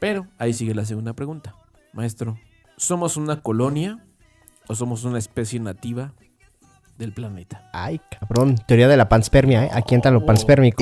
Pero 0.00 0.26
ahí 0.38 0.54
sigue 0.54 0.74
la 0.74 0.84
segunda 0.86 1.12
pregunta. 1.12 1.54
Maestro, 1.92 2.38
¿somos 2.76 3.16
una 3.16 3.42
colonia 3.42 3.98
o 4.68 4.74
somos 4.74 5.04
una 5.04 5.18
especie 5.18 5.60
nativa 5.60 6.14
del 6.96 7.12
planeta? 7.12 7.68
Ay, 7.74 8.00
cabrón. 8.18 8.56
Teoría 8.66 8.88
de 8.88 8.96
la 8.96 9.08
panspermia, 9.10 9.66
¿eh? 9.66 9.70
Aquí 9.74 9.94
entra 9.94 10.10
lo 10.10 10.20
Oh. 10.20 10.26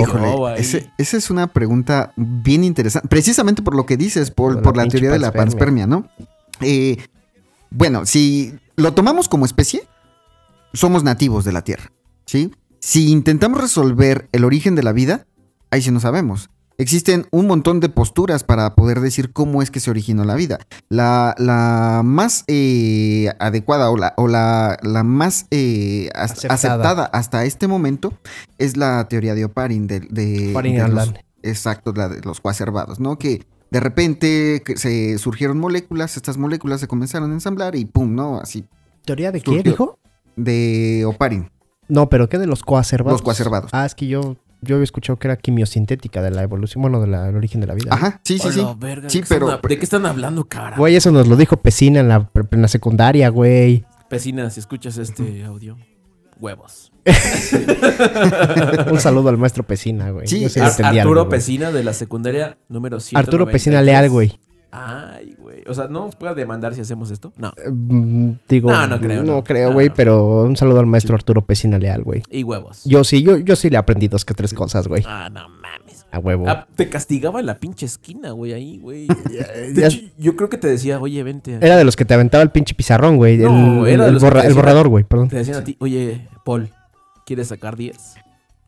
Híjole, 0.02 0.52
ahí. 0.54 0.60
ese- 0.60 0.92
esa 0.98 1.16
es 1.16 1.30
una 1.30 1.48
pregunta 1.48 2.12
bien 2.16 2.62
interesante. 2.62 3.08
Precisamente 3.08 3.62
por 3.62 3.74
lo 3.74 3.84
que 3.86 3.96
dices, 3.96 4.30
por, 4.30 4.52
Por 4.52 4.56
la 4.56 4.62
por 4.62 4.76
la 4.76 4.82
pinche 4.84 4.98
teoría 4.98 5.10
de 5.12 5.18
la 5.18 5.32
panspermia. 5.32 5.86
panspermia, 5.86 6.08
¿no? 6.60 6.66
Eh, 6.66 6.98
bueno, 7.70 8.06
si 8.06 8.56
lo 8.76 8.94
tomamos 8.94 9.28
como 9.28 9.44
especie, 9.44 9.82
somos 10.72 11.02
nativos 11.02 11.44
de 11.44 11.52
la 11.52 11.62
Tierra, 11.62 11.90
¿sí? 12.26 12.52
Si 12.80 13.10
intentamos 13.10 13.60
resolver 13.60 14.28
el 14.32 14.44
origen 14.44 14.74
de 14.76 14.82
la 14.84 14.92
vida, 14.92 15.26
ahí 15.70 15.82
sí 15.82 15.90
no 15.90 16.00
sabemos. 16.00 16.50
Existen 16.80 17.26
un 17.32 17.48
montón 17.48 17.80
de 17.80 17.88
posturas 17.88 18.44
para 18.44 18.76
poder 18.76 19.00
decir 19.00 19.32
cómo 19.32 19.62
es 19.62 19.70
que 19.72 19.80
se 19.80 19.90
originó 19.90 20.24
la 20.24 20.36
vida. 20.36 20.58
La, 20.88 21.34
la 21.36 22.02
más 22.04 22.44
eh, 22.46 23.32
adecuada 23.40 23.90
o 23.90 23.96
la, 23.96 24.14
o 24.16 24.28
la, 24.28 24.78
la 24.82 25.02
más 25.02 25.46
eh, 25.50 26.08
Aceptada. 26.14 26.54
aceptada 26.54 27.04
hasta 27.06 27.44
este 27.44 27.66
momento 27.66 28.12
es 28.58 28.76
la 28.76 29.08
teoría 29.08 29.34
de 29.34 29.44
Oparin. 29.46 29.88
De, 29.88 29.98
de- 30.00 30.50
Oparin 30.52 30.76
de 30.76 30.88
los- 30.88 31.14
exacto, 31.42 31.92
la 31.96 32.08
de 32.08 32.20
los 32.20 32.40
coacervados, 32.40 33.00
¿no? 33.00 33.18
Que 33.18 33.44
de 33.72 33.80
repente 33.80 34.62
se 34.76 35.18
surgieron 35.18 35.58
moléculas, 35.58 36.16
estas 36.16 36.36
moléculas 36.38 36.78
se 36.80 36.86
comenzaron 36.86 37.32
a 37.32 37.34
ensamblar 37.34 37.74
y 37.74 37.86
pum, 37.86 38.14
¿no? 38.14 38.38
Así, 38.38 38.66
¿Teoría 39.04 39.32
de 39.32 39.40
qué 39.40 39.64
dijo? 39.64 39.98
de 40.36 41.04
Oparin, 41.06 41.50
No, 41.88 42.08
pero 42.08 42.28
¿qué 42.28 42.38
de 42.38 42.46
los 42.46 42.62
coacervados? 42.62 43.14
los 43.20 43.22
coacervados. 43.22 43.70
Ah, 43.74 43.84
es 43.84 43.94
que 43.96 44.06
yo, 44.06 44.36
yo 44.60 44.76
había 44.76 44.84
escuchado 44.84 45.18
que 45.18 45.28
era 45.28 45.36
quimiosintética 45.36 46.20
de 46.22 46.30
la 46.30 46.42
evolución, 46.42 46.82
bueno, 46.82 47.00
del 47.00 47.14
origen 47.36 47.60
de 47.60 47.66
la 47.66 47.74
vida. 47.74 47.90
¿no? 47.90 47.94
Ajá, 47.96 48.20
sí, 48.24 48.38
sí, 48.38 48.48
sí. 48.52 48.66
Verga, 48.78 49.08
Sí, 49.08 49.18
¿de 49.20 49.26
qué 49.26 49.34
están 49.34 49.38
pero- 49.48 49.68
¿De 49.68 49.78
qué 49.78 49.84
están 49.84 50.06
hablando, 50.06 50.44
cara? 50.48 50.76
Güey, 50.76 50.96
eso 50.96 51.10
nos 51.12 51.28
lo 51.28 51.36
dijo 51.36 51.56
Pesina 51.58 52.00
en 52.00 52.08
la, 52.08 52.28
en 52.50 52.62
la 52.62 52.68
secundaria, 52.68 53.28
güey. 53.28 53.84
Vecina, 54.10 54.48
si 54.50 54.60
escuchas 54.60 54.96
este 54.98 55.44
audio, 55.44 55.76
huevos. 56.40 56.92
Un 58.90 59.00
saludo 59.00 59.28
al 59.28 59.38
maestro 59.38 59.62
Pesina, 59.64 60.10
güey. 60.10 60.26
Sí, 60.26 60.40
Yo 60.40 60.48
sí 60.48 60.58
le 60.60 60.66
Ar- 60.66 60.70
entendí 60.72 60.98
Arturo 60.98 61.20
algo, 61.20 61.30
güey. 61.30 61.38
Pesina 61.40 61.70
de 61.72 61.84
la 61.84 61.92
secundaria 61.92 62.58
número 62.68 63.00
100. 63.00 63.18
Arturo 63.18 63.46
Pesina 63.50 63.82
Leal, 63.82 64.08
güey. 64.10 64.38
Ay, 64.70 65.34
güey. 65.38 65.62
O 65.66 65.72
sea, 65.74 65.88
¿no 65.88 66.04
nos 66.06 66.16
puede 66.16 66.34
demandar 66.34 66.74
si 66.74 66.80
hacemos 66.82 67.10
esto? 67.10 67.32
No. 67.38 67.48
Eh, 67.56 67.70
mm, 67.70 68.32
Digo, 68.48 68.70
No, 68.70 68.86
no 68.86 69.00
creo, 69.00 69.22
No 69.22 69.36
no. 69.36 69.44
creo, 69.44 69.72
güey, 69.72 69.88
no. 69.88 69.94
pero 69.94 70.42
un 70.42 70.56
saludo 70.56 70.80
al 70.80 70.86
maestro 70.86 71.14
Arturo 71.14 71.42
Pesina 71.44 71.78
Leal, 71.78 72.02
güey. 72.02 72.22
Y 72.30 72.42
huevos. 72.42 72.82
Yo 72.84 73.02
sí, 73.04 73.22
yo, 73.22 73.38
yo 73.38 73.56
sí 73.56 73.70
le 73.70 73.78
aprendí 73.78 74.08
dos 74.08 74.24
que 74.26 74.34
tres 74.34 74.52
cosas, 74.52 74.86
güey. 74.86 75.02
Ah, 75.06 75.30
no 75.32 75.48
mames. 75.48 76.04
A 76.10 76.18
huevo. 76.18 76.44
Ah, 76.48 76.66
te 76.74 76.88
castigaba 76.88 77.40
en 77.40 77.46
la 77.46 77.58
pinche 77.58 77.84
esquina, 77.86 78.30
güey, 78.32 78.52
ahí, 78.54 78.78
güey. 78.78 79.06
Yo 80.18 80.36
creo 80.36 80.48
que 80.48 80.56
te 80.56 80.66
decía, 80.66 80.98
oye, 81.00 81.22
vente. 81.22 81.58
Era 81.60 81.76
de 81.76 81.84
los 81.84 81.96
que 81.96 82.04
te 82.06 82.14
aventaba 82.14 82.42
el 82.42 82.50
pinche 82.50 82.74
pizarrón, 82.74 83.16
güey. 83.18 83.36
No, 83.38 83.86
el, 83.86 83.92
era 83.94 84.04
de 84.04 84.08
el 84.08 84.14
los 84.14 84.22
borra- 84.22 84.44
el 84.46 84.54
borrador, 84.54 84.88
güey, 84.88 85.04
perdón. 85.04 85.28
Te 85.28 85.36
decían 85.36 85.58
a 85.58 85.64
ti, 85.64 85.76
oye, 85.80 86.26
Paul, 86.46 86.70
¿quieres 87.26 87.48
sacar 87.48 87.76
10? 87.76 88.14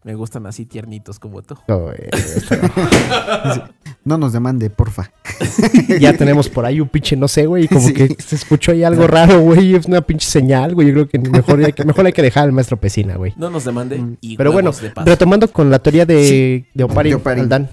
Me 0.05 0.15
gustan 0.15 0.47
así 0.47 0.65
tiernitos 0.67 1.19
como 1.19 1.41
tú. 1.43 1.57
No, 1.69 1.79
güey, 1.81 1.97
No 4.05 4.17
nos 4.17 4.33
demande, 4.33 4.71
porfa. 4.71 5.13
ya 6.01 6.13
tenemos 6.15 6.49
por 6.49 6.65
ahí 6.65 6.81
un 6.81 6.89
pinche 6.89 7.17
no 7.17 7.29
sé, 7.29 7.47
güey, 7.47 7.65
y 7.65 7.69
como 7.69 7.87
Sí. 7.87 7.93
que 7.93 8.17
se 8.19 8.37
escuchó 8.37 8.73
ahí 8.73 8.83
algo 8.83 9.07
raro, 9.07 9.41
güey, 9.41 9.75
es 9.75 9.87
una 9.87 10.01
pinche 10.01 10.27
señal, 10.29 10.75
güey. 10.75 10.89
Yo 10.89 10.95
creo 10.95 11.09
que 11.09 11.19
mejor 11.19 11.63
hay 11.65 11.73
que, 11.73 11.85
mejor 11.85 12.07
hay 12.07 12.13
que 12.13 12.23
dejar 12.23 12.45
al 12.45 12.53
maestro 12.53 12.79
Pesina, 12.79 13.17
güey. 13.17 13.35
No 13.37 13.51
nos 13.51 13.65
demande. 13.65 13.97
y 14.21 14.35
Mm, 14.35 14.37
Pero 14.39 14.53
bueno, 14.53 14.73
de 14.73 14.91
retomando 15.05 15.49
con 15.53 15.71
la 15.71 15.79
teoría 15.81 16.07
de, 16.07 16.25
Sí, 16.27 16.67
de 16.75 16.85
Oparin, 16.85 17.11
de 17.11 17.17
Oparin. 17.17 17.43
Aldán. 17.45 17.71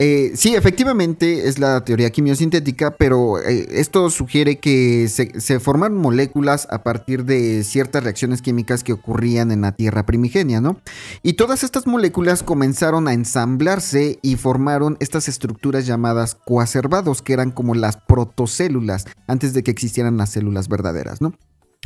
Eh, 0.00 0.32
sí, 0.36 0.54
efectivamente 0.54 1.48
es 1.48 1.58
la 1.58 1.84
teoría 1.84 2.10
quimiosintética, 2.10 2.92
pero 2.92 3.40
eh, 3.40 3.66
esto 3.72 4.10
sugiere 4.10 4.58
que 4.58 5.08
se, 5.08 5.40
se 5.40 5.58
formaron 5.58 5.98
moléculas 5.98 6.68
a 6.70 6.84
partir 6.84 7.24
de 7.24 7.64
ciertas 7.64 8.04
reacciones 8.04 8.40
químicas 8.40 8.84
que 8.84 8.92
ocurrían 8.92 9.50
en 9.50 9.62
la 9.62 9.72
Tierra 9.72 10.06
primigenia, 10.06 10.60
¿no? 10.60 10.80
Y 11.24 11.32
todas 11.32 11.64
estas 11.64 11.88
moléculas 11.88 12.44
comenzaron 12.44 13.08
a 13.08 13.12
ensamblarse 13.12 14.20
y 14.22 14.36
formaron 14.36 14.96
estas 15.00 15.26
estructuras 15.26 15.84
llamadas 15.84 16.36
coacervados, 16.36 17.20
que 17.20 17.32
eran 17.32 17.50
como 17.50 17.74
las 17.74 17.96
protocélulas 17.96 19.06
antes 19.26 19.52
de 19.52 19.64
que 19.64 19.72
existieran 19.72 20.16
las 20.16 20.30
células 20.30 20.68
verdaderas, 20.68 21.20
¿no? 21.20 21.34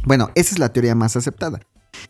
Bueno, 0.05 0.31
esa 0.35 0.55
es 0.55 0.59
la 0.59 0.70
teoría 0.70 0.94
más 0.94 1.16
aceptada. 1.16 1.61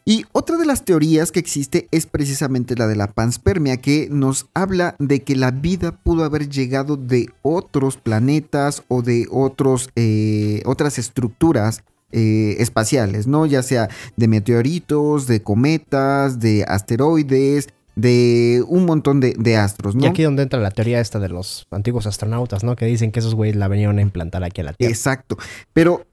Y 0.04 0.24
otra 0.32 0.56
de 0.56 0.66
las 0.66 0.84
teorías 0.84 1.32
que 1.32 1.40
existe 1.40 1.88
es 1.90 2.06
precisamente 2.06 2.76
la 2.76 2.86
de 2.86 2.96
la 2.96 3.08
panspermia, 3.08 3.76
que 3.78 4.08
nos 4.10 4.46
habla 4.54 4.96
de 4.98 5.22
que 5.22 5.36
la 5.36 5.50
vida 5.50 5.92
pudo 6.02 6.24
haber 6.24 6.48
llegado 6.48 6.96
de 6.96 7.28
otros 7.42 7.96
planetas 7.96 8.82
o 8.88 9.02
de 9.02 9.26
otros, 9.30 9.90
eh, 9.96 10.62
otras 10.66 10.98
estructuras 10.98 11.84
eh, 12.12 12.56
espaciales, 12.58 13.26
¿no? 13.26 13.46
Ya 13.46 13.62
sea 13.62 13.88
de 14.16 14.28
meteoritos, 14.28 15.26
de 15.26 15.42
cometas, 15.42 16.40
de 16.40 16.62
asteroides, 16.68 17.70
de 17.96 18.62
un 18.68 18.84
montón 18.84 19.18
de, 19.20 19.34
de 19.38 19.56
astros, 19.56 19.94
¿no? 19.94 20.04
Y 20.04 20.06
aquí 20.08 20.22
donde 20.22 20.42
entra 20.42 20.60
la 20.60 20.70
teoría 20.70 21.00
esta 21.00 21.18
de 21.18 21.30
los 21.30 21.66
antiguos 21.70 22.06
astronautas, 22.06 22.64
¿no? 22.64 22.76
Que 22.76 22.84
dicen 22.84 23.12
que 23.12 23.20
esos 23.20 23.34
güeyes 23.34 23.56
la 23.56 23.66
vinieron 23.68 23.96
a 23.96 24.02
implantar 24.02 24.44
aquí 24.44 24.60
a 24.60 24.64
la 24.64 24.72
Tierra. 24.74 24.92
Exacto. 24.92 25.38
Pero 25.72 26.04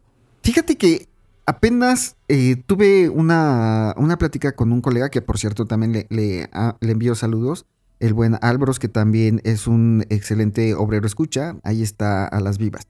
fíjate 0.41 0.77
que 0.77 1.08
apenas 1.49 2.15
eh, 2.27 2.57
tuve 2.67 3.09
una, 3.09 3.95
una 3.97 4.19
plática 4.19 4.51
con 4.51 4.71
un 4.71 4.81
colega 4.81 5.09
que, 5.09 5.23
por 5.23 5.39
cierto, 5.39 5.65
también 5.65 5.93
le, 5.93 6.07
le, 6.09 6.47
ah, 6.53 6.77
le 6.79 6.91
envío 6.91 7.15
saludos. 7.15 7.65
El 7.99 8.13
buen 8.13 8.37
Álvaros, 8.41 8.77
que 8.77 8.87
también 8.87 9.41
es 9.43 9.65
un 9.65 10.05
excelente 10.09 10.75
obrero 10.75 11.07
escucha. 11.07 11.55
Ahí 11.63 11.81
está 11.81 12.27
a 12.27 12.39
las 12.39 12.59
vivas. 12.59 12.87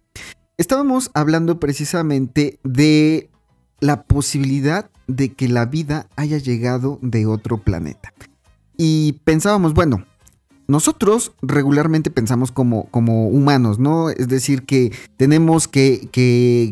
Estábamos 0.58 1.10
hablando 1.14 1.58
precisamente 1.60 2.60
de 2.64 3.30
la 3.80 4.04
posibilidad 4.04 4.92
de 5.08 5.34
que 5.34 5.48
la 5.48 5.66
vida 5.66 6.08
haya 6.18 6.38
llegado 6.38 7.00
de 7.02 7.26
otro 7.26 7.60
planeta. 7.60 8.14
Y 8.76 9.14
pensábamos, 9.24 9.74
bueno, 9.74 10.06
nosotros 10.70 11.32
regularmente 11.42 12.12
pensamos 12.12 12.52
como, 12.52 12.86
como 12.92 13.28
humanos, 13.28 13.80
¿no? 13.80 14.12
Es 14.12 14.28
decir, 14.28 14.68
que 14.68 14.94
tenemos 15.18 15.68
que, 15.68 16.08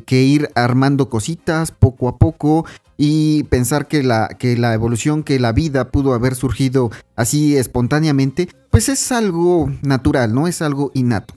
ir 0.07 0.49
armando 0.53 1.09
cositas 1.09 1.71
poco 1.71 2.07
a 2.07 2.17
poco 2.17 2.63
y 2.95 3.43
pensar 3.45 3.87
que 3.87 4.03
la, 4.03 4.27
que 4.27 4.55
la 4.55 4.75
evolución, 4.75 5.23
que 5.23 5.39
la 5.39 5.51
vida 5.51 5.89
pudo 5.89 6.13
haber 6.13 6.35
surgido 6.35 6.91
así 7.15 7.57
espontáneamente, 7.57 8.49
pues 8.69 8.87
es 8.87 9.11
algo 9.11 9.71
natural, 9.81 10.31
¿no? 10.31 10.47
Es 10.47 10.61
algo 10.61 10.91
innato. 10.93 11.33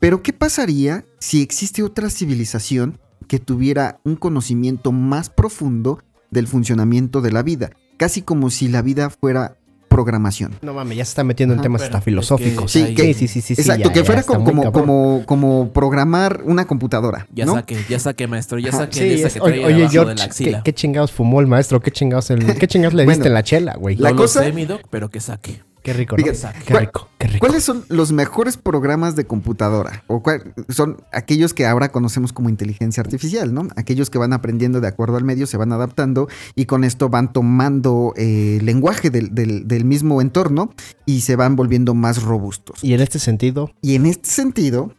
Pero 0.00 0.22
¿qué 0.22 0.32
pasaría 0.32 1.04
si 1.18 1.42
existe 1.42 1.82
otra 1.82 2.08
civilización 2.08 2.98
que 3.28 3.38
tuviera 3.38 4.00
un 4.02 4.16
conocimiento 4.16 4.92
más 4.92 5.28
profundo 5.28 6.02
del 6.30 6.46
funcionamiento 6.46 7.20
de 7.20 7.32
la 7.32 7.42
vida? 7.42 7.70
Casi 7.98 8.22
como 8.22 8.48
si 8.48 8.68
la 8.68 8.80
vida 8.80 9.10
fuera 9.10 9.58
programación. 9.96 10.52
No 10.60 10.74
mames, 10.74 10.98
ya 10.98 11.04
se 11.06 11.10
está 11.10 11.24
metiendo 11.24 11.54
en 11.54 11.60
Ajá, 11.60 11.62
temas 11.64 11.82
hasta 11.82 11.98
es 11.98 12.04
filosóficos. 12.04 12.70
que- 12.72 12.86
sí, 12.86 12.94
que- 12.94 13.14
sí, 13.14 13.28
sí, 13.28 13.40
sí, 13.40 13.54
sí, 13.54 13.62
Exacto, 13.62 13.84
ya, 13.88 13.92
que 13.94 14.00
ya 14.00 14.04
fuera 14.04 14.22
como, 14.24 14.44
como, 14.44 14.72
como, 14.72 15.22
como 15.24 15.72
programar 15.72 16.42
una 16.44 16.66
computadora. 16.66 17.26
Ya 17.32 17.46
¿no? 17.46 17.54
saque, 17.54 17.78
ya 17.88 17.98
saque, 17.98 18.26
maestro. 18.26 18.58
Ya 18.58 18.68
Ajá, 18.68 18.78
saque 18.80 18.98
Sí, 18.98 19.08
de 19.08 19.14
esa 19.14 19.28
es- 19.28 19.34
que 19.34 19.40
oye, 19.40 19.64
oye, 19.64 19.88
¿qué, 19.90 20.22
axila. 20.22 20.62
qué 20.62 20.74
chingados 20.74 21.12
fumó 21.12 21.40
el 21.40 21.46
maestro? 21.46 21.80
¿Qué 21.80 21.90
chingados, 21.90 22.28
el- 22.30 22.44
qué 22.58 22.68
chingados 22.68 22.92
le 22.94 23.04
diste 23.04 23.16
Bueno, 23.20 23.26
en 23.26 23.34
la 23.34 23.42
chela, 23.42 23.74
güey? 23.78 23.96
la 23.96 24.10
no 24.10 24.16
cosa- 24.16 24.40
lo 24.40 24.46
sé, 24.46 24.52
mi 24.52 24.66
doc, 24.66 24.82
pero 24.90 25.08
que 25.08 25.20
saque. 25.20 25.62
Qué 25.86 25.92
rico, 25.92 26.16
¿no? 26.16 26.24
Fíjate, 26.24 26.58
Qué 26.64 26.72
¿cuál- 26.72 26.86
rico, 26.86 27.08
qué 27.16 27.26
rico. 27.28 27.38
¿Cuáles 27.46 27.62
son 27.62 27.84
los 27.88 28.10
mejores 28.10 28.56
programas 28.56 29.14
de 29.14 29.24
computadora? 29.24 30.02
O 30.08 30.20
cuál- 30.20 30.52
son 30.68 30.96
aquellos 31.12 31.54
que 31.54 31.64
ahora 31.64 31.92
conocemos 31.92 32.32
como 32.32 32.48
inteligencia 32.48 33.00
artificial, 33.02 33.54
¿no? 33.54 33.68
Aquellos 33.76 34.10
que 34.10 34.18
van 34.18 34.32
aprendiendo 34.32 34.80
de 34.80 34.88
acuerdo 34.88 35.16
al 35.16 35.22
medio, 35.22 35.46
se 35.46 35.56
van 35.56 35.70
adaptando 35.70 36.26
y 36.56 36.64
con 36.64 36.82
esto 36.82 37.08
van 37.08 37.32
tomando 37.32 38.12
eh, 38.16 38.58
lenguaje 38.64 39.10
del, 39.10 39.32
del- 39.32 39.68
del 39.68 39.84
mismo 39.84 40.20
entorno 40.20 40.72
y 41.04 41.20
se 41.20 41.36
van 41.36 41.54
volviendo 41.54 41.94
más 41.94 42.20
robustos. 42.24 42.82
Y 42.82 42.92
en 42.94 43.00
este 43.00 43.20
sentido, 43.20 43.70
Y 43.80 43.94
en 43.94 44.06
este 44.06 44.28
sentido, 44.28 44.92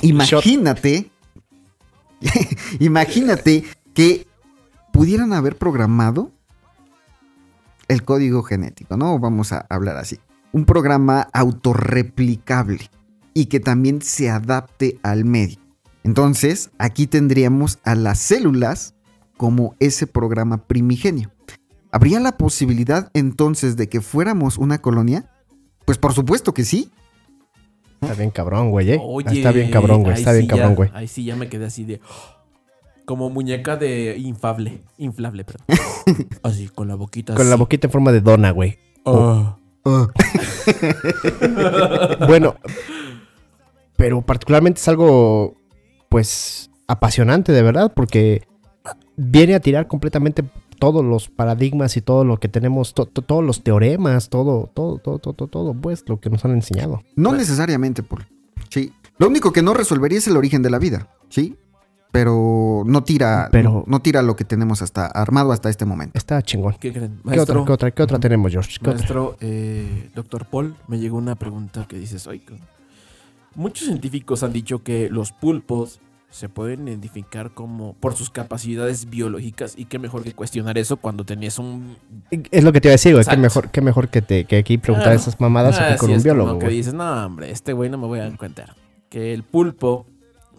imagínate, 0.00 1.10
imagínate 2.80 3.64
que 3.92 4.26
pudieran 4.90 5.32
haber 5.32 5.56
programado 5.56 6.30
el 7.88 8.04
código 8.04 8.42
genético, 8.42 8.96
¿no? 8.96 9.18
Vamos 9.18 9.52
a 9.52 9.66
hablar 9.68 9.96
así. 9.96 10.18
Un 10.52 10.64
programa 10.64 11.28
autorreplicable 11.32 12.90
y 13.34 13.46
que 13.46 13.60
también 13.60 14.02
se 14.02 14.30
adapte 14.30 14.98
al 15.02 15.24
medio. 15.24 15.58
Entonces, 16.04 16.70
aquí 16.78 17.06
tendríamos 17.06 17.78
a 17.84 17.94
las 17.94 18.18
células 18.18 18.94
como 19.36 19.74
ese 19.80 20.06
programa 20.06 20.58
primigenio. 20.66 21.32
¿Habría 21.90 22.20
la 22.20 22.36
posibilidad 22.36 23.10
entonces 23.14 23.76
de 23.76 23.88
que 23.88 24.00
fuéramos 24.00 24.58
una 24.58 24.78
colonia? 24.78 25.30
Pues 25.84 25.98
por 25.98 26.12
supuesto 26.12 26.54
que 26.54 26.64
sí. 26.64 26.90
está 28.00 28.14
bien 28.14 28.30
cabrón, 28.30 28.70
güey, 28.70 28.92
¿eh? 28.92 29.00
Oye, 29.02 29.36
está 29.38 29.52
bien 29.52 29.70
cabrón, 29.70 30.02
güey. 30.02 30.14
Está 30.14 30.32
bien 30.32 30.44
sí 30.44 30.48
cabrón, 30.48 30.70
ya- 30.70 30.74
güey. 30.76 30.90
Ahí 30.94 31.08
sí 31.08 31.24
ya 31.24 31.36
me 31.36 31.48
quedé 31.48 31.66
así 31.66 31.84
de. 31.84 32.00
Como 33.04 33.30
muñeca 33.30 33.76
de 33.76 34.16
infable. 34.18 34.82
Inflable, 34.98 35.44
perdón. 35.44 35.66
Así, 36.42 36.68
con 36.68 36.88
la 36.88 36.94
boquita 36.94 37.34
Con 37.34 37.50
la 37.50 37.56
boquita 37.56 37.86
en 37.86 37.90
forma 37.92 38.12
de 38.12 38.20
dona, 38.20 38.50
güey. 38.50 38.78
Ah. 39.04 39.56
Ah. 39.84 40.08
Bueno, 42.26 42.56
pero 43.96 44.22
particularmente 44.22 44.80
es 44.80 44.88
algo, 44.88 45.56
pues, 46.08 46.70
apasionante, 46.86 47.52
de 47.52 47.62
verdad, 47.62 47.92
porque 47.94 48.46
viene 49.16 49.54
a 49.54 49.60
tirar 49.60 49.86
completamente 49.86 50.44
todos 50.78 51.04
los 51.04 51.28
paradigmas 51.28 51.96
y 51.96 52.00
todo 52.00 52.24
lo 52.24 52.38
que 52.38 52.48
tenemos, 52.48 52.94
to- 52.94 53.06
to- 53.06 53.22
todos 53.22 53.44
los 53.44 53.62
teoremas, 53.62 54.28
todo, 54.28 54.70
todo, 54.74 54.98
todo, 54.98 55.18
todo, 55.18 55.34
todo, 55.34 55.48
todo, 55.48 55.74
pues, 55.74 56.04
lo 56.08 56.20
que 56.20 56.30
nos 56.30 56.44
han 56.44 56.52
enseñado. 56.52 57.02
No 57.16 57.32
necesariamente, 57.32 58.02
Paul. 58.02 58.26
Sí. 58.70 58.92
Lo 59.18 59.28
único 59.28 59.52
que 59.52 59.62
no 59.62 59.74
resolvería 59.74 60.18
es 60.18 60.26
el 60.26 60.36
origen 60.36 60.62
de 60.62 60.70
la 60.70 60.78
vida, 60.78 61.08
¿sí? 61.28 61.56
Pero 62.14 62.84
no 62.86 63.02
tira, 63.02 63.48
Pero- 63.50 63.82
no, 63.88 63.98
tira 64.00 64.22
lo 64.22 64.36
que 64.36 64.44
tenemos 64.44 64.82
hasta 64.82 65.06
armado 65.06 65.50
hasta 65.50 65.68
este 65.68 65.84
momento. 65.84 66.16
Está 66.16 66.40
chingón. 66.42 66.76
¿Qué 66.78 66.92
creen? 66.92 67.18
¿Qué 67.28 67.40
otra, 67.40 67.64
qué 67.64 67.72
otra, 67.72 67.90
qué 67.90 68.02
otra 68.04 68.20
tenemos, 68.20 68.52
George? 68.52 68.70
¿Qué 68.80 68.88
otra? 68.88 68.92
maestro 68.94 69.36
eh, 69.40 70.10
doctor 70.14 70.46
Paul, 70.46 70.76
me 70.86 71.00
llegó 71.00 71.18
una 71.18 71.34
pregunta 71.34 71.86
que 71.88 71.98
dices, 71.98 72.28
oye, 72.28 72.42
muchos 73.56 73.88
científicos 73.88 74.44
han 74.44 74.52
dicho 74.52 74.84
que 74.84 75.08
los 75.10 75.32
pulpos 75.32 75.98
se 76.30 76.48
pueden 76.48 76.86
identificar 76.86 77.50
como 77.52 77.94
por 77.94 78.14
sus 78.14 78.30
capacidades 78.30 79.10
biológicas 79.10 79.74
y 79.76 79.86
qué 79.86 79.98
mejor 79.98 80.22
que 80.22 80.34
cuestionar 80.34 80.78
eso 80.78 80.96
cuando 80.98 81.24
tenías 81.24 81.58
un 81.58 81.96
Es 82.52 82.62
lo 82.62 82.72
que 82.72 82.80
te 82.80 82.86
iba 82.88 82.92
a 82.92 82.94
decir, 82.94 83.12
güey. 83.14 83.24
Qué 83.24 83.36
mejor, 83.36 83.70
qué 83.72 83.80
mejor 83.80 84.08
que, 84.08 84.22
te, 84.22 84.44
que 84.44 84.58
aquí 84.58 84.78
preguntar 84.78 85.10
Ah, 85.10 85.14
esas 85.16 85.40
mamadas 85.40 85.80
Ah, 85.80 85.88
que 85.92 85.98
con 85.98 86.10
un 86.10 86.16
es 86.16 86.22
como 86.22 86.34
biólogo, 86.36 86.58
que 86.60 86.68
dices, 86.68 86.94
no, 86.94 87.26
hombre, 87.26 87.50
este 87.50 87.72
güey 87.72 87.90
no 87.90 87.98
me 87.98 88.06
voy 88.06 88.20
a 88.20 88.26
encontrar. 88.28 88.76
Que 89.08 89.32
el 89.34 89.42
pulpo, 89.42 90.06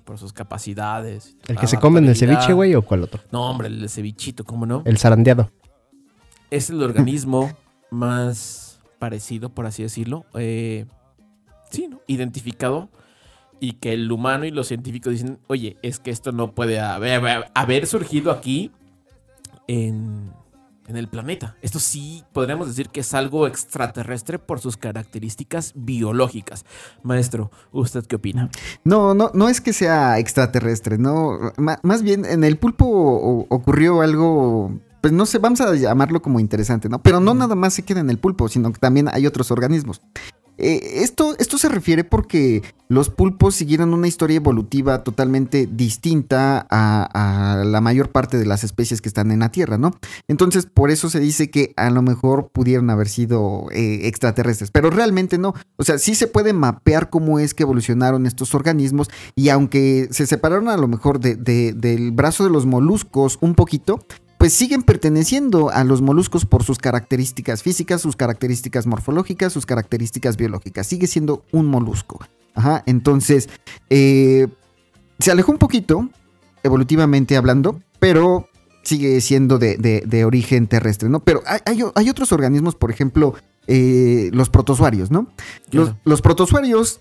por 0.05 0.17
sus 0.17 0.31
capacidades. 0.31 1.35
¿El 1.47 1.57
que 1.57 1.67
se 1.67 1.77
come 1.77 1.99
en 1.99 2.05
el 2.07 2.15
ceviche, 2.15 2.53
güey, 2.53 2.73
o 2.75 2.81
cuál 2.83 3.03
otro? 3.03 3.21
No, 3.31 3.49
hombre, 3.49 3.67
el 3.67 3.89
cevichito, 3.89 4.43
¿cómo 4.45 4.65
no? 4.65 4.83
El 4.85 4.97
zarandeado. 4.97 5.51
Es 6.51 6.69
el 6.69 6.81
organismo 6.81 7.51
más 7.91 8.79
parecido, 8.99 9.49
por 9.49 9.65
así 9.65 9.83
decirlo. 9.83 10.25
eh, 10.35 10.85
sí, 11.71 11.87
¿no? 11.89 11.99
Identificado. 12.07 12.89
Y 13.59 13.73
que 13.73 13.93
el 13.93 14.11
humano 14.11 14.45
y 14.45 14.51
los 14.51 14.67
científicos 14.67 15.13
dicen, 15.13 15.39
oye, 15.47 15.77
es 15.81 15.99
que 15.99 16.11
esto 16.11 16.31
no 16.31 16.51
puede 16.51 16.79
haber- 16.79 17.45
haber 17.55 17.87
surgido 17.87 18.31
aquí 18.31 18.71
en, 19.67 20.31
en 20.87 20.97
el 20.97 21.07
planeta. 21.07 21.55
Esto 21.61 21.79
sí 21.79 22.23
podríamos 22.33 22.67
decir 22.67 22.89
que 22.89 23.01
es 23.01 23.13
algo 23.13 23.47
extraterrestre 23.47 24.39
por 24.39 24.59
sus 24.59 24.77
características 24.77 25.73
biológicas. 25.75 26.65
Maestro, 27.03 27.51
¿usted 27.71 28.05
qué 28.05 28.15
opina? 28.15 28.49
No, 28.83 29.13
no, 29.13 29.31
no 29.33 29.49
es 29.49 29.61
que 29.61 29.73
sea 29.73 30.19
extraterrestre, 30.19 30.97
no. 30.97 31.39
Más 31.57 32.03
bien 32.03 32.25
en 32.25 32.43
el 32.43 32.57
pulpo 32.57 33.45
ocurrió 33.49 34.01
algo. 34.01 34.79
Pues 35.01 35.13
no 35.13 35.25
sé, 35.25 35.37
vamos 35.37 35.61
a 35.61 35.73
llamarlo 35.75 36.21
como 36.21 36.39
interesante, 36.39 36.89
¿no? 36.89 37.01
Pero 37.01 37.19
no 37.19 37.33
nada 37.35 37.53
más 37.55 37.75
se 37.75 37.83
queda 37.83 37.99
en 37.99 38.09
el 38.09 38.17
pulpo, 38.17 38.49
sino 38.49 38.71
que 38.73 38.79
también 38.79 39.07
hay 39.11 39.27
otros 39.27 39.51
organismos. 39.51 40.01
Eh, 40.57 41.01
esto, 41.03 41.35
esto 41.37 41.57
se 41.57 41.69
refiere 41.69 42.03
porque 42.03 42.63
los 42.87 43.09
pulpos 43.09 43.55
siguieron 43.55 43.93
una 43.93 44.07
historia 44.07 44.37
evolutiva 44.37 45.03
totalmente 45.03 45.67
distinta 45.71 46.65
a, 46.69 47.63
la 47.65 47.81
mayor 47.81 48.11
parte 48.11 48.37
de 48.37 48.45
las 48.45 48.63
especies 48.63 49.01
que 49.01 49.09
están 49.09 49.31
en 49.31 49.39
la 49.39 49.49
Tierra, 49.49 49.77
¿no? 49.77 49.91
Entonces, 50.27 50.67
por 50.67 50.91
eso 50.91 51.09
se 51.09 51.19
dice 51.19 51.49
que 51.49 51.73
a 51.77 51.89
lo 51.89 52.01
mejor 52.01 52.49
pudieron 52.51 52.89
haber 52.89 53.09
sido 53.09 53.67
eh, 53.71 54.01
extraterrestres, 54.03 54.71
pero 54.71 54.89
realmente 54.89 55.37
no. 55.37 55.53
O 55.77 55.83
sea, 55.83 55.97
sí 55.97 56.15
se 56.15 56.27
puede 56.27 56.53
mapear 56.53 57.09
cómo 57.09 57.39
es 57.39 57.53
que 57.53 57.63
evolucionaron 57.63 58.25
estos 58.25 58.53
organismos 58.53 59.09
y 59.35 59.49
aunque 59.49 60.07
se 60.11 60.27
separaron 60.27 60.69
a 60.69 60.77
lo 60.77 60.87
mejor 60.87 61.19
de, 61.19 61.35
de, 61.35 61.73
del 61.73 62.11
brazo 62.11 62.43
de 62.43 62.51
los 62.51 62.65
moluscos 62.65 63.37
un 63.41 63.55
poquito, 63.55 64.05
pues 64.45 64.53
siguen 64.53 64.83
perteneciendo 64.83 65.71
a 65.71 65.83
los 65.83 66.03
moluscos 66.03 66.45
por 66.45 66.61
sus 66.61 66.77
características 66.77 67.63
físicas, 67.63 67.99
sus 67.99 68.15
características 68.15 68.85
morfológicas, 68.85 69.51
sus 69.51 69.65
características 69.65 70.37
biológicas. 70.37 70.85
Sigue 70.85 71.07
siendo 71.07 71.43
un 71.51 71.65
molusco. 71.65 72.23
Ajá, 72.53 72.83
entonces, 72.85 73.49
eh, 73.89 74.47
se 75.17 75.31
alejó 75.31 75.51
un 75.51 75.57
poquito, 75.57 76.09
evolutivamente 76.61 77.37
hablando, 77.37 77.81
pero 77.97 78.47
sigue 78.83 79.19
siendo 79.19 79.57
de, 79.57 79.77
de, 79.77 80.03
de 80.05 80.25
origen 80.25 80.67
terrestre, 80.67 81.09
¿no? 81.09 81.21
Pero 81.21 81.41
hay, 81.47 81.61
hay, 81.65 81.79
hay 81.95 82.09
otros 82.11 82.31
organismos, 82.31 82.75
por 82.75 82.91
ejemplo, 82.91 83.33
eh, 83.65 84.29
los 84.31 84.51
protozoarios, 84.51 85.09
¿no? 85.09 85.27
Los, 85.71 85.95
los 86.03 86.21
protozoarios, 86.21 86.99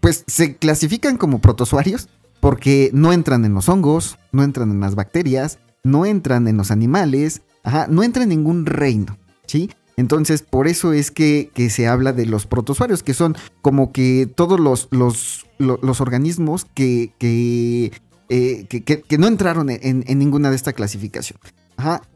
pues 0.00 0.24
se 0.26 0.56
clasifican 0.56 1.18
como 1.18 1.40
protozoarios 1.40 2.08
porque 2.40 2.90
no 2.92 3.12
entran 3.12 3.44
en 3.44 3.54
los 3.54 3.68
hongos, 3.68 4.18
no 4.32 4.42
entran 4.42 4.72
en 4.72 4.80
las 4.80 4.96
bacterias, 4.96 5.60
no 5.84 6.06
entran 6.06 6.48
en 6.48 6.56
los 6.56 6.70
animales, 6.70 7.42
ajá, 7.62 7.86
no 7.88 8.02
entran 8.02 8.24
en 8.24 8.40
ningún 8.40 8.66
reino, 8.66 9.16
¿sí? 9.46 9.70
Entonces, 9.96 10.42
por 10.42 10.66
eso 10.66 10.92
es 10.92 11.10
que, 11.10 11.50
se 11.70 11.86
habla 11.86 12.12
de 12.12 12.26
los 12.26 12.46
protozoarios, 12.46 13.02
que 13.02 13.14
son 13.14 13.36
como 13.62 13.92
que 13.92 14.28
todos 14.34 14.58
los, 14.58 16.00
organismos 16.00 16.66
que, 16.74 17.12
que, 17.18 17.92
eh, 18.28 18.66
que, 18.68 18.82
que, 18.82 19.18
no 19.18 19.28
entraron 19.28 19.70
en, 19.70 20.04
ninguna 20.18 20.50
de 20.50 20.56
esta 20.56 20.72
clasificación. 20.72 21.38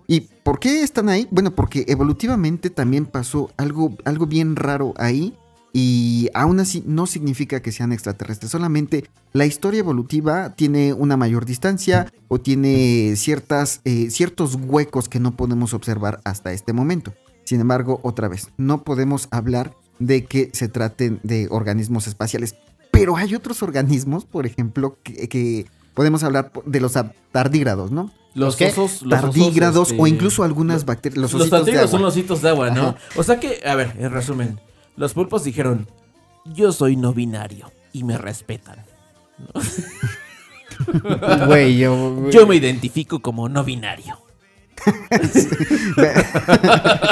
¿Y 0.07 0.21
por 0.21 0.59
qué 0.59 0.83
están 0.83 1.09
ahí? 1.09 1.29
Bueno, 1.31 1.55
porque 1.55 1.85
evolutivamente 1.89 2.71
también 2.71 3.07
pasó 3.07 3.51
algo 3.57 4.27
bien 4.27 4.57
raro 4.57 4.95
ahí. 4.97 5.35
Y 5.73 6.29
aún 6.35 6.61
así 6.61 6.83
no 6.87 7.07
significa 7.07 7.61
que 7.61 7.73
sean 7.73 7.93
extraterrestres, 7.93 8.51
solamente 8.51 9.05
la 9.33 9.45
historia 9.45 9.81
evolutiva 9.81 10.55
tiene 10.55 10.95
una 10.95 11.17
mayor 11.17 11.45
distancia 11.45 12.13
o 12.29 12.41
tiene 12.41 13.15
ciertas, 13.17 13.83
eh, 13.85 14.11
ciertos 14.11 14.55
huecos 14.55 15.09
que 15.09 15.21
no 15.21 15.37
podemos 15.37 15.75
observar 15.75 16.21
hasta 16.25 16.53
este 16.53 16.73
momento. 16.73 17.13
Sin 17.45 17.61
embargo, 17.61 18.01
otra 18.03 18.29
vez, 18.29 18.49
no 18.57 18.83
podemos 18.83 19.29
hablar 19.31 19.75
de 19.99 20.25
que 20.25 20.51
se 20.53 20.69
traten 20.69 21.21
de 21.23 21.49
organismos 21.51 22.07
espaciales. 22.07 22.55
Pero 22.91 23.17
hay 23.17 23.35
otros 23.35 23.63
organismos, 23.63 24.25
por 24.25 24.47
ejemplo, 24.47 24.99
que, 25.03 25.29
que 25.29 25.67
podemos 25.95 26.23
hablar 26.23 26.53
de 26.65 26.81
los 26.81 26.95
tardígrados, 27.33 27.91
¿no? 27.91 28.11
Los 28.35 28.57
¿Qué? 28.57 28.67
osos, 28.69 29.03
los 29.03 29.21
tardígrados 29.21 29.77
osos, 29.77 29.91
este... 29.93 30.03
o 30.03 30.07
incluso 30.07 30.45
algunas 30.45 30.85
bacterias. 30.85 31.21
Los, 31.21 31.33
los 31.33 31.51
tardígrados 31.51 31.91
son 31.91 32.03
los 32.03 32.15
ositos 32.15 32.43
de 32.43 32.51
agua, 32.51 32.71
¿no? 32.71 32.89
Ajá. 32.89 32.99
O 33.17 33.23
sea 33.23 33.41
que, 33.41 33.61
a 33.67 33.75
ver, 33.75 33.95
en 33.99 34.13
resumen, 34.13 34.61
los 34.99 35.15
pulpos 35.15 35.45
dijeron, 35.45 35.87
yo 36.45 36.73
soy 36.73 36.97
no 36.97 37.15
binario 37.15 37.71
y 37.93 38.05
me 38.05 38.19
respetan. 38.19 38.85
Güey, 41.47 41.79
yo... 41.79 42.31
Yo 42.31 42.47
me 42.47 42.55
identifico 42.55 43.21
como 43.21 43.49
no 43.49 43.65
binario. 43.65 44.17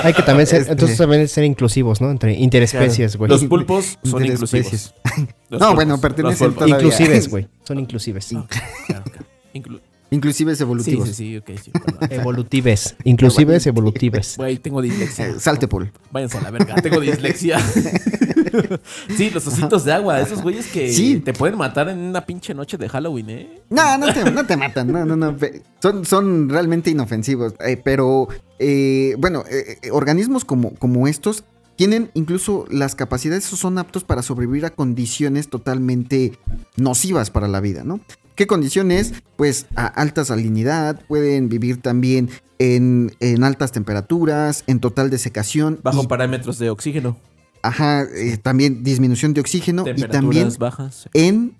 Hay 0.04 0.12
que 0.14 0.22
también 0.22 0.46
ser, 0.46 0.60
este... 0.60 0.72
entonces 0.72 0.96
también 0.96 1.26
ser 1.26 1.42
inclusivos, 1.42 2.00
¿no? 2.00 2.12
Entre 2.12 2.34
interespecies, 2.34 3.16
güey. 3.16 3.28
Claro. 3.28 3.42
Los 3.42 3.48
pulpos 3.48 3.98
son 4.04 4.24
inclusivos. 4.24 4.94
Los 5.48 5.60
no, 5.60 5.66
pulpos, 5.66 5.74
bueno, 5.74 6.00
pertenecen 6.00 6.54
todavía. 6.54 6.76
Inclusives, 6.76 7.28
güey. 7.28 7.48
Son 7.64 7.80
inclusives. 7.80 8.32
Ah, 8.36 8.46
claro, 8.86 9.04
claro. 9.04 9.26
Inclu 9.52 9.80
Inclusives 10.10 10.60
evolutivos. 10.60 11.08
Sí, 11.08 11.14
sí, 11.14 11.24
sí, 11.24 11.36
ok, 11.38 11.50
sí. 11.62 11.72
Evolutives. 12.14 12.94
Inclusives 13.04 13.66
evolutives. 13.66 14.36
Güey, 14.36 14.58
tengo 14.58 14.80
dislexia. 14.80 15.28
Eh, 15.28 15.40
salte, 15.40 15.66
Paul. 15.66 15.90
Váyanse 16.12 16.38
a 16.38 16.42
la 16.42 16.50
verga, 16.52 16.74
tengo 16.76 17.00
dislexia. 17.00 17.58
sí, 19.16 19.30
los 19.30 19.46
ositos 19.46 19.84
de 19.84 19.92
agua, 19.92 20.20
esos 20.20 20.42
güeyes 20.42 20.66
que 20.68 20.92
Sí. 20.92 21.20
te 21.20 21.32
pueden 21.32 21.58
matar 21.58 21.88
en 21.88 21.98
una 21.98 22.24
pinche 22.24 22.54
noche 22.54 22.76
de 22.78 22.88
Halloween, 22.88 23.30
¿eh? 23.30 23.62
No, 23.70 23.98
no 23.98 24.12
te, 24.12 24.30
no 24.30 24.46
te 24.46 24.56
matan, 24.56 24.92
no, 24.92 25.04
no, 25.04 25.16
no. 25.16 25.36
Son, 25.80 26.04
son 26.04 26.48
realmente 26.48 26.90
inofensivos. 26.90 27.54
Eh, 27.66 27.76
pero, 27.82 28.28
eh, 28.58 29.14
bueno, 29.18 29.44
eh, 29.50 29.78
eh, 29.82 29.90
organismos 29.90 30.44
como, 30.44 30.74
como 30.74 31.08
estos 31.08 31.44
tienen 31.76 32.10
incluso 32.14 32.64
las 32.70 32.94
capacidades 32.94 33.52
o 33.52 33.56
son 33.56 33.76
aptos 33.78 34.04
para 34.04 34.22
sobrevivir 34.22 34.64
a 34.64 34.70
condiciones 34.70 35.48
totalmente 35.48 36.38
nocivas 36.76 37.30
para 37.30 37.48
la 37.48 37.60
vida, 37.60 37.84
¿no? 37.84 38.00
¿Qué 38.36 38.46
condiciones? 38.46 39.14
Pues 39.36 39.66
a 39.76 39.86
alta 39.86 40.24
salinidad, 40.24 41.00
pueden 41.06 41.48
vivir 41.48 41.80
también 41.80 42.28
en, 42.58 43.16
en 43.20 43.42
altas 43.44 43.72
temperaturas, 43.72 44.62
en 44.66 44.78
total 44.78 45.08
desecación. 45.08 45.80
Bajo 45.82 46.02
y, 46.02 46.06
parámetros 46.06 46.58
de 46.58 46.68
oxígeno. 46.68 47.16
Ajá, 47.62 48.02
eh, 48.02 48.36
también 48.36 48.84
disminución 48.84 49.32
de 49.32 49.40
oxígeno 49.40 49.84
y 49.88 50.02
también 50.02 50.50
bajas. 50.58 51.08
en 51.14 51.56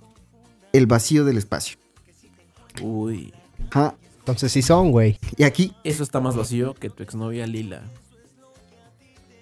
el 0.75 0.87
vacío 0.87 1.25
del 1.25 1.39
espacio. 1.39 1.79
Uy. 2.83 3.33
Ajá. 3.71 3.95
Entonces 4.19 4.53
sí 4.53 4.61
son, 4.61 4.91
güey. 4.91 5.19
Y 5.37 5.45
aquí... 5.45 5.73
Eso 5.83 6.03
está 6.03 6.21
más 6.21 6.37
vacío 6.37 6.75
que 6.75 6.91
tu 6.91 7.03
exnovia 7.03 7.47
Lila. 7.47 7.85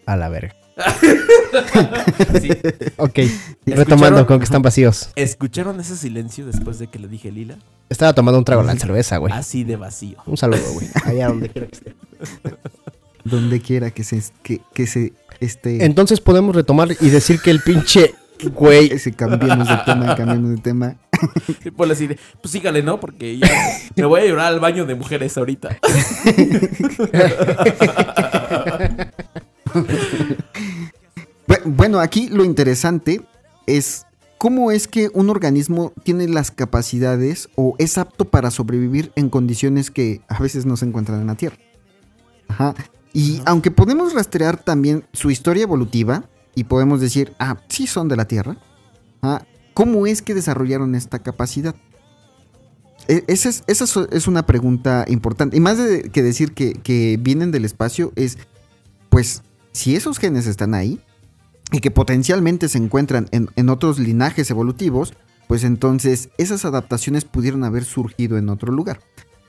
A 0.07 0.17
la 0.17 0.29
verga. 0.29 0.55
Sí. 2.41 2.51
Ok, 2.97 3.19
retomando 3.67 4.27
con 4.27 4.39
que 4.39 4.45
están 4.45 4.63
vacíos. 4.63 5.11
¿Escucharon 5.17 5.81
ese 5.81 5.97
silencio 5.97 6.47
después 6.47 6.79
de 6.79 6.89
que 6.89 6.99
le 6.99 7.09
dije 7.09 7.31
Lila? 7.31 7.57
Estaba 7.89 8.13
tomando 8.13 8.39
un 8.39 8.45
trago 8.45 8.63
de 8.63 8.69
la 8.69 8.79
cerveza, 8.79 9.19
güey. 9.19 9.33
Así 9.33 9.65
de 9.65 9.77
vacío. 9.77 10.19
Un 10.27 10.37
saludo, 10.37 10.63
güey. 10.73 10.89
Allá 11.05 11.29
donde 11.29 11.49
quiera 11.49 11.69
que 11.69 11.75
esté. 11.75 11.95
Donde 13.25 13.61
quiera 13.61 13.91
que 13.91 14.05
se, 14.05 14.23
que, 14.43 14.61
que 14.73 14.87
se 14.87 15.13
esté. 15.41 15.85
Entonces 15.85 16.21
podemos 16.21 16.55
retomar 16.55 16.89
y 17.01 17.11
decir 17.11 17.41
que 17.41 17.51
el 17.51 17.61
pinche 17.61 18.15
güey. 18.53 18.91
Cambiemos 19.17 19.69
de 19.69 19.77
tema, 19.85 20.17
cambiemos 20.17 20.51
de 20.51 20.57
tema. 20.59 20.97
Pues 21.77 21.91
así 21.91 22.07
de, 22.07 22.19
pues 22.41 22.53
sígale, 22.53 22.83
¿no? 22.83 23.01
Porque 23.01 23.39
ya 23.39 23.49
me 23.97 24.05
voy 24.05 24.23
a 24.23 24.27
llorar 24.27 24.53
al 24.53 24.61
baño 24.61 24.85
de 24.85 24.95
mujeres 24.95 25.37
ahorita. 25.39 25.79
Bueno, 31.67 32.01
aquí 32.01 32.29
lo 32.29 32.45
interesante 32.45 33.23
es 33.67 34.07
cómo 34.39 34.71
es 34.71 34.89
que 34.89 35.11
un 35.15 35.31
organismo 35.31 35.93
tiene 36.03 36.29
las 36.29 36.51
capacidades 36.51 37.49
o 37.55 37.75
es 37.79 37.97
apto 37.97 38.27
para 38.27 38.51
sobrevivir 38.51 39.13
en 39.17 39.31
condiciones 39.31 39.91
que 39.91 40.21
a 40.29 40.39
veces 40.41 40.67
no 40.67 40.77
se 40.77 40.87
encuentran 40.87 41.21
en 41.21 41.27
la 41.27 41.35
Tierra. 41.35 41.57
Ajá. 42.49 42.75
Y 43.15 43.41
aunque 43.47 43.71
podemos 43.71 44.13
rastrear 44.13 44.63
también 44.63 45.05
su 45.13 45.31
historia 45.31 45.63
evolutiva 45.63 46.29
y 46.55 46.65
podemos 46.65 47.01
decir, 47.01 47.33
ah, 47.39 47.57
sí 47.69 47.87
son 47.87 48.09
de 48.09 48.17
la 48.17 48.27
Tierra. 48.27 48.57
¿cómo 49.73 50.07
es 50.07 50.21
que 50.21 50.35
desarrollaron 50.35 50.95
esta 50.95 51.21
capacidad? 51.21 51.75
E 53.09 53.25
esa 53.27 53.49
es, 53.49 53.65
esa 53.67 54.07
es, 54.11 54.29
una 54.29 54.45
pregunta 54.45 55.07
importante. 55.09 55.57
Y 55.57 55.61
más 55.61 55.79
de 55.79 56.11
que 56.11 56.23
decir 56.23 56.53
que, 56.53 56.75
que 56.75 57.19
vienen 57.19 57.51
del 57.51 57.65
espacio 57.65 58.13
es, 58.17 58.37
pues, 59.09 59.43
si 59.75 59.97
esos 59.97 60.19
genes 60.19 60.47
están 60.47 60.73
ahí, 60.73 61.01
y 61.73 61.81
que 61.81 61.91
potencialmente 61.91 62.69
se 62.69 62.79
encuentran 62.79 63.29
en, 63.33 63.69
otros 63.69 63.99
linajes 63.99 64.51
evolutivos, 64.51 65.15
pues 65.49 65.65
entonces 65.65 66.31
esas 66.39 66.65
adaptaciones 66.65 67.25
pudieron 67.25 67.65
haber 67.65 67.85
surgido 67.85 68.39
en 68.39 68.49
otro 68.49 68.73
lugar. 68.73 69.01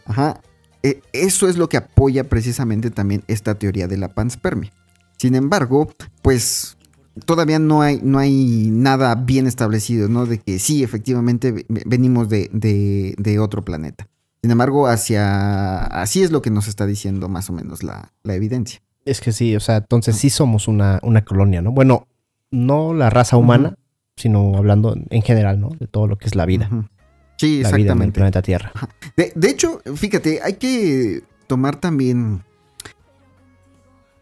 Ajá. 0.05 0.41
E 0.81 1.01
eso 1.13 1.47
es 1.47 1.57
lo 1.57 1.69
que 1.69 1.77
apoya 1.77 2.23
precisamente 2.25 2.89
también 2.91 3.23
esta 3.27 3.55
teoría 3.55 3.87
de 3.87 3.97
la 3.97 4.13
panspermia. 4.13 4.71
Sin 5.17 5.35
embargo, 5.35 5.93
pues 6.21 6.77
todavía 7.25 7.59
no 7.59 7.81
hay, 7.81 7.99
no 8.03 8.19
hay 8.19 8.69
nada 8.71 9.15
bien 9.15 9.47
establecido, 9.47 10.09
¿no? 10.09 10.25
De 10.25 10.39
que 10.39 10.59
sí, 10.59 10.83
efectivamente 10.83 11.65
venimos 11.69 12.27
de, 12.29 12.49
de, 12.51 13.39
otro 13.39 13.63
planeta. 13.63 14.07
Sin 14.41 14.51
embargo, 14.51 14.87
hacia 14.87 15.85
así 15.85 16.23
es 16.23 16.31
lo 16.31 16.41
que 16.41 16.51
nos 16.51 16.67
está 16.67 16.85
diciendo 16.85 17.29
más 17.29 17.49
o 17.49 17.53
menos 17.53 17.83
la 17.83 18.11
evidencia. 18.23 18.84
Es 19.05 19.21
que 19.21 19.31
sí, 19.31 19.55
o 19.55 19.59
sea, 19.59 19.77
entonces 19.77 20.17
sí 20.17 20.29
somos 20.29 20.67
una, 20.67 20.99
una 21.03 21.23
colonia, 21.23 21.61
¿no? 21.61 21.71
Bueno, 21.71 22.07
no 22.51 22.93
la 22.93 23.09
raza 23.11 23.37
humana, 23.37 23.69
uh 23.69 23.71
-huh. 23.73 23.77
sino 24.17 24.57
hablando 24.57 24.95
en 25.09 25.21
general, 25.21 25.59
¿no? 25.59 25.69
De 25.79 25.87
todo 25.87 26.07
lo 26.07 26.17
que 26.17 26.25
es 26.25 26.35
la 26.35 26.45
vida. 26.45 26.67
Uh 26.71 26.75
-huh. 26.75 26.89
Sí, 27.37 27.61
la 27.61 27.69
exactamente. 27.69 27.83
Vida 27.83 27.93
en 27.93 28.01
el 28.01 28.11
planeta 28.13 28.41
Tierra. 28.41 28.71
De, 29.15 29.31
de, 29.35 29.49
hecho, 29.49 29.81
fíjate, 29.95 30.41
hay 30.41 30.53
que 30.53 31.21
tomar 31.47 31.75
también 31.75 32.43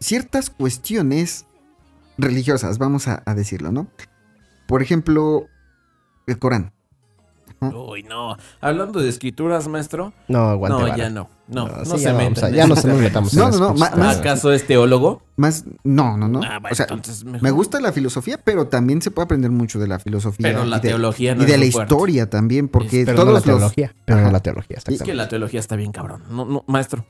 ciertas 0.00 0.50
cuestiones 0.50 1.46
religiosas, 2.18 2.78
vamos 2.78 3.08
a, 3.08 3.22
a 3.24 3.34
decirlo, 3.34 3.72
¿no? 3.72 3.88
Por 4.66 4.82
ejemplo, 4.82 5.46
el 6.26 6.38
Corán. 6.38 6.72
Uy, 7.72 8.02
no. 8.02 8.36
Hablando 8.60 9.00
de 9.00 9.08
escrituras, 9.08 9.68
maestro. 9.68 10.12
No, 10.28 10.48
aguante. 10.50 10.76
No, 10.78 10.84
vara. 10.84 10.96
ya 10.96 11.10
no. 11.10 11.28
No, 11.46 11.68
no, 11.68 11.84
sí, 11.84 11.90
se 11.98 12.04
ya, 12.04 12.14
metan 12.14 12.44
a- 12.52 12.56
ya 12.56 12.66
no 12.66 12.74
se 12.74 12.88
nos 12.88 12.98
metamos 12.98 13.34
No, 13.34 13.50
no, 13.50 13.74
no, 13.74 13.84
¿Acaso 14.08 14.50
es 14.52 14.66
teólogo? 14.66 15.22
Más, 15.36 15.64
no, 15.84 16.16
no, 16.16 16.26
no. 16.26 16.40
Ah, 16.42 16.58
o 16.70 16.74
sea, 16.74 16.86
entonces 16.88 17.22
mejor. 17.24 17.42
me 17.42 17.50
gusta 17.50 17.80
la 17.80 17.92
filosofía, 17.92 18.38
pero 18.42 18.68
también 18.68 19.02
se 19.02 19.10
puede 19.10 19.24
aprender 19.24 19.50
mucho 19.50 19.78
de 19.78 19.86
la 19.86 19.98
filosofía. 19.98 20.48
Pero 20.48 20.64
la 20.64 20.78
y 20.78 20.80
de, 20.80 20.88
teología 20.88 21.34
no 21.34 21.42
y 21.42 21.44
es 21.44 21.50
de 21.52 21.58
la 21.58 21.70
fuerte. 21.70 21.94
historia 21.94 22.30
también, 22.30 22.68
porque 22.68 23.04
Pero 23.04 23.18
no 23.18 23.24
la 23.24 23.24
todos 23.24 23.34
los... 23.34 23.42
teología. 23.44 23.94
Pero 24.06 24.18
Ajá. 24.18 24.26
no 24.26 24.32
la 24.32 24.40
teología, 24.40 24.78
Es 24.86 25.02
que 25.02 25.14
la 25.14 25.28
teología 25.28 25.60
está 25.60 25.76
bien 25.76 25.92
cabrón. 25.92 26.22
No, 26.30 26.44
no, 26.46 26.64
maestro, 26.66 27.04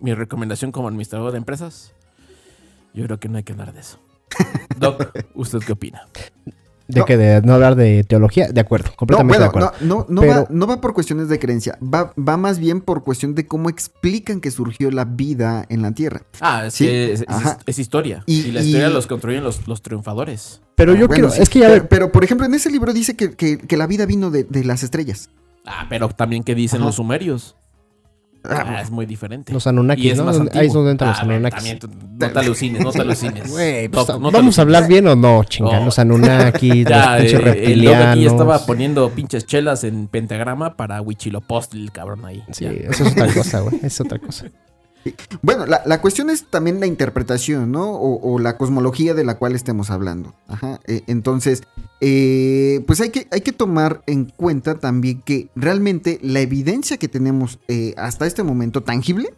mi 0.00 0.14
recomendación 0.14 0.70
como 0.70 0.86
administrador 0.86 1.32
de 1.32 1.38
empresas, 1.38 1.92
yo 2.94 3.04
creo 3.06 3.18
que 3.18 3.28
no 3.28 3.38
hay 3.38 3.42
que 3.42 3.52
hablar 3.52 3.72
de 3.72 3.80
eso. 3.80 3.98
Doc, 4.78 5.10
¿usted 5.34 5.58
qué 5.66 5.72
opina? 5.72 6.02
De 6.90 7.00
No. 7.00 7.06
que 7.06 7.16
de 7.16 7.40
no 7.42 7.54
hablar 7.54 7.76
de 7.76 8.04
teología, 8.04 8.48
de 8.48 8.60
acuerdo, 8.60 8.88
No, 8.90 8.96
completamente 8.96 9.38
bueno, 9.38 9.52
de 9.52 9.66
acuerdo. 9.66 9.86
no, 9.86 9.96
no, 9.98 10.06
no, 10.08 10.20
Pero- 10.20 10.32
va, 10.42 10.46
no 10.50 10.66
va 10.66 10.80
por 10.80 10.92
cuestiones 10.94 11.28
de 11.28 11.38
creencia, 11.38 11.78
va, 11.82 12.12
va 12.18 12.36
más 12.36 12.58
bien 12.58 12.80
por 12.80 13.02
cuestión 13.04 13.34
de 13.34 13.46
cómo 13.46 13.68
explican 13.68 14.40
que 14.40 14.50
surgió 14.50 14.90
la 14.90 15.04
vida 15.04 15.64
en 15.68 15.82
la 15.82 15.92
Tierra. 15.92 16.22
Ah, 16.40 16.66
es 16.66 16.74
Sí, 16.74 16.88
es, 16.88 17.20
es- 17.22 17.28
ajá. 17.28 17.58
es 17.66 17.78
historia. 17.78 18.22
Y, 18.26 18.40
Y- 18.40 18.52
la 18.52 18.60
y- 18.62 18.66
historia 18.66 18.88
los 18.90 19.06
construyen 19.06 19.44
los, 19.44 19.66
los 19.68 19.82
triunfadores. 19.82 20.60
Pero 20.74 20.92
yo 20.94 21.06
Bueno, 21.06 21.14
quiero, 21.14 21.30
sí, 21.30 21.42
es 21.42 21.48
que 21.48 21.58
ya 21.60 21.68
pero, 21.68 21.88
pero, 21.88 22.12
por 22.12 22.24
ejemplo, 22.24 22.46
en 22.46 22.54
ese 22.54 22.70
libro 22.70 22.92
dice 22.92 23.14
que, 23.14 23.34
que- 23.34 23.58
que 23.58 23.76
la 23.76 23.86
vida 23.86 24.06
vino 24.06 24.30
de, 24.30 24.44
de 24.44 24.64
las 24.64 24.82
estrellas. 24.82 25.30
Ah, 25.66 25.86
pero 25.90 26.08
también 26.08 26.42
que 26.42 26.54
dicen 26.54 26.78
Ajá. 26.80 26.86
los 26.86 26.96
sumerios. 26.96 27.54
Ah, 28.42 28.64
Ah, 28.66 28.80
es 28.82 28.90
muy 28.90 29.04
diferente. 29.06 29.52
los 29.52 29.66
Anunnakis, 29.66 30.16
¿no? 30.16 30.28
Ahí 30.54 30.66
es 30.66 30.72
donde 30.72 30.92
entran 30.92 31.10
los 31.10 31.18
Ah, 31.18 31.24
bueno, 31.24 31.46
Anunnakis. 31.46 31.78
también 31.80 32.08
no 32.18 32.30
te 32.30 32.38
alucines, 32.38 32.82
no 32.82 32.90
te 32.92 33.00
alucines. 33.02 33.50
Pues, 33.90 34.08
no 34.18 34.30
¿Vamos 34.30 34.58
a 34.58 34.62
hablar 34.62 34.88
bien 34.88 35.06
o 35.08 35.14
no, 35.16 35.44
chinga? 35.44 35.80
Los 35.80 35.98
Anunnakis, 35.98 36.86
Ya, 36.86 37.16
los 37.16 37.20
pinches 37.20 37.32
eh, 37.32 37.36
el 37.36 37.42
reptilianos. 37.44 38.06
aquí 38.08 38.22
ya 38.22 38.30
estaba 38.30 38.66
poniendo 38.66 39.10
pinches 39.10 39.46
chelas 39.46 39.84
en 39.84 40.08
pentagrama 40.08 40.76
para 40.76 41.00
Huichilopochtli, 41.02 41.82
el 41.82 41.92
cabrón 41.92 42.24
ahí. 42.24 42.42
Sí, 42.52 42.64
Ya. 42.64 42.70
eso 42.70 43.04
es 43.04 43.12
otra 43.12 43.32
cosa, 43.32 43.60
güey. 43.60 43.80
Es 43.82 44.00
otra 44.00 44.18
cosa. 44.18 44.46
Bueno, 45.42 45.66
la, 45.66 45.82
la 45.86 46.00
cuestión 46.00 46.28
es 46.30 46.44
también 46.44 46.78
la 46.80 46.86
interpretación, 46.86 47.72
¿no? 47.72 47.90
O, 47.92 48.34
o 48.34 48.38
la 48.38 48.56
cosmología 48.58 49.14
de 49.14 49.24
la 49.24 49.36
cual 49.38 49.54
estemos 49.54 49.90
hablando. 49.90 50.34
Ajá. 50.48 50.80
eh, 50.86 51.02
entonces, 51.06 51.62
eh, 52.00 52.82
pues 52.86 53.00
hay 53.00 53.10
que, 53.10 53.26
hay 53.30 53.40
que 53.40 53.52
tomar 53.52 54.02
en 54.06 54.26
cuenta 54.26 54.74
también 54.78 55.22
que 55.22 55.48
realmente 55.54 56.18
la 56.22 56.40
evidencia 56.40 56.98
que 56.98 57.08
tenemos 57.08 57.58
eh, 57.68 57.94
hasta 57.96 58.26
este 58.26 58.42
momento 58.42 58.82
tangible 58.82 59.32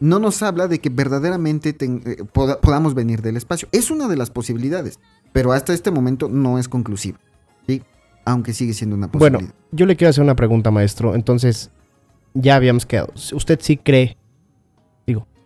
no 0.00 0.18
nos 0.18 0.42
habla 0.42 0.68
de 0.68 0.78
que 0.78 0.90
verdaderamente 0.90 1.72
ten- 1.72 2.02
poda- 2.32 2.60
podamos 2.60 2.94
venir 2.94 3.22
del 3.22 3.36
espacio. 3.38 3.66
Es 3.72 3.90
una 3.90 4.08
de 4.08 4.16
las 4.16 4.30
posibilidades, 4.30 5.00
pero 5.32 5.52
hasta 5.52 5.72
este 5.72 5.90
momento 5.90 6.28
no 6.28 6.58
es 6.58 6.68
conclusiva. 6.68 7.18
¿sí? 7.66 7.82
Aunque 8.26 8.52
sigue 8.52 8.74
siendo 8.74 8.94
una 8.94 9.06
Bueno, 9.06 9.38
posibilidad. 9.38 9.54
yo 9.72 9.86
le 9.86 9.96
quiero 9.96 10.10
hacer 10.10 10.22
una 10.22 10.36
pregunta, 10.36 10.70
maestro. 10.70 11.14
Entonces, 11.14 11.70
ya 12.34 12.56
habíamos 12.56 12.84
quedado. 12.84 13.12
¿Usted 13.32 13.58
sí 13.62 13.78
cree? 13.78 14.17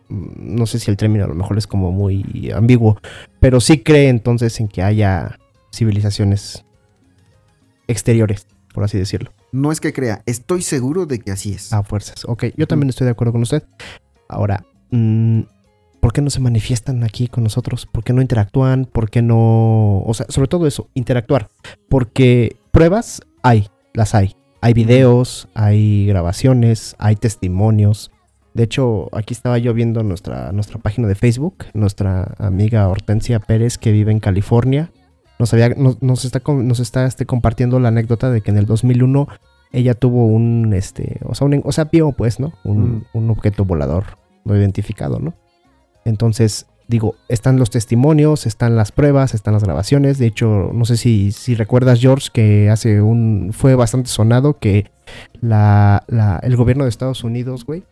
No 0.09 0.65
sé 0.65 0.79
si 0.79 0.91
el 0.91 0.97
término 0.97 1.25
a 1.25 1.27
lo 1.27 1.35
mejor 1.35 1.57
es 1.57 1.67
como 1.67 1.91
muy 1.91 2.51
ambiguo, 2.53 2.97
pero 3.39 3.59
sí 3.61 3.79
cree 3.79 4.09
entonces 4.09 4.59
en 4.59 4.67
que 4.67 4.83
haya 4.83 5.39
civilizaciones 5.73 6.65
exteriores, 7.87 8.47
por 8.73 8.83
así 8.83 8.97
decirlo. 8.97 9.31
no 9.51 9.71
es 9.71 9.79
que 9.79 9.93
crea, 9.93 10.23
estoy 10.25 10.61
seguro 10.61 11.05
de 11.05 11.19
que 11.19 11.31
así 11.31 11.53
es. 11.53 11.73
A 11.73 11.83
fuerzas. 11.83 12.25
Ok, 12.25 12.45
yo 12.57 12.67
también 12.67 12.89
estoy 12.89 13.05
de 13.05 13.11
acuerdo 13.11 13.33
con 13.33 13.41
usted. 13.43 13.63
Ahora, 14.27 14.65
mm, 14.91 15.41
¿por 15.99 16.11
qué 16.11 16.21
no 16.21 16.29
se 16.29 16.39
manifiestan 16.39 17.03
aquí 17.03 17.27
con 17.27 17.43
nosotros? 17.43 17.85
¿Por 17.85 18.03
qué 18.03 18.13
no 18.13 18.21
interactúan? 18.21 18.85
¿Por 18.85 19.09
qué 19.09 19.21
no...? 19.21 20.03
O 20.05 20.13
sea, 20.13 20.25
sobre 20.29 20.47
todo 20.47 20.67
eso, 20.67 20.89
interactuar. 20.95 21.49
Porque 21.87 22.57
pruebas 22.71 23.21
hay, 23.43 23.69
las 23.93 24.15
hay. 24.15 24.35
Hay 24.61 24.73
videos, 24.73 25.49
hay 25.53 26.07
grabaciones, 26.07 26.95
hay 26.97 27.15
testimonios. 27.15 28.11
De 28.53 28.63
hecho, 28.63 29.09
aquí 29.15 29.33
estaba 29.33 29.57
yo 29.57 29.73
viendo 29.73 30.03
nuestra, 30.03 30.51
nuestra 30.51 30.77
página 30.79 31.07
de 31.07 31.15
Facebook, 31.15 31.65
nuestra 31.73 32.35
amiga 32.37 32.87
Hortensia 32.87 33.39
Pérez, 33.39 33.77
que 33.77 33.91
vive 33.91 34.11
en 34.11 34.19
California. 34.19 34.91
Nos, 35.39 35.51
había, 35.53 35.69
nos, 35.69 36.01
nos 36.03 36.23
está, 36.25 36.41
nos 36.47 36.79
está 36.79 37.05
este, 37.05 37.25
compartiendo 37.25 37.79
la 37.79 37.87
anécdota 37.89 38.29
de 38.29 38.41
que 38.41 38.51
en 38.51 38.57
el 38.57 38.65
2001 38.67 39.27
ella 39.71 39.95
tuvo 39.95 40.27
un, 40.27 40.71
este, 40.73 41.19
o 41.23 41.33
sea, 41.33 41.47
un, 41.47 41.61
o 41.65 41.71
sea, 41.71 41.85
vio, 41.85 42.11
pues, 42.11 42.39
¿no? 42.39 42.53
Un, 42.63 43.05
un 43.13 43.29
objeto 43.31 43.65
volador 43.65 44.17
no 44.45 44.55
identificado, 44.55 45.17
¿no? 45.19 45.33
Entonces, 46.05 46.67
digo, 46.87 47.15
están 47.29 47.57
los 47.57 47.69
testimonios, 47.71 48.45
están 48.45 48.75
las 48.75 48.91
pruebas, 48.91 49.33
están 49.33 49.53
las 49.53 49.63
grabaciones. 49.63 50.19
De 50.19 50.27
hecho, 50.27 50.69
no 50.73 50.85
sé 50.85 50.97
si, 50.97 51.31
si 51.31 51.55
recuerdas, 51.55 51.99
George, 51.99 52.29
que 52.31 52.69
hace 52.69 53.01
un, 53.01 53.49
fue 53.51 53.73
bastante 53.75 54.09
sonado 54.09 54.59
que 54.59 54.91
la, 55.41 56.03
la- 56.07 56.39
el 56.43 56.55
gobierno 56.55 56.83
de 56.83 56.89
Estados 56.89 57.23
Unidos, 57.23 57.65
güey, 57.65 57.83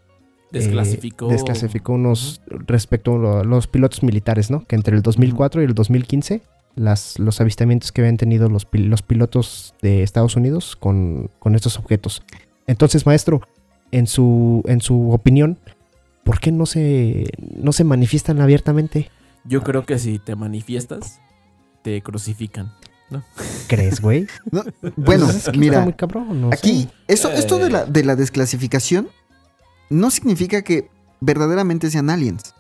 Desclasificó. 0.52 1.30
eh, 1.30 1.34
desclasificó 1.34 1.94
unos 1.94 2.42
respecto 2.48 3.40
a 3.40 3.44
los 3.44 3.68
pilotos 3.68 4.04
militares, 4.04 4.52
¿no? 4.52 4.66
Que 4.66 4.76
entre 4.76 4.96
el 4.96 5.02
2004 5.02 5.62
y 5.62 5.66
el 5.66 5.74
2015, 5.74 6.42
las, 6.76 7.20
los 7.20 7.40
avistamientos 7.42 7.92
que 7.92 8.02
habían 8.02 8.18
tenido 8.18 8.50
los, 8.50 8.70
pil- 8.70 8.88
los 8.88 9.02
pilotos 9.02 9.74
de 9.82 10.04
Estados 10.04 10.36
Unidos 10.36 10.76
con, 10.76 11.30
con 11.40 11.56
estos 11.56 11.78
objetos. 11.78 12.24
Entonces, 12.68 13.06
maestro, 13.06 13.42
en 13.92 14.08
su, 14.08 14.62
en 14.68 14.82
su 14.82 15.12
opinión, 15.12 15.58
¿por 16.24 16.40
qué 16.40 16.52
no 16.52 16.66
se, 16.66 17.30
no 17.56 17.72
se 17.74 17.84
manifiestan 17.84 18.40
abiertamente? 18.42 19.10
Yo 19.44 19.64
creo 19.64 19.86
que 19.86 19.98
si 20.00 20.20
te 20.20 20.36
manifiestas, 20.36 21.20
te 21.84 22.02
crucifican. 22.02 22.72
¿Crees, 23.68 24.00
güey? 24.00 24.28
No, 24.52 24.64
bueno, 24.96 25.26
Pues 25.26 25.36
es 25.36 25.44
que 25.44 25.50
está 25.50 25.52
mira, 25.54 25.82
muy 25.82 25.94
cabrón, 25.94 26.40
no 26.42 26.50
Aquí, 26.54 26.84
sé. 26.84 26.90
eso, 27.10 27.30
esto 27.32 27.58
de 27.58 27.70
la, 27.70 27.86
de 27.86 28.04
la 28.06 28.16
desclasificación 28.16 29.10
no 29.92 30.10
significa 30.10 30.64
que 30.64 30.90
verdaderamente 31.20 31.92
sean 31.92 32.10
aliens. 32.10 32.56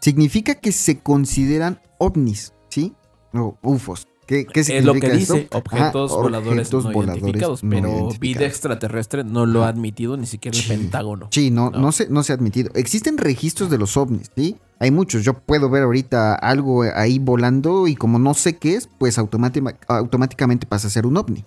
Significa 0.00 0.54
que 0.56 0.72
se 0.72 0.98
consideran 0.98 1.80
ovnis, 1.98 2.52
¿sí? 2.68 2.94
O 3.32 3.56
UFOs. 3.62 4.08
¿Qué, 4.26 4.46
qué 4.46 4.60
es 4.60 4.84
lo 4.84 4.94
que 4.94 5.08
esto? 5.08 5.34
dice, 5.34 5.48
objetos 5.52 6.12
Ajá, 6.12 6.20
voladores 6.22 6.60
objetos 6.68 6.84
no 6.84 6.92
voladores 6.92 7.22
identificados. 7.24 7.64
no 7.64 7.70
pero 7.70 7.88
identificados. 7.88 8.18
vida 8.20 8.46
extraterrestre 8.46 9.24
no 9.24 9.44
lo 9.44 9.64
ha 9.64 9.68
admitido 9.68 10.16
ni 10.16 10.26
siquiera 10.26 10.56
el 10.56 10.62
Sí. 10.62 10.68
Pentágono. 10.68 11.28
Sí, 11.32 11.50
no, 11.50 11.70
No. 11.70 11.78
no. 11.80 11.92
se, 11.92 12.08
no 12.08 12.22
se 12.22 12.32
ha 12.32 12.36
admitido. 12.36 12.70
Existen 12.74 13.18
registros 13.18 13.70
de 13.70 13.78
los 13.78 13.96
ovnis, 13.96 14.30
¿sí? 14.36 14.56
Hay 14.78 14.92
muchos. 14.92 15.24
Yo 15.24 15.34
puedo 15.34 15.68
ver 15.68 15.82
ahorita 15.82 16.34
algo 16.36 16.84
ahí 16.94 17.18
volando 17.18 17.88
y 17.88 17.96
como 17.96 18.20
no 18.20 18.34
sé 18.34 18.56
qué 18.56 18.76
es, 18.76 18.88
pues 18.98 19.18
automáticamente 19.18 20.66
pasa 20.66 20.86
a 20.86 20.90
ser 20.90 21.06
un 21.06 21.16
ovni. 21.16 21.44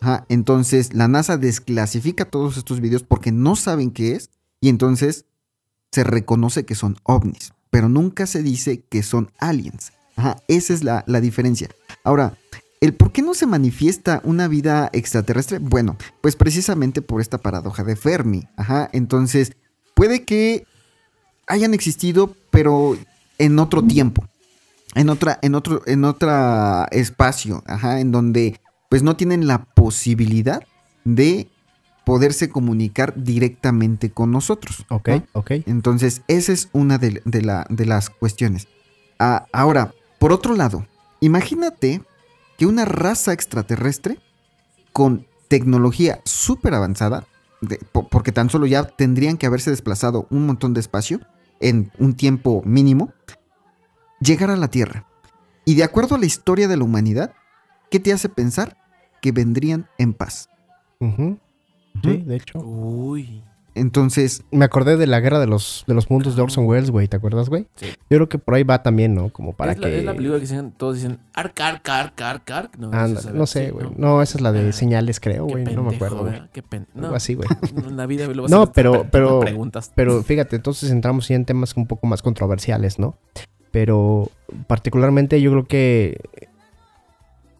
Ajá, 0.00 0.26
Entonces 0.28 0.94
la 0.94 1.08
NASA 1.08 1.38
desclasifica 1.38 2.24
todos 2.26 2.56
estos 2.56 2.80
videos 2.80 3.02
porque 3.04 3.32
no 3.32 3.56
saben 3.56 3.90
qué 3.92 4.12
es 4.16 4.30
y 4.60 4.68
entonces 4.68 5.26
se 5.92 6.04
reconoce 6.04 6.64
que 6.64 6.74
son 6.74 6.96
ovnis, 7.04 7.52
pero 7.70 7.88
nunca 7.88 8.26
se 8.26 8.42
dice 8.42 8.82
que 8.88 9.02
son 9.02 9.30
aliens. 9.38 9.92
Ajá, 10.16 10.36
esa 10.48 10.72
es 10.72 10.82
la, 10.82 11.04
la 11.06 11.20
diferencia. 11.20 11.68
Ahora, 12.04 12.36
¿el 12.80 12.94
por 12.94 13.12
qué 13.12 13.22
no 13.22 13.34
se 13.34 13.46
manifiesta 13.46 14.20
una 14.24 14.48
vida 14.48 14.90
extraterrestre? 14.92 15.58
Bueno, 15.58 15.96
pues 16.20 16.36
precisamente 16.36 17.02
por 17.02 17.20
esta 17.20 17.38
paradoja 17.38 17.84
de 17.84 17.96
Fermi. 17.96 18.48
Ajá, 18.56 18.88
entonces 18.92 19.52
puede 19.94 20.24
que 20.24 20.66
hayan 21.46 21.74
existido, 21.74 22.34
pero 22.50 22.96
en 23.38 23.58
otro 23.58 23.82
tiempo, 23.82 24.26
en 24.94 25.10
otra, 25.10 25.38
en 25.42 25.54
otro, 25.54 25.82
en 25.86 26.04
otra 26.04 26.88
espacio, 26.90 27.62
ajá, 27.66 28.00
en 28.00 28.12
donde 28.12 28.60
pues 28.88 29.02
no 29.02 29.16
tienen 29.16 29.46
la 29.46 29.64
posibilidad 29.64 30.62
de 31.04 31.48
poderse 32.06 32.48
comunicar 32.48 33.14
directamente 33.16 34.10
con 34.12 34.30
nosotros. 34.30 34.86
Ok, 34.90 35.08
¿no? 35.08 35.26
ok. 35.32 35.50
Entonces, 35.66 36.22
esa 36.28 36.52
es 36.52 36.68
una 36.72 36.98
de, 36.98 37.20
de 37.24 37.42
la- 37.42 37.66
de 37.68 37.84
las 37.84 38.10
cuestiones. 38.10 38.68
Ah, 39.18 39.46
ahora, 39.52 39.92
por 40.20 40.32
otro 40.32 40.54
lado, 40.54 40.86
imagínate 41.18 42.02
que 42.58 42.66
una 42.66 42.84
raza 42.84 43.32
extraterrestre 43.32 44.20
con 44.92 45.26
tecnología 45.48 46.20
súper 46.24 46.74
avanzada, 46.74 47.26
de- 47.60 47.80
porque 47.90 48.30
tan 48.30 48.50
solo 48.50 48.66
ya 48.66 48.84
tendrían 48.84 49.36
que 49.36 49.46
haberse 49.46 49.70
desplazado 49.70 50.28
un 50.30 50.46
montón 50.46 50.74
de 50.74 50.80
espacio 50.80 51.18
en 51.58 51.90
un 51.98 52.14
tiempo 52.14 52.62
mínimo, 52.64 53.12
llegar 54.20 54.50
a 54.52 54.56
la 54.56 54.68
Tierra. 54.68 55.06
Y 55.64 55.74
de 55.74 55.82
acuerdo 55.82 56.14
a 56.14 56.18
la 56.18 56.26
historia 56.26 56.68
de 56.68 56.76
la 56.76 56.84
humanidad, 56.84 57.32
¿qué 57.90 57.98
te 57.98 58.12
hace 58.12 58.28
pensar 58.28 58.76
que 59.20 59.32
vendrían 59.32 59.88
en 59.98 60.14
paz? 60.14 60.48
Ujú. 61.00 61.38
Sí, 62.02 62.16
de 62.18 62.36
hecho. 62.36 62.58
Uy. 62.60 63.42
Entonces, 63.74 64.42
Me 64.50 64.64
acordé 64.64 64.96
de 64.96 65.06
la 65.06 65.20
guerra 65.20 65.38
de 65.38 65.46
los, 65.46 65.84
de 65.86 65.92
los 65.92 66.10
mundos 66.10 66.34
de 66.34 66.40
Orson 66.40 66.64
Welles, 66.64 66.90
güey. 66.90 67.08
¿Te 67.08 67.16
acuerdas, 67.18 67.50
güey? 67.50 67.66
Sí. 67.76 67.88
Yo 68.08 68.16
creo 68.16 68.28
que 68.30 68.38
por 68.38 68.54
ahí 68.54 68.62
va 68.62 68.82
también, 68.82 69.14
¿no? 69.14 69.28
Como 69.28 69.52
para 69.52 69.72
es, 69.72 69.78
que... 69.78 69.98
es 69.98 70.02
la 70.04 70.14
película 70.14 70.38
que 70.38 70.42
dicen, 70.46 70.72
todos 70.74 70.94
dicen 70.94 71.18
arc, 71.34 71.60
arc, 71.60 71.86
arc, 71.86 72.18
arc, 72.22 72.50
arc. 72.50 72.76
No, 72.78 72.86
Anda, 72.90 73.20
esa- 73.20 73.32
no 73.32 73.44
sé, 73.46 73.66
sí, 73.66 73.70
güey. 73.72 73.88
No, 73.98 74.22
esa 74.22 74.38
es 74.38 74.40
la 74.42 74.52
de 74.52 74.70
Ah, 74.70 74.72
señales, 74.72 75.20
creo, 75.20 75.44
güey. 75.44 75.64
No 75.74 75.82
me 75.82 75.94
acuerdo. 75.94 76.26
Qué 76.54 76.62
pen- 76.62 76.86
Algo 76.94 77.08
No, 77.10 77.14
así, 77.16 77.34
güey. 77.34 77.48
en 77.86 77.98
la 77.98 78.06
vida 78.06 78.26
lo 78.28 78.42
vas 78.44 78.50
No, 78.50 78.62
a 78.62 78.72
pero- 78.72 79.06
pero- 79.10 79.40
preguntas. 79.40 79.92
Pero 79.94 80.22
fíjate, 80.22 80.56
entonces 80.56 80.90
entramos 80.90 81.28
ya 81.28 81.34
en 81.34 81.44
temas 81.44 81.76
un 81.76 81.86
poco 81.86 82.06
más 82.06 82.22
controversiales, 82.22 82.98
¿no? 82.98 83.18
Pero 83.72 84.30
particularmente 84.68 85.38
yo 85.42 85.50
creo 85.50 85.66
que 85.66 86.18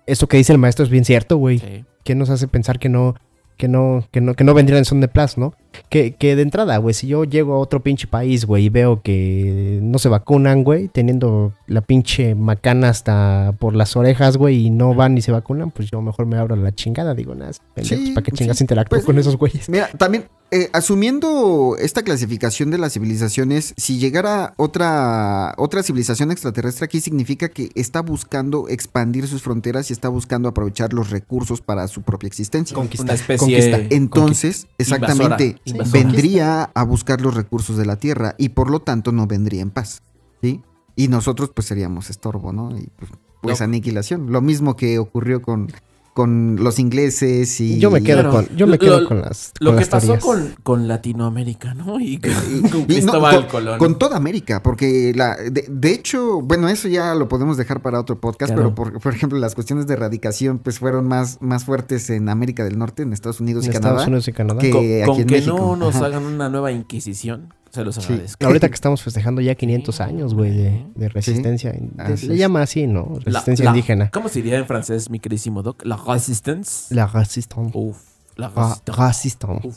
eso 0.07 0.28
que 0.28 0.37
dice 0.39 0.53
el 0.53 0.59
maestro 0.59 0.84
es 0.84 0.91
bien 0.91 1.05
cierto, 1.05 1.37
güey. 1.37 1.59
Sí. 1.59 1.84
¿Qué 2.05 2.14
nos 2.14 2.30
hace 2.30 2.49
pensar 2.49 2.78
que 2.78 2.89
no, 2.89 3.16
que 3.57 3.69
no, 3.69 4.07
que 4.11 4.21
no, 4.21 4.35
que 4.35 4.45
no 4.45 4.55
vendrían 4.55 4.79
en 4.79 4.85
son 4.85 5.01
de 5.01 5.09
plazo, 5.09 5.41
¿no? 5.41 5.55
Que, 5.89 6.14
que 6.14 6.37
de 6.37 6.43
entrada, 6.43 6.77
güey, 6.79 6.95
si 6.95 7.07
yo 7.07 7.24
llego 7.24 7.55
a 7.55 7.59
otro 7.59 7.81
pinche 7.81 8.07
país, 8.07 8.45
güey, 8.45 8.66
y 8.66 8.68
veo 8.68 9.03
que 9.03 9.79
no 9.83 9.99
se 9.99 10.09
vacunan, 10.09 10.64
güey, 10.64 10.89
teniendo 10.89 11.53
la 11.66 11.81
pinche 11.81 12.35
macana 12.35 12.89
hasta 12.89 13.55
por 13.59 13.74
las 13.74 13.97
orejas, 13.97 14.37
güey, 14.37 14.66
y 14.66 14.70
no 14.70 14.95
van 14.95 15.16
y 15.18 15.22
se 15.22 15.33
vacunan, 15.33 15.70
pues 15.70 15.91
yo 15.91 16.01
mejor 16.03 16.27
me 16.27 16.37
abro 16.37 16.57
la 16.57 16.72
chingada, 16.74 17.14
digo, 17.14 17.35
nada, 17.35 17.53
Sí, 17.83 18.12
¿para 18.14 18.24
qué 18.24 18.31
sí, 18.33 18.39
chingas 18.39 18.61
interactúo 18.61 18.97
pues, 18.97 19.07
con 19.07 19.18
esos 19.18 19.37
güeyes? 19.37 19.68
Mira, 19.68 19.89
también, 19.97 20.24
eh, 20.53 20.70
asumiendo 20.72 21.77
esta 21.77 22.03
clasificación 22.03 22.70
de 22.70 22.79
las 22.79 22.93
civilizaciones, 22.93 23.74
si 23.77 23.99
llegara 23.99 24.55
otra, 24.57 25.55
otra 25.57 25.83
civilización 25.83 26.31
extraterrestre 26.31 26.85
aquí, 26.85 27.01
significa 27.01 27.49
que 27.49 27.70
está 27.74 28.01
buscando 28.01 28.68
expandir 28.68 29.27
sus 29.27 29.43
fronteras 29.43 29.91
y 29.91 29.93
está 29.93 30.09
buscando 30.09 30.49
aprovechar 30.49 30.93
los 30.93 31.11
recursos 31.11 31.61
para 31.61 31.89
su 31.89 32.03
propia 32.03 32.29
existencia. 32.29 32.79
Una 32.79 33.14
especie 33.14 33.39
conquista. 33.39 33.81
Entonces, 33.91 34.68
exactamente, 34.79 35.57
vendría 35.93 36.64
a 36.64 36.83
buscar 36.85 37.21
los 37.21 37.35
recursos 37.35 37.77
de 37.77 37.87
la 37.87 37.97
Tierra 37.97 38.35
y 38.39 38.51
por 38.51 38.71
lo 38.71 38.81
tanto 38.81 39.12
no 39.12 39.27
vendría 39.27 39.62
en 39.62 39.71
paz. 39.71 40.03
¿Sí? 40.43 40.62
Y 40.95 41.09
nosotros 41.09 41.51
pues 41.55 41.67
seríamos 41.67 42.11
estorbo, 42.11 42.53
¿no? 42.53 42.77
Y 42.77 42.89
pues, 42.97 43.11
pues 43.43 43.61
No. 43.61 43.64
aniquilación. 43.64 44.33
Lo 44.33 44.41
mismo 44.41 44.77
que 44.77 44.99
ocurrió 44.99 45.43
con, 45.43 45.71
con 46.17 46.57
los 46.61 46.79
ingleses 46.79 47.61
y... 47.61 47.79
Yo 47.79 47.91
me 47.91 48.03
quedo 48.03 48.23
Claro. 48.23 48.31
con, 48.33 48.57
yo 48.57 48.67
me 48.67 48.79
quedo 48.79 49.03
lo- 49.03 49.07
con 49.09 49.21
las 49.21 49.53
Lo 49.61 49.73
con 49.73 49.77
que 49.77 49.81
las 49.83 49.89
pasó 49.91 50.07
teorías. 50.14 50.25
con, 50.25 50.55
con 50.62 50.89
Latinoamérica, 50.89 51.75
¿no? 51.75 52.01
Y 52.01 52.17
con, 52.17 52.31
Y- 52.64 52.71
con 52.71 52.87
y 52.89 53.01
no, 53.03 53.21
con, 53.21 53.43
Colón. 53.49 53.79
con 53.79 53.99
toda 53.99 54.17
América, 54.17 54.62
porque 54.62 55.12
la, 55.14 55.37
de, 55.37 55.67
de 55.69 55.91
hecho, 55.93 56.41
bueno, 56.41 56.71
eso 56.71 56.89
ya 56.89 57.14
lo 57.14 57.29
podemos 57.29 57.59
dejar 57.59 57.83
para 57.83 58.01
otro 58.01 58.19
podcast, 58.19 58.55
Claro. 58.55 58.75
pero 58.75 58.93
por, 58.93 58.99
por 59.03 59.12
ejemplo, 59.14 59.39
las 59.39 59.55
cuestiones 59.55 59.87
de 59.87 59.93
erradicación 59.93 60.59
pues 60.59 60.79
fueron 60.79 61.07
más, 61.07 61.37
más 61.43 61.67
fuertes 61.67 62.09
en 62.09 62.31
América 62.31 62.64
del 62.64 62.79
Norte, 62.79 63.03
en 63.03 63.12
Estados 63.12 63.41
Unidos 63.41 63.67
en 63.67 63.73
y 63.73 63.75
Estados 63.75 63.97
Canadá. 63.97 64.07
Unidos 64.09 64.29
y 64.29 64.33
Canadá. 64.33 64.61
que- 64.61 64.71
con, 64.71 64.81
aquí 64.85 65.05
con 65.05 65.21
en 65.21 65.27
que 65.27 65.35
México. 65.35 65.57
no 65.59 65.77
nos 65.77 65.97
Ajá. 65.97 66.07
hagan 66.07 66.25
una 66.25 66.49
nueva 66.49 66.73
inquisición, 66.73 67.53
se 67.77 67.85
los 67.85 67.95
Sí. 67.95 68.12
agradezco. 68.12 68.45
Ahorita 68.45 68.68
que 68.68 68.74
estamos 68.74 69.01
festejando 69.03 69.41
ya 69.41 69.55
500 69.55 70.01
años, 70.01 70.35
güey, 70.35 70.51
de, 70.57 70.87
de 70.97 71.09
resistencia. 71.09 71.70
de- 71.72 71.89
le 72.09 72.14
es. 72.14 72.22
llama 72.22 72.62
así, 72.62 72.87
¿no? 72.89 73.18
Resistencia 73.24 73.64
la- 73.66 73.70
indígena. 73.70 74.11
¿Cómo 74.11 74.29
se 74.29 74.43
diría 74.43 74.59
en 74.59 74.66
francés, 74.66 75.09
mi 75.11 75.20
queridísimo 75.20 75.62
Doc? 75.62 75.85
La 75.85 75.97
resistance. 75.97 76.93
La 76.95 77.07
résistance. 77.07 77.70
Uf, 77.74 77.97
la 78.37 78.51
resistance. 78.87 79.68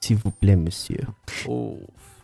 S'il 0.00 0.16
vous 0.22 0.32
plaît, 0.38 0.56
monsieur. 0.56 1.08
Uf. 1.48 1.78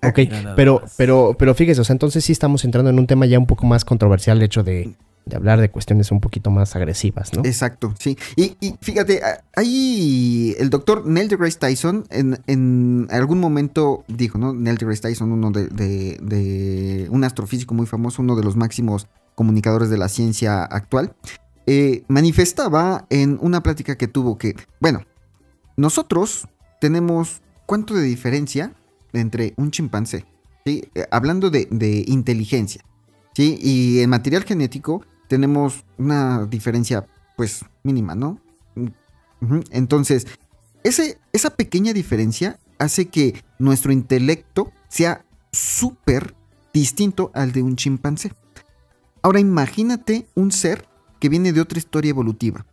Ok, 0.07 0.21
pero, 0.55 0.83
pero, 0.99 1.35
pero 1.39 1.55
fíjese, 1.55 1.81
o 1.81 1.85
sea, 1.85 1.95
entonces 1.95 2.23
sí 2.25 2.31
estamos 2.33 2.65
entrando 2.65 2.91
en 2.91 2.99
un 2.99 3.07
tema 3.07 3.25
ya 3.27 3.39
un 3.39 3.47
poco 3.47 3.67
más 3.67 3.85
controversial, 3.87 4.37
el 4.37 4.43
hecho 4.45 4.63
de, 4.63 4.95
de 5.27 5.37
hablar 5.37 5.61
de 5.61 5.71
cuestiones 5.71 6.11
un 6.13 6.21
poquito 6.21 6.51
más 6.51 6.77
agresivas, 6.77 7.33
¿no? 7.35 7.43
Exacto, 7.45 7.95
sí. 7.99 8.17
Y, 8.37 8.57
fíjate, 8.83 9.23
ahí 9.57 10.55
el 10.59 10.69
doctor 10.71 11.07
Neil 11.07 11.29
deGrasse 11.29 11.59
Tyson 11.59 12.05
en, 12.11 12.39
en 12.47 13.07
algún 13.11 13.41
momento 13.41 14.05
dijo, 14.09 14.37
¿no? 14.39 14.53
Neil 14.53 14.77
deGrasse 14.77 15.03
Tyson, 15.03 15.33
uno 15.33 15.51
de, 15.51 15.69
de- 15.69 16.19
de- 16.21 17.09
un 17.11 17.25
astrofísico 17.25 17.73
muy 17.75 17.87
famoso, 17.87 18.21
uno 18.23 18.37
de 18.37 18.43
los 18.45 18.57
máximos 18.57 19.07
comunicadores 19.35 19.89
de 19.91 19.97
la 19.99 20.09
ciencia 20.09 20.63
actual, 20.65 21.15
eh, 21.67 22.05
manifestaba 22.09 23.07
en 23.09 23.39
una 23.41 23.63
plática 23.63 23.97
que 23.97 24.07
tuvo 24.09 24.37
que, 24.37 24.55
bueno, 24.81 25.01
nosotros 25.77 26.47
tenemos 26.81 27.41
cuánto 27.67 27.95
de 27.95 28.03
diferencia 28.03 28.75
entre 29.15 29.55
un 29.57 29.71
chimpancé, 29.71 30.27
¿sí? 30.67 30.85
Eh, 30.95 31.07
hablando 31.11 31.51
de, 31.51 31.67
de 31.71 32.05
inteligencia, 32.07 32.85
¿sí? 33.35 33.59
Y 33.61 34.01
en 34.01 34.11
material 34.11 34.45
genético 34.45 35.03
tenemos 35.29 35.85
una 35.99 36.47
diferencia, 36.47 37.07
pues, 37.37 37.65
mínima, 37.83 38.15
¿no? 38.15 38.41
Entonces, 39.71 40.27
ese, 40.83 41.19
esa 41.33 41.51
pequeña 41.51 41.93
diferencia 41.93 42.59
hace 42.79 43.07
que 43.07 43.43
nuestro 43.59 43.93
intelecto 43.93 44.73
sea 44.89 45.25
súper 45.53 46.35
distinto 46.73 47.31
al 47.35 47.53
de 47.53 47.63
un 47.63 47.77
chimpancé. 47.77 48.33
Ahora 49.23 49.41
imagínate 49.41 50.27
un 50.35 50.53
ser 50.53 50.87
que 51.21 51.29
viene 51.29 51.53
de 51.53 51.61
otra 51.61 51.79
historia 51.79 52.11
evolutiva, 52.11 52.67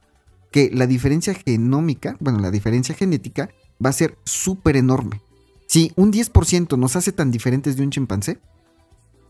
que 0.52 0.70
la 0.74 0.88
diferencia 0.88 1.34
genómica, 1.34 2.18
bueno, 2.20 2.40
la 2.40 2.52
diferencia 2.52 2.96
genética 2.96 3.50
va 3.84 3.90
a 3.90 3.94
ser 3.94 4.18
súper 4.26 4.76
enorme. 4.76 5.22
Si 5.68 5.94
un 5.96 6.12
10% 6.12 6.78
nos 6.78 6.98
hace 6.98 7.14
tan 7.14 7.32
diferentes 7.32 7.78
de 7.78 7.84
un 7.84 7.92
chimpancé, 7.92 8.40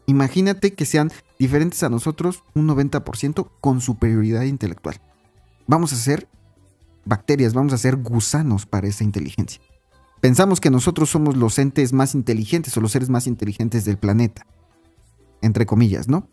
imagínate 0.05 0.73
que 0.73 0.85
sean 0.85 1.11
diferentes 1.39 1.83
a 1.83 1.89
nosotros 1.89 2.43
un 2.53 2.67
90% 2.67 3.49
con 3.61 3.81
superioridad 3.81 4.43
intelectual. 4.43 5.01
Vamos 5.67 5.93
a 5.93 5.95
ser 5.95 6.27
bacterias, 7.05 7.53
vamos 7.53 7.73
a 7.73 7.77
ser 7.77 7.95
gusanos 7.97 8.65
para 8.65 8.87
esa 8.87 9.03
inteligencia. 9.03 9.61
Pensamos 10.19 10.61
que 10.61 10.69
nosotros 10.69 11.09
somos 11.09 11.35
los 11.35 11.57
entes 11.57 11.93
más 11.93 12.13
inteligentes 12.13 12.77
o 12.77 12.81
los 12.81 12.91
seres 12.91 13.09
más 13.09 13.25
inteligentes 13.25 13.85
del 13.85 13.97
planeta. 13.97 14.45
Entre 15.41 15.65
comillas, 15.65 16.07
¿no? 16.07 16.27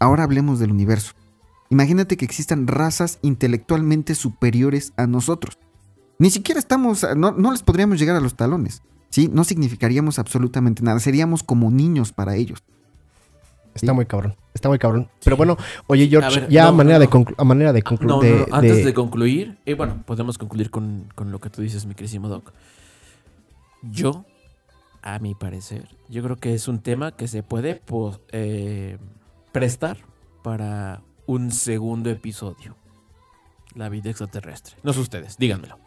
Ahora 0.00 0.24
hablemos 0.24 0.58
del 0.58 0.72
universo. 0.72 1.12
Imagínate 1.68 2.16
que 2.16 2.24
existan 2.24 2.66
razas 2.66 3.20
intelectualmente 3.22 4.16
superiores 4.16 4.92
a 4.96 5.06
nosotros. 5.06 5.58
Ni 6.18 6.30
siquiera 6.30 6.58
estamos, 6.58 7.06
no, 7.16 7.30
no 7.30 7.52
les 7.52 7.62
podríamos 7.62 8.00
llegar 8.00 8.16
a 8.16 8.20
los 8.20 8.34
talones. 8.34 8.82
¿Sí? 9.10 9.28
No 9.32 9.44
significaríamos 9.44 10.18
absolutamente 10.18 10.82
nada. 10.82 10.98
Seríamos 11.00 11.42
como 11.42 11.70
niños 11.70 12.12
para 12.12 12.36
ellos. 12.36 12.64
Está 13.74 13.92
muy 13.92 14.06
cabrón, 14.06 14.34
está 14.52 14.68
muy 14.68 14.78
cabrón. 14.78 15.08
Pero 15.22 15.36
bueno, 15.36 15.56
oye 15.86 16.08
George, 16.08 16.26
A 16.26 16.40
ver, 16.40 16.48
ya 16.48 16.64
no, 16.64 16.68
a 16.68 16.72
manera 16.72 16.98
no, 16.98 17.06
de 17.06 17.18
no. 17.18 17.26
a 17.36 17.44
manera 17.44 17.72
de 17.72 17.82
concluir. 17.82 18.46
no, 18.48 18.56
antes 18.56 18.84
de, 18.84 18.94
concluir, 18.94 19.58
y 19.64 19.74
bueno, 19.74 20.02
podemos 20.04 20.38
concluir 20.38 20.70
con, 20.70 21.08
con 21.14 21.30
lo 21.30 21.38
que 21.38 21.50
tú 21.50 21.62
dices, 21.62 21.86
mi 21.86 21.94
queridísimo 21.94 22.28
Doc. 22.28 22.52
Yo, 23.82 24.24
a 25.02 25.18
mi 25.18 25.34
parecer, 25.34 25.88
yo 26.08 26.22
creo 26.22 26.36
que 26.36 26.54
es 26.54 26.68
un 26.68 26.80
tema 26.80 27.12
que 27.12 27.28
se 27.28 27.42
puede 27.42 27.76
pues, 27.76 28.18
eh, 28.32 28.98
prestar 29.52 29.98
para 30.42 31.02
un 31.26 31.52
segundo 31.52 32.10
episodio. 32.10 32.74
La 33.74 33.88
vida 33.88 34.10
extraterrestre. 34.10 34.74
No 34.82 34.92
sé 34.92 35.00
ustedes, 35.00 35.36
díganmelo. 35.38 35.78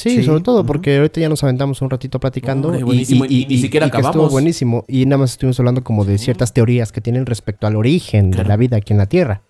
Sí, 0.00 0.16
Sí, 0.16 0.22
sobre 0.22 0.42
todo 0.42 0.64
porque 0.64 0.96
ahorita 0.96 1.20
ya 1.20 1.28
nos 1.28 1.42
aventamos 1.44 1.82
un 1.82 1.90
ratito 1.90 2.18
platicando 2.18 2.74
y, 2.74 3.02
y 3.28 3.46
ni 3.46 3.58
siquiera 3.58 3.90
que 3.90 3.96
estuvo 3.98 4.08
acabamos. 4.08 4.32
buenísimo 4.32 4.84
y 4.88 5.04
nada 5.04 5.18
más 5.18 5.32
estuvimos 5.32 5.58
hablando 5.60 5.84
como 5.84 6.04
de 6.06 6.16
ciertas 6.16 6.54
teorías 6.54 6.90
que 6.90 7.00
tienen 7.00 7.26
respecto 7.26 7.66
al 7.66 7.76
origen 7.76 8.30
de 8.30 8.44
la 8.44 8.56
vida 8.56 8.78
aquí 8.78 8.94
en 8.94 8.98
la 8.98 9.06
Tierra. 9.06 9.42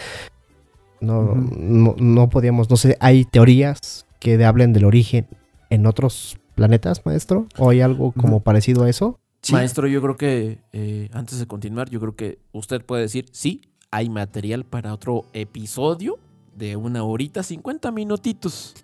No, 1.01 1.35
no, 1.35 1.95
no 1.99 2.29
podíamos, 2.29 2.69
no 2.69 2.77
sé, 2.77 2.97
hay 3.01 3.25
teorías 3.25 4.07
que 4.19 4.45
hablen 4.45 4.73
del 4.73 4.85
origen 4.85 5.27
en 5.71 5.87
otros 5.87 6.37
planetas, 6.57 7.07
maestro, 7.07 7.47
o 7.57 7.71
hay 7.71 7.81
algo 7.81 8.13
como 8.13 8.41
parecido 8.41 8.83
a 8.85 8.91
eso. 8.91 9.19
Sí. 9.43 9.53
Maestro, 9.53 9.87
yo 9.87 10.03
creo 10.03 10.17
que 10.17 10.59
eh, 10.73 11.09
antes 11.13 11.39
de 11.39 11.47
continuar, 11.47 11.89
yo 11.89 12.01
creo 12.01 12.15
que 12.17 12.39
usted 12.53 12.85
puede 12.85 13.03
decir, 13.03 13.27
sí, 13.33 13.63
hay 13.91 14.11
material 14.11 14.65
para 14.65 14.93
otro 14.93 15.25
episodio 15.33 16.19
de 16.55 16.77
una 16.77 17.03
horita, 17.05 17.43
50 17.43 17.91
minutitos. 17.93 18.75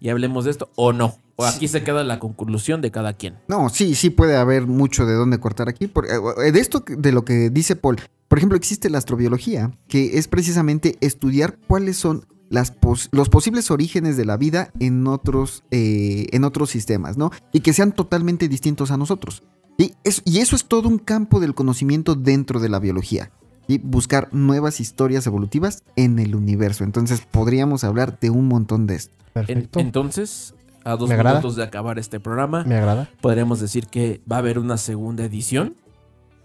Y 0.00 0.10
hablemos 0.10 0.44
de 0.44 0.52
esto 0.52 0.70
o 0.76 0.92
no. 0.92 1.16
O 1.36 1.44
aquí 1.44 1.68
se 1.68 1.84
queda 1.84 2.02
la 2.02 2.18
conclusión 2.18 2.80
de 2.80 2.90
cada 2.90 3.12
quien. 3.12 3.36
No, 3.46 3.68
sí, 3.68 3.94
sí 3.94 4.10
puede 4.10 4.36
haber 4.36 4.66
mucho 4.66 5.06
de 5.06 5.14
dónde 5.14 5.38
cortar 5.38 5.68
aquí. 5.68 5.84
Eh, 5.84 6.52
de 6.52 6.60
esto, 6.60 6.82
de 6.86 7.12
lo 7.12 7.24
que 7.24 7.50
dice 7.50 7.76
Paul, 7.76 7.98
por 8.26 8.38
ejemplo, 8.38 8.56
existe 8.56 8.90
la 8.90 8.98
astrobiología, 8.98 9.70
que 9.86 10.18
es 10.18 10.26
precisamente 10.26 10.96
estudiar 11.00 11.58
cuáles 11.68 11.96
son 11.96 12.26
las 12.50 12.72
los 13.12 13.28
posibles 13.28 13.70
orígenes 13.70 14.16
de 14.16 14.24
la 14.24 14.36
vida 14.36 14.72
en 14.80 15.06
otros, 15.06 15.64
eh, 15.70 16.26
en 16.32 16.44
otros 16.44 16.70
sistemas, 16.70 17.16
¿no? 17.16 17.30
Y 17.52 17.60
que 17.60 17.72
sean 17.72 17.92
totalmente 17.92 18.48
distintos 18.48 18.90
a 18.90 18.96
nosotros. 18.96 19.44
Y 19.76 19.94
eso, 20.02 20.22
y 20.24 20.38
eso 20.38 20.56
es 20.56 20.64
todo 20.64 20.88
un 20.88 20.98
campo 20.98 21.38
del 21.40 21.54
conocimiento 21.54 22.16
dentro 22.16 22.58
de 22.58 22.68
la 22.68 22.80
biología. 22.80 23.30
Y 23.68 23.78
buscar 23.78 24.28
nuevas 24.32 24.80
historias 24.80 25.26
evolutivas 25.26 25.84
en 25.94 26.18
el 26.18 26.34
universo. 26.34 26.82
Entonces 26.84 27.20
podríamos 27.30 27.84
hablar 27.84 28.18
de 28.18 28.30
un 28.30 28.48
montón 28.48 28.86
de 28.88 28.96
esto. 28.96 29.14
En- 29.18 29.32
Perfecto. 29.34 29.78
entonces, 29.80 30.54
a 30.84 30.96
dos 30.96 31.08
minutos 31.10 31.54
de 31.54 31.62
acabar 31.62 31.98
este 31.98 32.18
programa, 32.18 32.64
Me 32.64 32.76
agrada. 32.76 33.08
podremos 33.20 33.60
decir 33.60 33.86
que 33.86 34.20
va 34.30 34.36
a 34.36 34.38
haber 34.40 34.58
una 34.58 34.78
segunda 34.78 35.24
edición. 35.24 35.76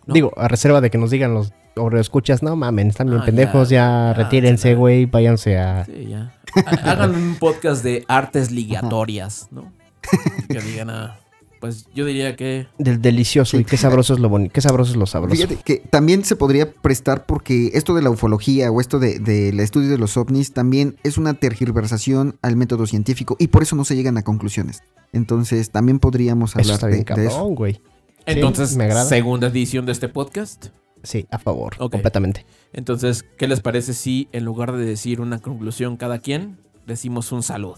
¿no? 0.06 0.14
Digo, 0.14 0.32
a 0.38 0.48
reserva 0.50 0.82
de 0.82 0.92
que 0.92 0.98
nos 0.98 1.10
digan 1.12 1.34
los 1.34 1.54
o 1.76 1.90
escuchas, 1.98 2.44
no 2.44 2.56
mamen, 2.56 2.90
están 2.90 3.08
bien 3.08 3.22
Ah, 3.22 3.26
pendejos, 3.26 3.70
ya, 3.70 3.78
ya, 3.80 4.08
ya, 4.10 4.14
retírense, 4.14 4.64
chingada. 4.70 4.80
güey, 4.80 5.06
váyanse 5.08 5.58
a... 5.58 5.86
Sí, 5.86 6.06
ya. 6.10 6.36
Ha- 6.66 6.92
Hagan 6.92 7.16
un 7.16 7.36
podcast 7.40 7.84
de 7.84 8.06
artes 8.08 8.52
ligatorias, 8.52 9.48
¿no? 9.50 9.72
Que 10.50 10.60
digan, 10.62 10.90
ah, 10.92 11.18
pues 11.64 11.88
yo 11.96 12.04
diría 12.04 12.36
que 12.36 12.68
Del 12.78 13.02
delicioso 13.02 13.52
Sí. 13.56 13.62
y 13.62 13.64
qué 13.64 13.78
sabroso 13.78 14.14
es 14.16 14.20
lo 14.20 14.28
bonito, 14.28 14.52
qué 14.52 14.60
sabroso 14.60 14.92
es 14.92 14.98
lo 14.98 15.06
sabroso. 15.06 15.34
Fíjate 15.34 15.56
que 15.64 15.78
también 15.78 16.26
se 16.26 16.36
podría 16.36 16.70
prestar 16.70 17.26
porque 17.26 17.72
esto 17.74 17.96
de 17.96 18.02
la 18.02 18.10
ufología 18.10 18.70
o 18.70 18.82
esto 18.82 19.00
de- 19.00 19.20
del 19.20 19.62
estudio 19.62 19.88
de 19.90 19.98
los 19.98 20.18
ovnis 20.18 20.52
también 20.52 20.98
es 21.04 21.18
una 21.18 21.36
tergiversación 21.36 22.36
al 22.42 22.58
método 22.58 22.86
científico 22.86 23.38
y 23.40 23.48
por 23.48 23.64
eso 23.64 23.78
no 23.78 23.86
se 23.86 23.96
llegan 23.96 24.18
a 24.18 24.24
conclusiones. 24.24 24.82
Entonces 25.14 25.70
también 25.70 26.00
podríamos 26.00 26.50
Eso 26.52 26.60
hablar 26.60 26.74
está 26.74 26.88
de, 26.88 26.94
bien 26.96 27.06
de 27.06 27.26
eso. 27.28 27.36
cabrón, 27.38 27.56
güey. 27.56 27.82
Entonces, 28.26 28.76
me 28.76 28.84
agrada. 28.84 29.06
segunda 29.06 29.48
edición 29.48 29.86
de 29.86 29.94
este 29.94 30.10
podcast. 30.10 30.66
Sí, 31.02 31.28
a 31.32 31.40
favor, 31.40 31.78
completamente. 31.78 32.46
Entonces, 32.74 33.24
¿qué 33.38 33.48
les 33.48 33.62
parece 33.62 33.94
si 33.94 34.28
en 34.34 34.44
lugar 34.44 34.74
de 34.74 34.84
decir 34.84 35.22
una 35.22 35.40
conclusión 35.40 35.96
cada 35.96 36.20
quien, 36.20 36.58
decimos 36.86 37.32
un 37.32 37.42
salud? 37.42 37.78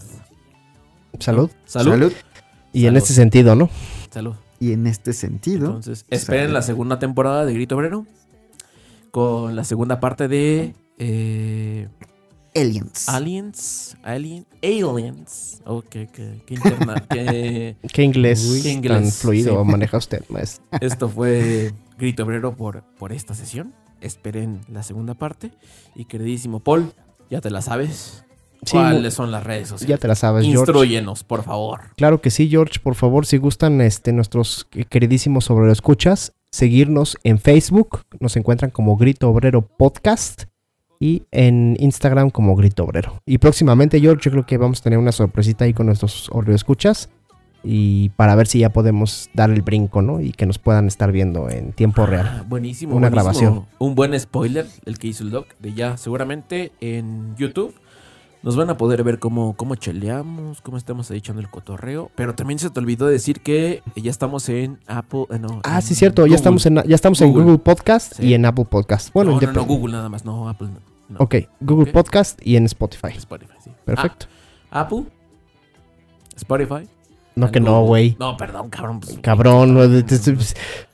Salud. 1.20 1.50
Salud. 1.66 1.90
Salud. 1.92 2.12
Y 2.76 2.86
en 2.88 2.96
este 2.98 3.14
sentido, 3.14 3.54
¿no? 3.54 3.70
Salud. 4.10 4.34
Y 4.60 4.72
en 4.72 4.86
este 4.86 5.14
sentido, 5.14 5.68
Entonces, 5.68 6.04
esperen 6.10 6.42
Salud. 6.42 6.52
la 6.52 6.60
segunda 6.60 6.98
temporada 6.98 7.46
de 7.46 7.54
Grito 7.54 7.74
Obrero. 7.74 8.04
Con 9.10 9.56
la 9.56 9.64
segunda 9.64 9.98
parte 9.98 10.28
de 10.28 10.74
eh, 10.98 11.88
aliens. 12.54 13.08
Aliens. 13.08 13.96
Alien, 14.02 14.46
aliens. 14.62 15.62
Ok, 15.64 15.88
que, 15.88 16.42
que 16.44 16.54
interna. 16.54 17.02
que 17.08 17.76
¿Qué 17.90 18.02
inglés, 18.02 18.44
Uy, 18.44 18.60
qué 18.60 18.68
tan 18.68 18.76
inglés, 19.04 19.16
fluido 19.16 19.62
sí. 19.62 19.70
maneja 19.70 19.96
usted, 19.96 20.22
maestro? 20.28 20.62
esto 20.82 21.08
fue 21.08 21.72
Grito 21.96 22.24
Obrero 22.24 22.58
por, 22.58 22.82
por 22.98 23.10
esta 23.10 23.34
sesión. 23.34 23.72
Esperen 24.02 24.60
la 24.68 24.82
segunda 24.82 25.14
parte. 25.14 25.50
Y 25.94 26.04
queridísimo 26.04 26.60
Paul, 26.60 26.92
ya 27.30 27.40
te 27.40 27.48
la 27.48 27.62
sabes. 27.62 28.25
Sí, 28.66 28.72
¿Cuáles 28.72 29.14
son 29.14 29.30
las 29.30 29.44
redes 29.44 29.68
sociales? 29.68 29.96
Ya 29.96 30.00
te 30.00 30.08
la 30.08 30.16
sabes, 30.16 30.44
George. 30.44 30.58
Instruyenos, 30.58 31.22
por 31.22 31.44
favor. 31.44 31.80
Claro 31.96 32.20
que 32.20 32.30
sí, 32.30 32.48
George. 32.48 32.80
Por 32.82 32.96
favor, 32.96 33.24
si 33.24 33.36
gustan 33.38 33.80
este, 33.80 34.12
nuestros 34.12 34.66
queridísimos 34.90 35.44
sobre 35.44 35.70
escuchas, 35.70 36.32
seguirnos 36.50 37.16
en 37.22 37.38
Facebook. 37.38 38.00
Nos 38.18 38.36
encuentran 38.36 38.72
como 38.72 38.96
Grito 38.96 39.30
Obrero 39.30 39.62
Podcast. 39.62 40.44
Y 40.98 41.24
en 41.30 41.76
Instagram 41.78 42.30
como 42.30 42.56
Grito 42.56 42.82
Obrero. 42.82 43.20
Y 43.26 43.36
próximamente, 43.38 44.00
George, 44.00 44.24
yo 44.24 44.30
creo 44.30 44.46
que 44.46 44.56
vamos 44.56 44.80
a 44.80 44.82
tener 44.82 44.98
una 44.98 45.12
sorpresita 45.12 45.66
ahí 45.66 45.74
con 45.74 45.86
nuestros 45.86 46.30
escuchas. 46.48 47.10
Y 47.62 48.10
para 48.10 48.34
ver 48.34 48.46
si 48.46 48.60
ya 48.60 48.70
podemos 48.70 49.28
dar 49.34 49.50
el 49.50 49.60
brinco, 49.62 50.00
¿no? 50.00 50.20
Y 50.20 50.32
que 50.32 50.46
nos 50.46 50.58
puedan 50.58 50.86
estar 50.86 51.12
viendo 51.12 51.50
en 51.50 51.72
tiempo 51.72 52.06
real. 52.06 52.26
Ah, 52.26 52.44
buenísimo. 52.48 52.96
Una 52.96 53.10
buenísimo. 53.10 53.32
grabación. 53.40 53.66
Un 53.78 53.94
buen 53.94 54.18
spoiler, 54.18 54.66
el 54.86 54.98
que 54.98 55.08
hizo 55.08 55.22
el 55.22 55.30
doc, 55.30 55.48
de 55.58 55.74
ya 55.74 55.96
seguramente 55.96 56.72
en 56.80 57.36
YouTube. 57.36 57.74
Nos 58.46 58.54
van 58.54 58.70
a 58.70 58.76
poder 58.76 59.02
ver 59.02 59.18
cómo, 59.18 59.54
cómo 59.56 59.74
cheleamos, 59.74 60.60
cómo 60.60 60.76
estamos 60.76 61.10
ahí 61.10 61.18
echando 61.18 61.42
el 61.42 61.50
cotorreo. 61.50 62.12
Pero 62.14 62.36
también 62.36 62.60
se 62.60 62.70
te 62.70 62.78
olvidó 62.78 63.08
decir 63.08 63.40
que 63.40 63.82
ya 63.96 64.08
estamos 64.08 64.48
en 64.48 64.78
Apple. 64.86 65.24
eh, 65.30 65.38
no, 65.40 65.60
Ah, 65.64 65.76
en 65.76 65.82
sí, 65.82 65.96
cierto. 65.96 66.22
Google. 66.22 66.30
Ya 66.30 66.36
estamos 66.36 66.64
en, 66.64 66.74
ya 66.76 66.94
estamos 66.94 67.20
en 67.22 67.30
Google. 67.30 67.42
Google 67.42 67.58
Podcast 67.58 68.14
Sí. 68.14 68.26
y 68.28 68.34
en 68.34 68.44
Apple 68.46 68.66
Podcast. 68.66 69.12
Bueno, 69.12 69.32
no, 69.40 69.52
no, 69.52 69.64
Google 69.64 69.94
nada 69.94 70.08
más, 70.08 70.24
no, 70.24 70.48
Apple 70.48 70.68
no. 71.08 71.16
Ok, 71.18 71.34
Google. 71.60 71.90
Podcast 71.92 72.40
y 72.40 72.54
en 72.54 72.66
Spotify. 72.66 73.08
Spotify, 73.16 73.54
sí. 73.64 73.70
Perfecto. 73.84 74.26
Ah, 74.70 74.82
Apple, 74.82 75.06
Spotify. 76.36 76.88
No, 77.36 77.52
que 77.52 77.60
no, 77.60 77.82
güey. 77.84 78.16
No, 78.18 78.36
perdón, 78.38 78.70
cabrón. 78.70 79.00
pues, 79.00 79.18
Cabrón, 79.22 79.74
de- 79.74 80.36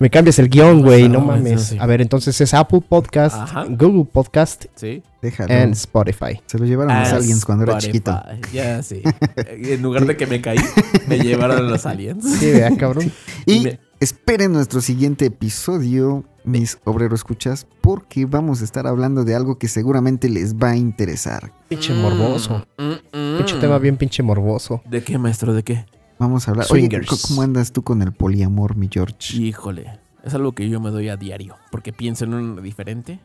me 0.00 0.10
cambias 0.10 0.38
el 0.40 0.48
guion, 0.48 0.82
güey, 0.82 1.08
no 1.08 1.20
No, 1.20 1.26
mames. 1.26 1.62
sí. 1.62 1.76
A 1.78 1.86
ver, 1.86 2.00
entonces 2.02 2.40
es 2.40 2.52
Apple 2.52 2.80
Podcast, 2.88 3.36
Ajá. 3.36 3.64
Google 3.68 4.04
Podcast 4.12 4.64
Sí. 4.74 5.02
Déjalo. 5.22 5.54
and 5.54 5.72
Spotify. 5.74 6.40
Se 6.46 6.58
lo 6.58 6.64
llevaron 6.64 6.98
los 6.98 7.12
Ah, 7.12 7.16
aliens 7.16 7.44
cuando 7.44 7.62
era 7.64 7.78
chiquito. 7.78 8.20
Ya, 8.52 8.82
sí. 8.82 9.02
en 9.36 9.80
lugar 9.82 10.04
de 10.04 10.16
que 10.16 10.26
me 10.26 10.40
caí, 10.40 10.58
me 11.06 11.18
llevaron 11.20 11.58
a 11.58 11.60
los 11.60 11.86
aliens. 11.86 12.24
Sí, 12.40 12.50
vea, 12.50 12.76
cabrón. 12.76 13.12
Y 13.46 13.60
Me- 13.60 13.80
esperen 14.00 14.52
nuestro 14.52 14.80
siguiente 14.80 15.26
episodio, 15.26 16.24
mis 16.42 16.76
obreros 16.82 17.20
escuchas, 17.20 17.68
porque 17.80 18.26
vamos 18.26 18.62
a 18.62 18.64
estar 18.64 18.88
hablando 18.88 19.22
de 19.24 19.36
algo 19.36 19.58
que 19.58 19.68
seguramente 19.68 20.28
les 20.28 20.56
va 20.56 20.70
a 20.70 20.76
interesar. 20.76 21.52
Pinche 21.68 21.94
morboso. 21.94 22.66
Mm, 22.78 22.82
mm, 23.16 23.36
Pinche 23.36 23.54
mm. 23.54 23.60
tema 23.60 23.78
bien 23.78 23.96
pinche 23.96 24.24
morboso. 24.24 24.82
¿De 24.90 25.04
qué, 25.04 25.18
maestro? 25.18 25.54
¿De 25.54 25.62
qué? 25.62 25.86
Vamos 26.18 26.46
a 26.46 26.52
hablar. 26.52 26.66
Oye, 26.70 26.80
Swingers. 26.82 27.06
¿cómo- 27.08 27.20
¿cómo 27.28 27.42
andas 27.42 27.72
tú 27.72 27.82
con 27.82 28.02
el 28.02 28.12
poliamor, 28.12 28.76
mi 28.76 28.88
George? 28.90 29.36
Híjole. 29.36 29.98
Es 30.24 30.34
algo 30.34 30.52
que 30.52 30.68
yo 30.68 30.80
me 30.80 30.90
doy 30.90 31.08
a 31.08 31.16
diario. 31.16 31.56
Porque 31.70 31.92
pienso 31.92 32.24
en 32.24 32.34
uno 32.34 32.60
diferente 32.62 33.18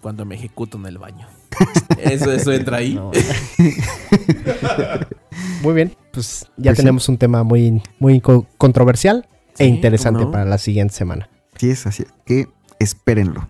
cuando 0.00 0.24
me 0.24 0.34
ejecuto 0.34 0.76
en 0.78 0.86
el 0.86 0.98
baño. 0.98 1.26
Eso, 1.98 2.30
eso 2.32 2.52
entra 2.52 2.78
ahí. 2.78 2.94
No. 2.94 3.10
Muy 5.62 5.74
bien, 5.74 5.94
pues 6.12 6.46
ya 6.56 6.70
Pues 6.70 6.76
sí. 6.78 6.82
tenemos 6.82 7.08
un 7.08 7.18
tema 7.18 7.42
muy, 7.42 7.82
muy 7.98 8.20
co- 8.20 8.46
controversial 8.58 9.26
Sí, 9.54 9.64
e 9.64 9.66
interesante 9.66 10.26
para 10.26 10.44
la 10.44 10.58
siguiente 10.58 10.94
semana. 10.94 11.28
Sí, 11.56 11.70
es 11.70 11.86
así 11.86 12.04
que 12.26 12.48
espérenlo. 12.78 13.48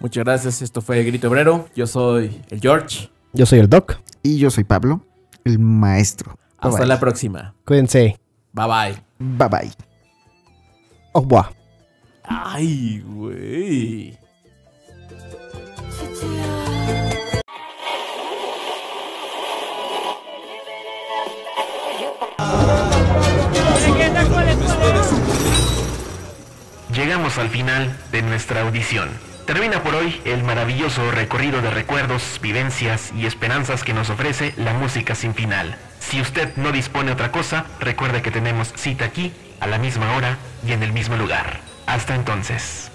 Muchas 0.00 0.24
gracias. 0.24 0.62
Esto 0.62 0.80
fue 0.80 1.02
Grito 1.04 1.28
Obrero. 1.28 1.68
Yo 1.76 1.86
soy 1.86 2.40
el 2.50 2.60
George. 2.60 3.10
Yo 3.34 3.44
soy 3.46 3.58
el 3.58 3.68
Doc. 3.68 3.98
Y 4.22 4.38
yo 4.38 4.50
soy 4.50 4.64
Pablo, 4.64 5.04
el 5.44 5.58
maestro. 5.58 6.38
Bye 6.64 6.70
Hasta 6.70 6.80
bye. 6.80 6.88
la 6.88 7.00
próxima. 7.00 7.54
Cuídense. 7.64 8.18
Bye 8.52 8.66
bye. 8.66 9.02
Bye 9.18 9.48
bye. 9.48 9.72
Au 11.12 11.22
revoir. 11.22 11.46
Ay, 12.24 13.00
güey. 13.06 14.18
Llegamos 26.94 27.38
al 27.38 27.48
final 27.48 27.96
de 28.12 28.22
nuestra 28.22 28.62
audición. 28.62 29.08
Termina 29.46 29.82
por 29.82 29.94
hoy 29.94 30.20
el 30.24 30.42
maravilloso 30.42 31.10
recorrido 31.10 31.60
de 31.60 31.70
recuerdos, 31.70 32.38
vivencias 32.40 33.12
y 33.16 33.26
esperanzas 33.26 33.82
que 33.84 33.92
nos 33.92 34.10
ofrece 34.10 34.54
la 34.56 34.72
música 34.74 35.14
sin 35.14 35.34
final. 35.34 35.76
Si 36.08 36.20
usted 36.20 36.54
no 36.56 36.70
dispone 36.70 37.12
otra 37.12 37.32
cosa, 37.32 37.64
recuerde 37.80 38.22
que 38.22 38.30
tenemos 38.30 38.72
cita 38.76 39.04
aquí, 39.04 39.32
a 39.60 39.66
la 39.66 39.78
misma 39.78 40.14
hora 40.16 40.38
y 40.66 40.72
en 40.72 40.82
el 40.82 40.92
mismo 40.92 41.16
lugar. 41.16 41.60
Hasta 41.86 42.14
entonces. 42.14 42.90